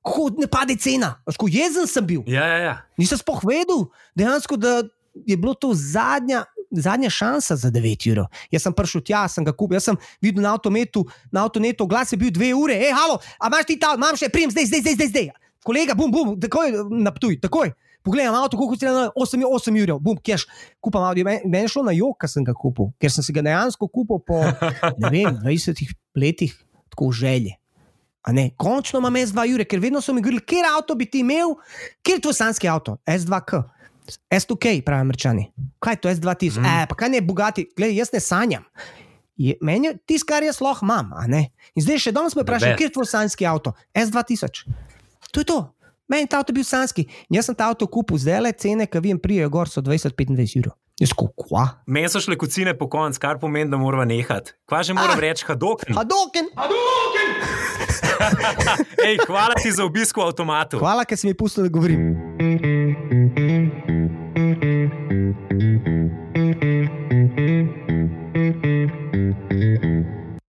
Kako 0.08 0.30
ne 0.40 0.48
pade 0.48 0.76
cena, 0.80 1.18
Ško, 1.34 1.50
jezen 1.52 1.88
sem 1.88 2.06
bil. 2.06 2.22
ja, 2.28 2.46
ja, 2.48 2.60
ja. 2.64 2.76
Nisem 3.00 3.20
spoh 3.20 3.42
vedel, 3.44 3.90
dejansko, 4.16 4.56
da 4.56 4.84
je 5.26 5.36
bilo 5.38 5.54
to 5.54 5.74
zadnja, 5.76 6.46
zadnja 6.72 7.10
šansa 7.10 7.56
za 7.56 7.72
9 7.72 8.12
ur. 8.12 8.24
Jaz 8.52 8.64
sem 8.64 8.74
prišel 8.74 9.02
tja, 9.04 9.26
sem 9.28 9.44
ga 9.44 9.52
kupil, 9.52 9.76
jaz 9.76 9.90
sem 9.90 9.98
videl 10.22 10.44
na 10.44 10.54
avtometu, 10.56 11.04
na 11.32 11.44
avtometu 11.44 11.84
oglas 11.84 12.12
je 12.12 12.20
bil 12.22 12.32
2 12.32 12.54
ure, 12.56 12.76
hej, 12.76 12.94
halo, 12.96 13.20
a 13.40 13.52
imaš 13.52 13.68
ti 13.68 13.80
ta, 13.80 13.96
imam 14.00 14.16
še, 14.16 14.30
prijem 14.32 14.54
zdaj, 14.54 14.70
zdaj, 14.72 14.82
zdaj, 14.86 14.96
zdaj, 14.96 15.12
zdaj. 15.12 15.28
Kolega, 15.68 15.98
bum, 15.98 16.12
bum, 16.12 16.36
takoj 16.40 16.72
naptuj, 16.88 17.42
takoj. 17.44 17.74
Pogledam 18.08 18.36
avto, 18.40 18.58
koliko 18.58 18.78
je 18.80 18.92
na 18.92 19.10
8, 19.12 19.44
8 19.44 19.78
ur, 19.84 20.00
bum, 20.00 20.18
kješ, 20.24 20.48
kupam 20.80 21.04
avto. 21.04 21.24
Meni 21.28 21.42
meni 21.46 21.68
je 21.68 21.74
šlo 21.76 21.84
na 21.84 21.92
jog, 21.92 22.16
ker 22.22 22.32
sem 22.32 22.46
ga 22.48 22.56
kupil, 22.56 22.94
ker 23.04 23.12
sem 23.12 23.26
si 23.26 23.36
ga 23.36 23.44
dejansko 23.44 23.90
kupil 23.92 24.22
po 24.24 24.40
vem, 25.12 25.36
20 25.44 25.84
letih, 26.16 26.56
tako 26.94 27.12
v 27.12 27.18
želji. 27.20 27.56
Končno 28.60 29.00
imam 29.00 29.16
S2 29.16 29.44
ure, 29.56 29.66
ker 29.68 29.80
vedno 29.80 30.02
so 30.02 30.14
mi 30.14 30.22
govorili, 30.22 30.44
kje 30.44 30.64
avto 30.78 30.96
bi 30.96 31.06
ti 31.06 31.20
imel, 31.24 31.56
kje 32.04 32.18
je 32.18 32.24
tvoj 32.26 32.34
sanski 32.34 32.68
avto, 32.68 32.98
S2K. 33.06 33.64
S2K, 34.32 34.82
pravi 34.86 35.02
američani. 35.02 35.52
Kaj 35.80 35.94
je 35.94 36.02
to 36.02 36.10
S2000? 36.10 36.60
Mm. 36.60 36.66
E, 36.66 36.86
pa 36.90 36.96
kaj 36.96 37.10
ne 37.10 37.22
bogati, 37.22 37.68
gledaj, 37.76 37.96
jaz 37.96 38.12
ne 38.14 38.20
sanjam. 38.20 38.64
Je, 39.38 39.56
meni 39.62 39.88
je 39.88 39.98
tisto, 40.06 40.28
kar 40.32 40.44
jaz 40.44 40.62
lahko 40.62 40.86
imam. 40.88 41.12
In 41.76 41.84
zdaj 41.84 42.00
še 42.08 42.12
danes 42.16 42.36
me 42.36 42.44
vprašajo, 42.44 42.76
kje 42.80 42.88
je 42.88 42.94
tvoj 42.96 43.06
sanski 43.06 43.46
avto? 43.46 43.76
S2000. 43.96 44.64
To 45.32 45.44
je 45.44 45.46
to. 45.46 45.60
Meni 46.08 46.24
je 46.24 46.28
ta 46.32 46.40
avto 46.40 46.54
bil 46.56 46.64
sanski. 46.64 47.04
In 47.30 47.36
jaz 47.38 47.46
sem 47.50 47.56
ta 47.56 47.68
avto 47.68 47.84
kupil, 47.88 48.18
zdaj 48.18 48.40
le 48.42 48.52
cene, 48.56 48.88
ki 48.88 49.00
vem, 49.04 49.20
prijejo 49.20 49.50
gor, 49.52 49.68
so 49.68 49.82
20-25 49.84 50.60
ur. 50.64 50.72
Jaz? 50.98 51.12
Meni 51.86 52.10
so 52.10 52.20
šle 52.24 52.36
kocine 52.40 52.74
po 52.74 52.88
konc, 52.90 53.18
kar 53.22 53.38
pomeni, 53.38 53.70
da 53.70 53.78
moramo 53.78 54.06
nehati. 54.08 54.52
Kva 54.66 54.80
že 54.84 54.94
moram 54.98 55.14
Ah. 55.18 55.22
reči, 55.22 55.46
hadoken. 55.46 55.94
Hadoken! 55.94 56.46
Ej, 59.08 59.18
hvala 59.28 59.54
ti 59.62 59.70
za 59.72 59.86
obisk 59.86 60.18
v 60.18 60.22
avtomatu. 60.26 60.80
Hvala, 60.82 61.06
ker 61.06 61.18
si 61.18 61.28
mi 61.28 61.34
pustil, 61.38 61.64
da 61.64 61.70
govorim. 61.70 62.18